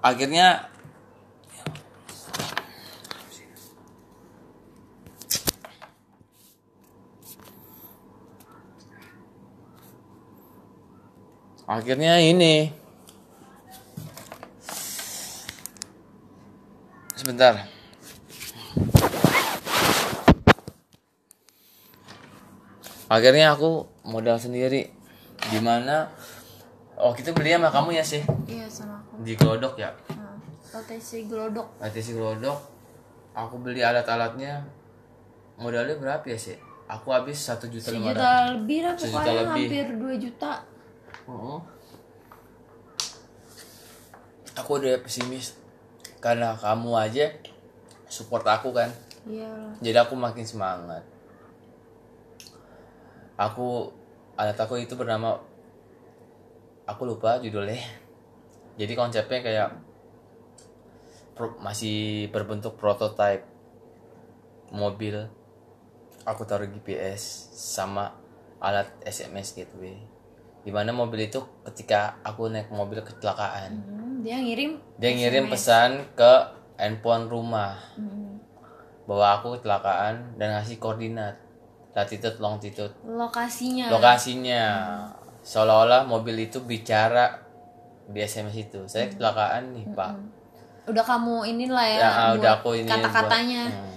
akhirnya 0.00 0.70
akhirnya 11.66 12.22
ini. 12.22 12.70
Sebentar. 17.18 17.66
Akhirnya 23.06 23.54
aku 23.54 23.86
modal 24.06 24.38
sendiri. 24.38 24.90
Di 25.46 25.58
mana 25.62 26.10
oh 26.98 27.14
kita 27.14 27.30
beli 27.30 27.54
sama 27.54 27.70
kamu 27.70 27.98
ya 27.98 28.04
sih? 28.06 28.22
Iya 28.46 28.66
sama 28.70 29.02
aku. 29.02 29.22
Di 29.22 29.34
Glodok 29.38 29.78
ya? 29.78 29.90
Nah, 30.14 30.38
LTC 30.82 31.30
Glodok. 31.30 31.66
LTC 31.82 32.18
Glodok. 32.18 32.58
Aku 33.34 33.58
beli 33.62 33.82
alat-alatnya. 33.82 34.66
Modalnya 35.58 35.98
berapa 35.98 36.26
ya 36.26 36.38
sih? 36.38 36.58
Aku 36.86 37.10
habis 37.10 37.42
satu 37.42 37.66
juta 37.66 37.90
lima 37.90 38.14
sejuta 38.14 38.54
lebih 38.54 38.78
lah 38.86 38.94
pokoknya 38.94 39.32
lebih. 39.42 39.66
hampir 39.66 39.86
2 39.98 40.22
juta 40.22 40.50
Oh. 41.26 41.58
Aku 44.56 44.78
udah 44.78 44.96
pesimis 45.02 45.58
karena 46.22 46.54
kamu 46.56 46.96
aja 46.96 47.28
support 48.06 48.46
aku 48.46 48.70
kan. 48.70 48.88
iya 49.26 49.50
Jadi 49.82 49.98
aku 49.98 50.14
makin 50.14 50.46
semangat. 50.46 51.02
Aku 53.36 53.92
alat 54.38 54.56
aku 54.56 54.80
itu 54.80 54.94
bernama 54.96 55.36
aku 56.86 57.02
lupa 57.04 57.42
judulnya. 57.42 57.82
Jadi 58.80 58.92
konsepnya 58.94 59.40
kayak 59.42 59.68
pro- 61.36 61.58
masih 61.60 62.30
berbentuk 62.30 62.78
prototype 62.78 63.44
mobil. 64.72 65.26
Aku 66.24 66.46
taruh 66.46 66.66
GPS 66.70 67.50
sama 67.52 68.14
alat 68.62 68.88
SMS 69.04 69.52
gateway. 69.52 70.15
Di 70.66 70.74
mana 70.74 70.90
mobil 70.90 71.30
itu 71.30 71.38
ketika 71.62 72.18
aku 72.26 72.50
naik 72.50 72.74
mobil 72.74 72.98
kecelakaan, 72.98 73.86
Hmm, 73.86 74.26
dia 74.26 74.42
ngirim 74.42 74.74
dia 74.98 75.14
ngirim 75.14 75.46
pesan 75.46 76.02
ke 76.18 76.32
handphone 76.74 77.30
rumah. 77.30 77.78
Hmm, 77.94 78.42
bahwa 79.06 79.38
aku 79.38 79.62
kecelakaan 79.62 80.34
dan 80.34 80.58
ngasih 80.58 80.82
koordinat. 80.82 81.38
Latitude 81.94 82.42
longitude 82.42 82.92
lokasinya. 83.06 83.94
Lokasinya. 83.94 84.62
Seolah-olah 85.46 86.02
mobil 86.02 86.50
itu 86.50 86.58
bicara 86.66 87.38
di 88.10 88.18
SMS 88.18 88.66
itu. 88.66 88.82
Saya 88.90 89.06
kecelakaan 89.06 89.70
nih 89.70 89.86
pak. 89.94 90.12
udah 90.86 91.02
kamu 91.02 91.50
inilah 91.50 91.82
ya, 91.82 91.98
ya 91.98 92.10
ah, 92.14 92.30
udah 92.38 92.62
aku 92.62 92.78
ini 92.78 92.86
kata-katanya. 92.86 93.66
Hmm. 93.66 93.90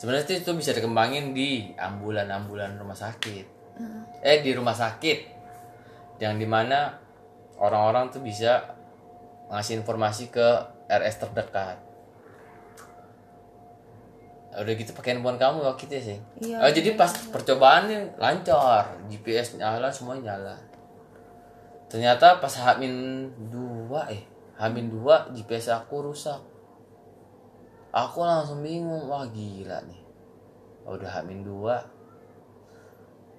sebenarnya 0.00 0.24
itu, 0.24 0.34
itu 0.40 0.52
bisa 0.56 0.72
dikembangin 0.72 1.36
di 1.36 1.68
ambulan-ambulan 1.76 2.80
rumah 2.80 2.96
sakit. 2.96 3.44
Eh 4.24 4.40
di 4.40 4.56
rumah 4.56 4.72
sakit 4.72 5.39
yang 6.20 6.36
di 6.36 6.44
mana 6.44 7.00
orang-orang 7.56 8.12
tuh 8.12 8.20
bisa 8.20 8.76
ngasih 9.50 9.80
informasi 9.82 10.30
ke 10.30 10.46
RS 10.86 11.26
terdekat. 11.26 11.76
Udah 14.50 14.74
gitu 14.74 14.90
pakai 14.94 15.14
handphone 15.14 15.38
kamu 15.38 15.62
waktu 15.62 15.86
itu 15.86 15.94
ya 15.94 16.02
sih 16.02 16.18
Iya, 16.42 16.56
oh, 16.58 16.70
jadi 16.74 16.98
pas 16.98 17.14
percobaannya 17.30 18.18
lancar 18.18 18.98
GPS 19.06 19.54
nyala 19.54 19.94
semua 19.94 20.18
nyala 20.18 20.58
ternyata 21.86 22.42
pas 22.42 22.50
Hamin 22.58 23.26
dua 23.46 24.10
eh 24.10 24.26
Hamin 24.60 24.92
dua 24.92 25.24
GPS 25.32 25.72
aku 25.72 26.12
rusak. 26.12 26.36
Aku 27.96 28.20
langsung 28.20 28.60
bingung 28.60 29.08
wah 29.08 29.24
gila 29.24 29.80
nih. 29.88 30.02
Udah 30.84 31.16
Hamin 31.16 31.40
dua 31.40 31.80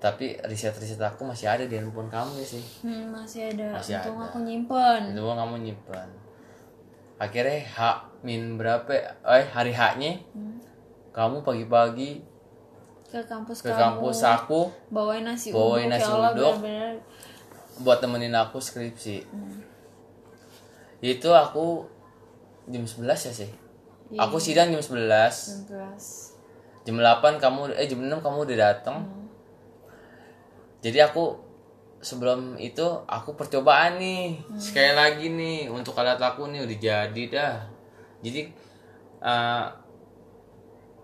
tapi 0.02 0.34
riset-riset 0.50 0.98
aku 0.98 1.22
masih 1.30 1.46
ada 1.46 1.64
di 1.70 1.78
handphone 1.78 2.10
kamu 2.10 2.42
ya 2.42 2.48
sih. 2.58 2.66
Hmm, 2.82 3.14
masih 3.14 3.54
ada. 3.54 3.78
Masih 3.78 4.02
untung 4.02 4.18
ada. 4.18 4.26
aku 4.34 4.38
nyimpen. 4.42 5.02
Mah 5.14 5.36
kamu 5.46 5.56
nyimpan 5.62 6.10
akhirnya 7.22 7.62
H 7.62 7.78
min 8.26 8.58
berapa? 8.58 8.90
Eh 9.22 9.46
hari 9.54 9.78
H 9.78 10.02
nya 10.02 10.18
kamu 11.14 11.46
pagi-pagi 11.46 12.26
ke 13.06 13.22
kampus 13.30 13.62
ke 13.62 13.70
kamu. 13.70 13.78
kampus 14.02 14.24
aku 14.26 14.72
bawain 14.90 15.22
nasi 15.28 15.52
Bawain 15.54 15.92
uduk 15.92 15.94
nasi 15.94 16.08
ya 16.10 16.16
Allah 16.18 16.32
uduk. 16.34 16.56
bener-bener. 16.64 16.94
buat 17.86 17.98
temenin 18.02 18.34
aku 18.34 18.58
skripsi. 18.58 19.22
Itu 21.02 21.30
aku 21.30 21.86
jam 22.72 22.84
11 22.88 23.06
ya 23.30 23.34
sih? 23.46 23.52
Aku 24.18 24.42
sidang 24.42 24.74
jam 24.74 24.82
11 24.82 25.70
19 25.70 26.90
jam 26.90 26.96
8 26.98 27.38
kamu 27.38 27.78
eh 27.78 27.86
jam 27.86 28.02
6 28.02 28.18
kamu 28.26 28.38
udah 28.50 28.58
datang 28.58 29.06
jadi 30.82 31.10
aku 31.10 31.38
sebelum 32.02 32.58
itu 32.58 32.84
aku 33.06 33.38
percobaan 33.38 34.02
nih. 34.02 34.42
Sekali 34.58 34.92
lagi 34.98 35.30
nih 35.30 35.70
untuk 35.70 35.94
alat 36.02 36.18
aku 36.18 36.50
nih 36.50 36.66
udah 36.66 36.78
jadi 36.82 37.24
dah. 37.30 37.56
Jadi 38.26 38.42
eh 39.22 39.66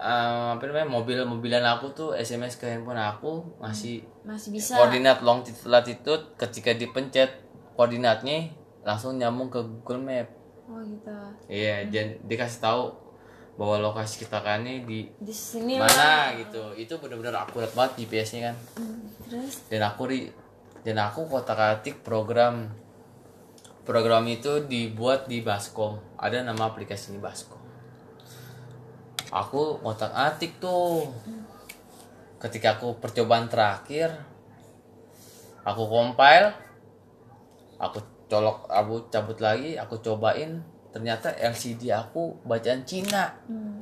eh, 0.02 0.48
apa 0.58 0.62
namanya 0.66 0.90
mobil-mobilan 0.90 1.62
aku 1.78 1.94
tuh 1.94 2.10
SMS 2.18 2.58
ke 2.58 2.66
handphone 2.66 2.98
aku 3.02 3.46
ngasih 3.62 4.02
masih 4.26 4.50
bisa. 4.54 4.74
koordinat 4.74 5.22
longitude 5.22 5.70
latitude. 5.70 6.24
Ketika 6.34 6.74
dipencet 6.74 7.46
koordinatnya 7.78 8.50
langsung 8.82 9.22
nyambung 9.22 9.54
ke 9.54 9.62
Google 9.62 10.02
Map. 10.02 10.28
Oh 10.68 10.82
gitu. 10.82 11.14
Iya 11.48 11.86
dan 11.94 12.18
dikasih 12.26 12.60
tahu 12.60 13.07
bahwa 13.58 13.82
lokasi 13.82 14.24
kita 14.24 14.40
kan 14.46 14.62
nih 14.62 14.86
di 14.86 15.00
di 15.18 15.34
sini 15.34 15.82
lah. 15.82 15.90
mana 15.90 16.38
gitu. 16.38 16.62
Itu 16.78 17.02
benar-benar 17.02 17.44
akurat 17.44 17.74
banget 17.74 18.06
GPS-nya 18.06 18.54
kan. 18.54 18.56
Terus? 19.26 19.54
Dan 19.68 19.82
aku 19.82 20.02
di 20.14 20.30
dan 20.86 21.02
aku 21.02 21.26
kotak 21.28 21.58
atik 21.58 22.06
program 22.06 22.70
program 23.84 24.24
itu 24.30 24.64
dibuat 24.70 25.26
di 25.26 25.42
Baskom. 25.42 25.98
Ada 26.22 26.46
nama 26.46 26.70
aplikasinya 26.70 27.18
Baskom. 27.18 27.60
Aku 29.34 29.82
kotak 29.82 30.14
atik 30.14 30.62
tuh. 30.62 31.10
Ketika 32.38 32.78
aku 32.78 33.02
percobaan 33.02 33.50
terakhir 33.50 34.14
aku 35.68 35.84
compile 35.92 36.56
aku 37.76 38.00
colok 38.32 38.72
aku 38.72 39.12
cabut 39.12 39.38
lagi 39.44 39.76
aku 39.76 40.00
cobain 40.00 40.64
ternyata 40.90 41.30
LCD 41.32 41.90
aku 41.90 42.40
bacaan 42.42 42.84
Cina. 42.84 43.34
Hmm. 43.44 43.82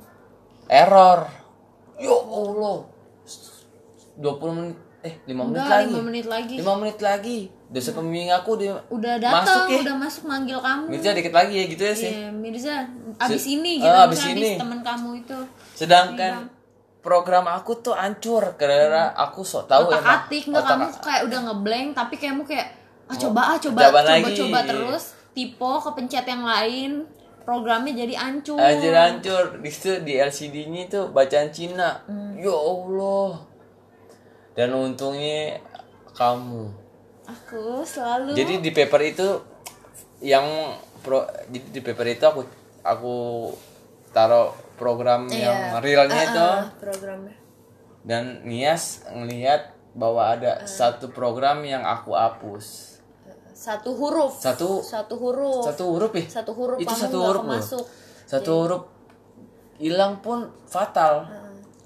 error. 0.66 1.30
Ya 1.95 2.12
Allah. 2.12 2.78
20 4.16 4.24
menit 4.51 4.78
eh 5.01 5.14
5 5.24 5.38
menit 5.43 5.45
Enggak, 5.51 5.70
lagi. 5.70 5.93
5 5.93 6.01
menit 6.01 6.26
lagi. 6.26 6.56
5 6.58 6.82
menit 6.82 6.99
lagi. 6.99 7.39
Dosen 7.66 7.93
pembimbing 7.93 8.30
aku 8.30 8.51
dia 8.56 8.74
udah 8.88 9.14
Masuk 9.18 9.26
datang 9.43 9.68
ya. 9.68 9.78
udah 9.82 9.95
masuk 9.97 10.24
manggil 10.26 10.58
kamu. 10.60 10.84
Mirza 10.88 11.10
dikit 11.12 11.34
lagi 11.34 11.53
ya 11.56 11.66
gitu 11.68 11.84
ya 11.84 11.93
sih. 11.93 12.12
Iya, 12.12 12.30
Mirza 12.32 12.76
abis 13.16 13.41
Se- 13.41 13.51
ini 13.51 13.72
gitu 13.78 13.89
abis 13.91 14.20
Mirza, 14.20 14.34
ini. 14.34 14.49
teman 14.56 14.80
kamu 14.82 15.10
itu? 15.20 15.38
Sedangkan 15.74 16.34
program 16.99 17.45
aku 17.47 17.72
tuh 17.80 17.93
hancur 17.93 18.53
karena 18.56 19.14
aku 19.14 19.41
sok 19.41 19.66
tahu 19.66 19.88
otak 19.88 20.01
atik 20.03 20.43
nggak 20.47 20.64
kamu 20.64 20.86
kayak 20.99 21.22
udah 21.24 21.39
ngeblank 21.43 21.88
tapi 21.93 22.16
kamu 22.18 22.41
kayak 22.43 22.68
ah 23.06 23.14
coba 23.16 23.41
ah 23.45 23.58
coba 23.58 23.80
Coba 23.84 23.99
coba 24.01 24.30
coba 24.34 24.60
terus 24.66 25.03
tipe 25.36 25.59
kepencet 25.83 26.25
yang 26.25 26.47
lain 26.47 27.03
programnya 27.43 27.93
jadi 27.93 28.15
hancur 28.17 28.57
Anjir 28.57 28.95
hancur 28.95 29.59
di 29.61 29.69
situ 29.69 30.01
di 30.01 30.17
LCD-nya 30.17 30.81
itu 30.89 31.01
bacaan 31.13 31.53
Cina. 31.53 32.01
Ya 32.33 32.55
Allah. 32.55 33.45
Dan 34.55 34.73
untungnya 34.73 35.59
kamu. 36.15 36.71
aku 37.25 37.81
selalu 37.83 38.33
Jadi 38.33 38.61
di 38.61 38.71
paper 38.71 39.01
itu 39.01 39.27
yang 40.23 40.45
pro 41.03 41.25
jadi 41.51 41.67
di 41.69 41.81
paper 41.83 42.07
itu 42.07 42.25
aku 42.25 42.41
aku 42.81 43.15
taruh 44.09 44.53
program 44.77 45.27
yang 45.27 45.81
realnya 45.81 46.21
itu 46.21 46.38
Ah, 46.39 46.69
programnya 46.77 47.36
dan 48.05 48.45
Nias 48.45 49.01
ngelihat 49.09 49.73
bahwa 49.97 50.38
ada 50.38 50.69
satu 50.69 51.09
program 51.09 51.65
yang 51.65 51.81
aku 51.81 52.13
hapus. 52.13 52.95
Satu 53.56 53.95
huruf. 53.95 54.36
Satu 54.36 54.84
satu 54.84 55.16
huruf. 55.16 55.64
satu 55.64 55.84
huruf 55.95 56.12
ya? 56.12 56.26
satu 56.28 56.51
huruf 56.51 56.78
itu 56.78 56.91
satu 56.91 57.18
huruf 57.24 57.43
loh. 57.47 57.56
masuk. 57.56 57.86
Satu 58.28 58.51
huruf 58.51 58.84
hilang 59.80 60.20
pun 60.20 60.51
fatal. 60.68 61.24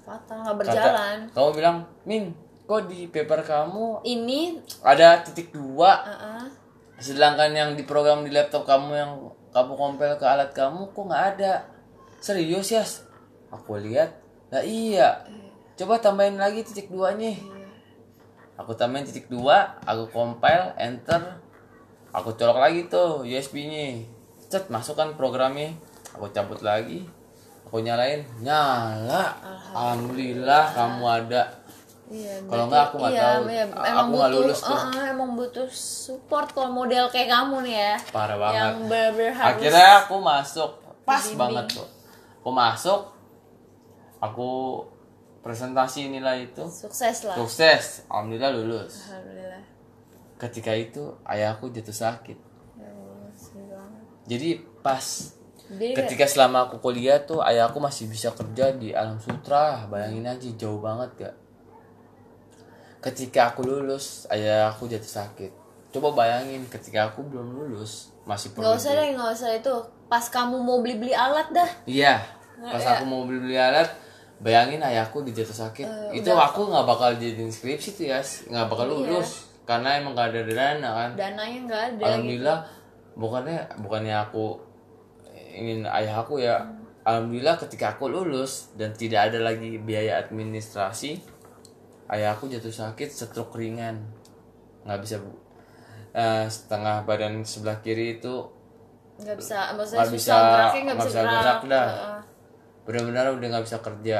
fatal 0.02 0.42
nggak 0.42 0.56
Kata- 0.58 0.60
berjalan 0.66 1.16
kamu 1.30 1.48
bilang, 1.54 1.76
"Min, 2.02 2.34
kok 2.66 2.90
di 2.90 3.06
paper 3.06 3.46
kamu 3.46 4.02
ini 4.02 4.58
ada 4.82 5.22
titik 5.22 5.54
dua? 5.54 6.02
Uh-uh, 6.02 6.44
sedangkan 6.98 7.54
yang 7.54 7.70
di 7.78 7.86
program 7.86 8.26
di 8.26 8.34
laptop 8.34 8.66
kamu 8.66 8.90
yang 8.90 9.12
kamu 9.54 9.72
kompel 9.78 10.10
ke 10.18 10.26
alat 10.26 10.50
kamu 10.50 10.90
kok 10.90 11.04
nggak 11.06 11.24
ada? 11.38 11.62
Serius 12.18 12.74
ya 12.74 12.82
aku 13.54 13.78
lihat. 13.78 14.18
Lah 14.50 14.66
iya. 14.66 15.22
Coba 15.78 16.02
tambahin 16.02 16.36
lagi 16.36 16.66
titik 16.66 16.90
duanya. 16.90 17.32
Aku 18.58 18.74
tambahin 18.76 19.06
titik 19.06 19.30
dua 19.30 19.78
aku 19.86 20.10
compile 20.10 20.74
enter 20.76 21.38
aku 22.10 22.34
colok 22.34 22.58
lagi 22.58 22.86
tuh 22.86 23.22
USB 23.22 23.66
nya. 23.66 24.02
Cet 24.50 24.66
masukkan 24.68 25.14
programnya. 25.14 25.74
Aku 26.14 26.26
cabut 26.30 26.58
lagi. 26.60 27.06
Aku 27.66 27.78
nyalain 27.78 28.26
nyala. 28.42 29.34
Alhamdulillah. 29.42 30.64
Kamu 30.74 31.04
ada. 31.06 31.42
Iya, 32.10 32.42
Kalau 32.42 32.66
nggak 32.66 32.82
aku 32.90 32.94
nggak 32.98 33.12
iya, 33.14 33.22
tahu. 33.22 33.42
iya, 33.46 33.64
emang 33.70 33.98
aku 34.02 34.12
nggak 34.18 34.32
lulus 34.34 34.60
tuh. 34.66 34.74
uh-uh, 34.74 35.04
emang 35.14 35.30
butuh 35.38 35.68
support 35.70 36.50
kalau 36.50 36.74
model 36.74 37.06
kayak 37.06 37.30
kamu 37.30 37.62
nih 37.70 37.74
ya. 37.78 37.94
parah 38.10 38.34
banget. 38.34 38.58
Yang 38.58 38.74
bener-bener 38.90 39.30
harus 39.38 39.54
akhirnya 39.54 39.88
aku 40.02 40.14
masuk. 40.18 40.70
Pas 41.06 41.22
Bimbing. 41.22 41.38
banget 41.38 41.66
tuh. 41.78 41.88
Aku 42.42 42.50
masuk. 42.50 43.00
Aku 44.18 44.48
presentasi 45.46 46.10
nilai 46.10 46.50
itu. 46.50 46.66
Sukses 46.66 47.30
lah. 47.30 47.38
sukses. 47.38 48.02
Alhamdulillah 48.10 48.58
lulus. 48.58 49.06
Alhamdulillah. 49.06 49.62
Ketika 50.40 50.72
itu 50.72 51.14
ayahku 51.28 51.68
jatuh 51.68 51.94
sakit. 51.94 52.38
Ya 52.80 52.90
jadi 54.26 54.64
pas 54.80 55.36
Jadi 55.70 55.94
ketika 55.94 56.26
selama 56.26 56.66
aku 56.66 56.82
kuliah 56.82 57.22
tuh 57.22 57.44
ayahku 57.44 57.78
masih 57.78 58.10
bisa 58.10 58.34
kerja 58.34 58.74
di 58.74 58.90
alam 58.90 59.22
sutra. 59.22 59.86
Bayangin 59.86 60.26
aja 60.26 60.48
jauh 60.58 60.82
banget 60.82 61.10
gak 61.14 61.34
ketika 63.00 63.52
aku 63.52 63.64
lulus 63.64 64.28
ayahku 64.28 64.84
jatuh 64.84 65.08
sakit. 65.08 65.52
Coba 65.90 66.14
bayangin 66.14 66.62
ketika 66.70 67.10
aku 67.10 67.24
belum 67.26 67.56
lulus 67.56 68.14
masih 68.28 68.54
nggak 68.54 68.62
perlu 68.62 68.78
usah 68.78 68.92
deh, 68.94 69.08
nggak 69.16 69.30
usah 69.34 69.50
itu. 69.56 69.76
Pas 70.06 70.24
kamu 70.28 70.56
mau 70.60 70.78
beli-beli 70.78 71.16
alat 71.16 71.48
dah. 71.50 71.70
Iya, 71.88 72.22
pas 72.62 72.84
aku 72.94 73.04
mau 73.08 73.26
beli 73.26 73.42
beli 73.42 73.56
alat, 73.58 73.90
bayangin 74.38 74.84
ayahku 74.84 75.26
di 75.26 75.34
jatuh 75.34 75.56
sakit. 75.66 75.86
Eh, 76.14 76.22
itu 76.22 76.30
aku 76.30 76.70
nggak 76.70 76.86
bakal 76.86 77.10
jadiin 77.18 77.50
skripsi 77.50 77.98
tuh 77.98 78.06
ya, 78.06 78.20
nggak 78.22 78.66
bakal 78.70 78.86
Iya. 79.02 79.49
Karena 79.70 80.02
emang 80.02 80.18
gak 80.18 80.34
ada 80.34 80.42
dana 80.50 80.88
kan. 80.98 81.10
Dananya 81.14 81.58
nggak 81.70 81.82
ada. 81.94 82.02
Alhamdulillah, 82.10 82.58
bukannya 83.14 83.58
bukannya 83.78 84.16
aku 84.18 84.58
ingin 85.54 85.86
ayah 85.86 86.26
aku 86.26 86.42
ya. 86.42 86.58
Alhamdulillah 87.06 87.54
ketika 87.62 87.94
aku 87.94 88.10
lulus 88.10 88.74
dan 88.74 88.90
tidak 88.90 89.30
ada 89.30 89.38
lagi 89.38 89.78
biaya 89.78 90.18
administrasi, 90.26 91.22
ayah 92.10 92.34
aku 92.34 92.50
jatuh 92.50 92.74
sakit 92.74 93.06
stroke 93.06 93.54
ringan, 93.54 94.02
nggak 94.82 94.98
bisa 94.98 95.22
bu. 95.22 95.30
Eh, 96.10 96.50
setengah 96.50 97.06
badan 97.06 97.46
sebelah 97.46 97.78
kiri 97.78 98.18
itu 98.18 98.58
nggak 99.20 99.36
bisa, 99.36 99.76
maksudnya 99.76 100.00
susah 100.08 100.10
bisa 100.16 100.34
nggak 100.80 100.96
bisa 100.96 101.06
bisa 101.06 101.20
gerak. 101.22 101.60
dah 101.68 101.88
benar-benar 102.88 103.24
udah 103.36 103.46
nggak 103.52 103.64
bisa 103.68 103.78
kerja 103.84 104.18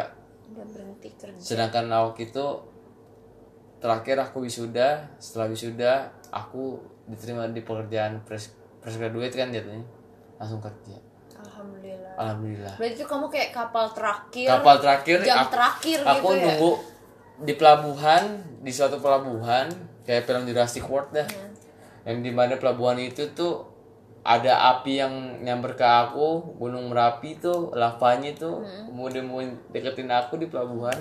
Udah 0.52 0.66
berhenti 0.68 1.08
kerja. 1.16 1.40
sedangkan 1.40 1.88
waktu 1.88 2.28
itu 2.28 2.46
terakhir 3.80 4.16
aku 4.20 4.44
wisuda 4.44 4.88
setelah 5.16 5.48
wisuda 5.48 5.92
aku 6.28 6.78
diterima 7.06 7.48
di 7.48 7.60
pekerjaan 7.60 8.20
fresh 8.22 8.52
fresh 8.78 8.96
graduate 8.96 9.32
kan 9.32 9.48
jatuhnya 9.48 9.82
langsung 10.36 10.60
kerja 10.60 10.96
Alhamdulillah. 11.34 12.12
alhamdulillah 12.14 12.74
Berarti 12.76 12.94
itu 12.94 13.04
kamu 13.04 13.26
kayak 13.26 13.50
kapal 13.50 13.86
terakhir. 13.90 14.46
kapal 14.46 14.76
terakhir 14.78 15.16
jam 15.22 15.36
aku, 15.38 15.50
terakhir 15.50 15.98
aku 16.00 16.12
gitu 16.20 16.28
ya. 16.30 16.42
nunggu 16.44 16.72
di 17.40 17.52
pelabuhan 17.56 18.22
di 18.60 18.70
suatu 18.70 18.96
pelabuhan 18.96 19.66
kayak 20.02 20.24
film 20.24 20.44
Jurassic 20.44 20.84
World 20.84 21.08
dah 21.10 21.24
Hmm. 21.24 21.52
yang 22.06 22.18
di 22.20 22.30
mana 22.30 22.56
pelabuhan 22.56 22.96
itu 22.96 23.32
tuh 23.32 23.64
ada 24.20 24.52
api 24.70 25.00
yang 25.00 25.12
nyamber 25.40 25.72
ke 25.72 25.82
aku 25.82 26.56
gunung 26.56 26.88
merapi 26.88 27.36
tuh 27.36 27.72
lavanya 27.72 28.32
tuh 28.34 28.60
Hmm. 28.60 28.84
kemudian 28.86 29.24
deketin 29.70 30.08
aku 30.08 30.36
di 30.36 30.46
pelabuhan 30.46 30.96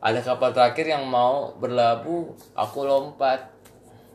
ada 0.00 0.20
kapal 0.24 0.56
terakhir 0.56 0.88
yang 0.88 1.04
mau 1.04 1.52
berlabuh 1.56 2.32
aku 2.56 2.78
lompat. 2.84 3.52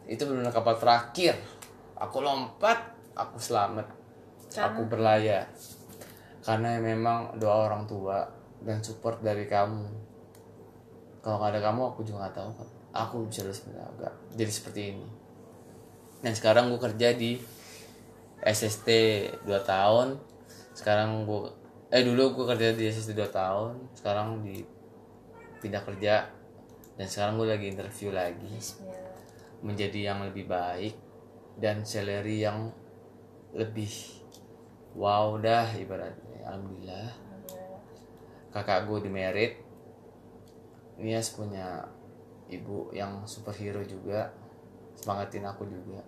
Itu 0.06 0.30
benar 0.30 0.54
kapal 0.54 0.78
terakhir. 0.78 1.38
Aku 1.98 2.22
lompat 2.22 2.94
aku 3.14 3.38
selamat. 3.38 3.86
Aku 4.54 4.86
berlayar. 4.90 5.50
Karena 6.46 6.78
memang 6.78 7.38
doa 7.38 7.70
orang 7.70 7.86
tua 7.90 8.26
dan 8.62 8.82
support 8.82 9.22
dari 9.22 9.46
kamu. 9.46 9.86
Kalau 11.22 11.42
nggak 11.42 11.58
ada 11.58 11.62
kamu 11.70 11.82
aku 11.94 12.06
juga 12.06 12.26
nggak 12.26 12.38
tahu 12.38 12.52
kan 12.54 12.70
aku 12.96 13.28
bisa 13.28 13.44
enggak 13.44 14.16
jadi 14.40 14.52
seperti 14.52 14.82
ini. 14.96 15.08
Dan 16.24 16.32
sekarang 16.32 16.72
gue 16.72 16.80
kerja 16.80 17.12
di 17.12 17.38
SST 18.40 18.88
2 19.44 19.52
tahun. 19.68 20.16
Sekarang 20.72 21.28
gue 21.28 21.52
eh 21.92 22.02
dulu 22.02 22.42
gue 22.42 22.46
kerja 22.56 22.72
di 22.72 22.88
SST 22.88 23.12
2 23.14 23.30
tahun. 23.30 23.72
Sekarang 23.94 24.40
di 24.42 24.64
pindah 25.66 25.82
kerja 25.82 26.30
dan 26.96 27.08
sekarang 27.10 27.42
gue 27.42 27.48
lagi 27.50 27.66
interview 27.74 28.14
lagi 28.14 28.54
Bismillah. 28.54 29.18
menjadi 29.66 30.14
yang 30.14 30.20
lebih 30.22 30.46
baik 30.46 30.94
dan 31.58 31.82
salary 31.82 32.46
yang 32.46 32.70
lebih 33.58 33.90
wow 34.94 35.42
dah 35.42 35.66
ibaratnya 35.74 36.46
alhamdulillah 36.46 37.10
kakak 38.54 38.86
gue 38.86 39.00
di 39.02 39.12
merit 39.12 39.54
Nias 40.96 41.36
punya 41.36 41.84
ibu 42.48 42.88
yang 42.96 43.28
superhero 43.28 43.84
juga 43.84 44.32
semangatin 44.96 45.44
aku 45.44 45.68
juga 45.68 46.00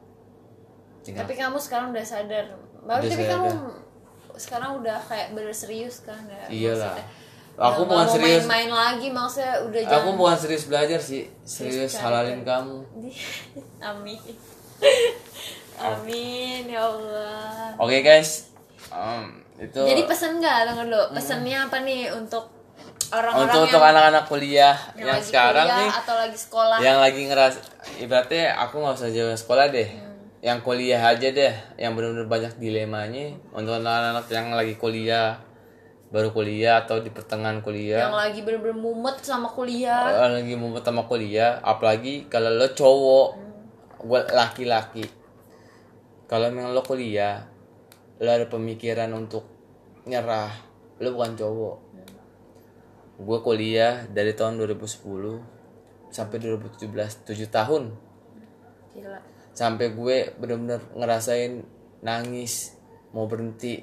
tinggal 1.04 1.28
Tapi 1.28 1.34
kamu 1.36 1.58
sekarang 1.60 1.92
udah 1.92 2.06
sadar. 2.08 2.46
Baru 2.88 3.04
tapi 3.04 3.24
sadar. 3.24 3.32
kamu 3.36 3.50
sekarang 4.38 4.72
udah 4.80 4.98
kayak 5.02 5.36
bener 5.36 5.52
serius 5.52 6.06
kan 6.06 6.24
ya. 6.30 6.46
iyalah 6.48 6.94
maksudnya. 6.96 7.27
Aku 7.58 7.82
bukan 7.90 8.06
serius. 8.06 8.46
main-main 8.46 8.70
lagi 8.70 9.10
maksudnya 9.10 9.58
udah 9.66 9.80
aku 9.82 9.90
jangan 9.90 10.14
bukan 10.14 10.38
serius 10.38 10.64
belajar 10.70 11.00
sih. 11.02 11.26
Serius 11.42 11.98
halalin 11.98 12.46
kamu. 12.46 12.86
Amin. 13.90 14.22
Amin 15.90 16.64
ya 16.70 16.86
Allah. 16.86 17.74
oke 17.82 17.98
guys. 18.06 18.54
Um, 18.94 19.42
itu 19.58 19.82
Jadi 19.82 20.02
pesen 20.06 20.38
nggak? 20.38 20.70
Tunggu 20.70 20.86
dulu. 20.86 21.06
Pesennya 21.18 21.66
apa 21.66 21.82
nih 21.82 22.14
untuk 22.14 22.46
orang-orang 23.10 23.46
untuk 23.50 23.58
yang, 23.58 23.68
untuk 23.70 23.84
anak-anak 23.84 24.24
kuliah 24.30 24.76
yang 24.94 25.00
yang, 25.00 25.08
lagi 25.18 25.26
sekarang 25.26 25.68
kuliah 25.68 25.80
nih. 25.80 25.92
atau 25.96 26.16
lagi 26.20 26.38
sekolah? 26.38 26.78
yang 26.84 26.98
lagi 27.00 27.22
ngeras 27.24 27.56
ibaratnya 28.04 28.44
aku 28.60 28.84
nggak 28.84 28.96
usah 29.02 29.10
jauh 29.10 29.34
sekolah 29.34 29.66
deh. 29.74 29.90
Yang 30.46 30.60
kuliah 30.62 31.02
aja 31.02 31.28
deh. 31.34 31.54
Yang 31.82 31.92
benar-benar 31.98 32.28
banyak 32.30 32.54
dilemanya. 32.62 33.34
Untuk 33.50 33.82
anak-anak 33.82 34.30
yang 34.30 34.54
lagi 34.54 34.78
kuliah 34.78 35.42
baru 36.08 36.32
kuliah 36.32 36.88
atau 36.88 37.04
di 37.04 37.12
pertengahan 37.12 37.60
kuliah. 37.60 38.08
Yang 38.08 38.16
lagi 38.16 38.40
bener-bener 38.44 38.80
mumet 38.80 39.20
sama 39.20 39.52
kuliah. 39.52 40.08
Kalau 40.08 40.40
lagi 40.40 40.54
mau 40.56 40.72
pertama 40.72 41.04
kuliah 41.04 41.60
apalagi 41.60 42.32
kalau 42.32 42.48
lo 42.52 42.68
cowok 42.72 43.30
gue 44.08 44.20
laki-laki. 44.32 45.06
Kalau 46.28 46.48
memang 46.48 46.72
lo 46.72 46.84
kuliah 46.84 47.44
lo 48.24 48.30
ada 48.32 48.48
pemikiran 48.48 49.12
untuk 49.12 49.44
nyerah 50.08 50.52
lo 51.04 51.08
bukan 51.12 51.36
cowok. 51.36 51.78
Gue 53.18 53.40
kuliah 53.44 54.08
dari 54.08 54.32
tahun 54.32 54.62
2010 54.64 56.14
sampai 56.14 56.36
2017 56.40 57.28
7 57.28 57.52
tahun. 57.52 57.84
Gila. 58.98 59.20
sampai 59.58 59.90
gue 59.90 60.38
bener-bener 60.38 60.82
ngerasain 60.94 61.66
nangis 62.06 62.78
mau 63.10 63.26
berhenti 63.26 63.82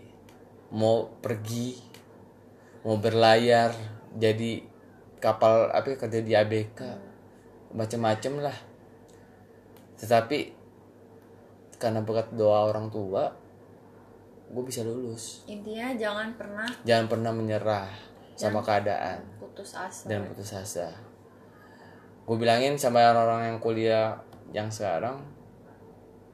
mau 0.70 1.06
pergi 1.18 1.93
mau 2.85 3.01
berlayar 3.01 3.72
jadi 4.14 4.61
kapal 5.18 5.72
apa 5.72 5.89
ya, 5.89 5.97
kerja 5.97 6.20
di 6.20 6.32
ABK 6.37 6.80
macem-macem 7.72 8.45
lah. 8.45 8.55
Tetapi 9.97 10.53
karena 11.80 12.05
berkat 12.05 12.37
doa 12.37 12.68
orang 12.68 12.93
tua 12.93 13.32
gue 14.53 14.62
bisa 14.62 14.85
lulus. 14.85 15.43
Intinya 15.49 15.97
jangan 15.97 16.37
pernah 16.37 16.68
jangan 16.85 17.07
pernah 17.09 17.32
menyerah 17.32 17.89
sama 18.37 18.61
keadaan. 18.61 19.24
putus 19.41 19.74
asa. 19.74 20.05
Dan 20.07 20.28
putus 20.28 20.53
asa. 20.53 20.93
Gue 22.24 22.37
bilangin 22.37 22.76
sama 22.76 23.01
orang-orang 23.01 23.57
yang 23.57 23.59
kuliah 23.59 24.09
yang 24.53 24.68
sekarang 24.68 25.24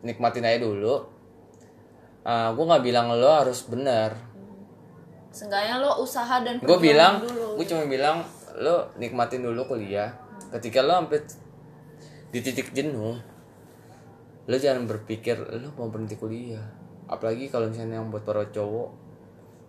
nikmatin 0.02 0.44
aja 0.44 0.60
dulu. 0.60 1.06
Uh, 2.20 2.52
gue 2.52 2.64
nggak 2.68 2.84
bilang 2.84 3.08
lo 3.16 3.32
harus 3.32 3.64
benar 3.64 4.12
Seenggaknya 5.30 5.78
lo 5.78 6.02
usaha 6.02 6.42
dan 6.42 6.58
gue 6.58 6.78
bilang 6.82 7.22
dulu. 7.22 7.58
gue 7.62 7.66
cuma 7.70 7.86
bilang 7.86 8.26
lo 8.58 8.90
nikmatin 8.98 9.46
dulu 9.46 9.62
kuliah. 9.66 10.10
Ketika 10.50 10.82
lo 10.82 10.98
sampai 11.06 11.22
di 12.30 12.38
titik 12.42 12.70
jenuh 12.74 13.18
lo 14.50 14.56
jangan 14.58 14.90
berpikir 14.90 15.38
lo 15.38 15.70
mau 15.78 15.86
berhenti 15.90 16.18
kuliah. 16.18 16.62
Apalagi 17.06 17.46
kalau 17.50 17.70
misalnya 17.70 18.02
yang 18.02 18.10
buat 18.10 18.26
para 18.26 18.46
cowok 18.50 18.90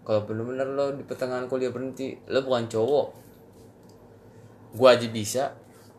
kalau 0.02 0.26
bener-bener 0.26 0.66
lo 0.66 0.98
di 0.98 1.06
pertengahan 1.06 1.46
kuliah 1.46 1.70
berhenti 1.70 2.18
lo 2.30 2.42
bukan 2.42 2.66
cowok. 2.66 3.08
Gue 4.74 4.88
aja 4.90 5.08
bisa 5.12 5.44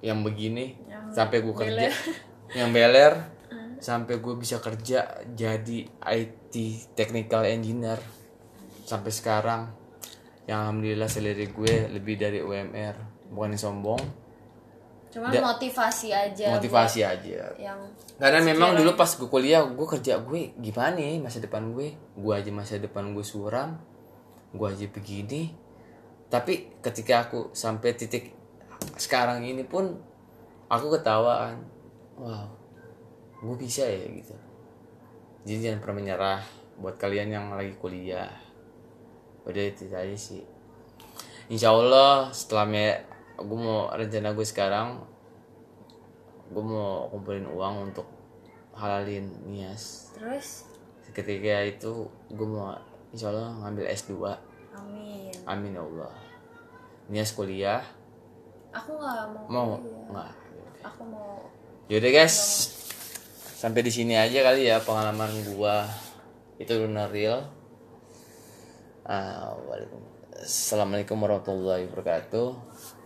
yang 0.03 0.27
begini 0.27 0.75
Yang 0.91 1.15
sampai 1.15 1.39
gue 1.39 1.55
kerja. 1.55 1.71
beler. 1.71 1.95
yang 2.59 2.71
beler 2.75 3.15
sampai 3.83 4.23
gue 4.23 4.35
bisa 4.39 4.63
kerja 4.63 5.07
jadi 5.35 5.79
IT 6.03 6.55
technical 6.95 7.43
engineer 7.43 7.99
sampai 8.93 9.13
sekarang 9.13 9.63
yang 10.45 10.69
alhamdulillah 10.69 11.09
salary 11.09 11.49
gue 11.49 11.75
lebih 11.89 12.21
dari 12.21 12.45
UMR 12.45 12.97
bukan 13.33 13.57
sombong. 13.57 14.03
Cuman 15.13 15.29
Da- 15.29 15.45
motivasi 15.45 16.09
aja 16.13 16.57
motivasi 16.57 17.01
aja. 17.05 17.53
yang 17.61 17.81
karena 18.17 18.41
memang 18.41 18.77
dulu 18.77 18.97
pas 18.97 19.09
gue 19.13 19.29
kuliah 19.29 19.61
gue 19.65 19.87
kerja 19.89 20.21
gue 20.21 20.57
gimana 20.57 20.97
nih 20.97 21.21
masa 21.21 21.41
depan 21.41 21.73
gue? 21.73 21.97
Gue 22.17 22.33
aja 22.33 22.49
masa 22.53 22.77
depan 22.81 23.13
gue 23.13 23.25
suram 23.25 23.77
gue 24.53 24.67
aja 24.69 24.87
begini. 24.89 25.53
Tapi 26.29 26.81
ketika 26.81 27.29
aku 27.29 27.53
sampai 27.53 27.97
titik 27.97 28.33
sekarang 28.97 29.45
ini 29.45 29.65
pun 29.65 29.97
aku 30.69 30.97
ketawaan. 30.97 31.61
Wow 32.17 32.63
gue 33.43 33.57
bisa 33.59 33.83
ya 33.83 34.07
gitu. 34.07 34.37
Jadi 35.43 35.59
jangan 35.67 35.79
pernah 35.83 35.97
menyerah 35.99 36.41
buat 36.79 36.95
kalian 36.95 37.35
yang 37.35 37.47
lagi 37.53 37.75
kuliah 37.83 38.31
udah 39.43 39.63
itu 39.63 39.91
aja 39.91 40.17
sih. 40.17 40.43
Insya 41.51 41.75
Allah 41.75 42.31
setelah 42.31 42.65
me 42.65 43.03
gue 43.37 43.59
mau 43.59 43.91
rencana 43.91 44.31
gue 44.37 44.47
sekarang 44.47 45.03
gue 46.53 46.65
mau 46.65 47.09
kumpulin 47.11 47.49
uang 47.49 47.91
untuk 47.91 48.07
halalin 48.77 49.27
nias. 49.49 50.15
Terus? 50.15 50.69
Ketika 51.11 51.67
itu 51.67 52.07
gue 52.31 52.49
mau 52.49 52.77
insya 53.11 53.35
Allah 53.35 53.51
ngambil 53.67 53.85
S2 53.91 54.13
amin. 54.79 55.35
Amin 55.45 55.75
ya 55.75 55.83
Allah. 55.83 56.15
Nias 57.11 57.35
kuliah. 57.35 57.83
Aku 58.73 58.97
nggak 58.97 59.49
mau 59.51 59.77
mau 59.77 59.77
kuliah. 59.83 60.07
nggak? 60.09 60.33
Aku 60.87 61.03
mau 61.09 61.51
yaudah 61.91 62.13
guys. 62.15 62.39
sampai 63.63 63.87
di 63.87 63.95
sini 63.95 64.19
aja 64.19 64.43
kali 64.43 64.67
ya 64.71 64.83
pengalaman 64.83 65.31
gua. 65.55 65.87
Itu 66.59 66.79
lunar 66.79 67.11
real 67.11 67.62
Assalamualaikum 69.03 71.19
warahmatullahi 71.19 71.91
wabarakatuh. 71.91 72.55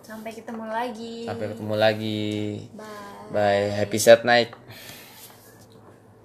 Sampai 0.05 0.31
ketemu 0.31 0.69
lagi. 0.69 1.25
Sampai 1.25 1.57
ketemu 1.57 1.75
lagi. 1.75 2.69
Bye. 2.77 3.33
Bye. 3.33 3.73
Happy 3.73 3.97
sad 3.97 4.21
night 4.23 4.53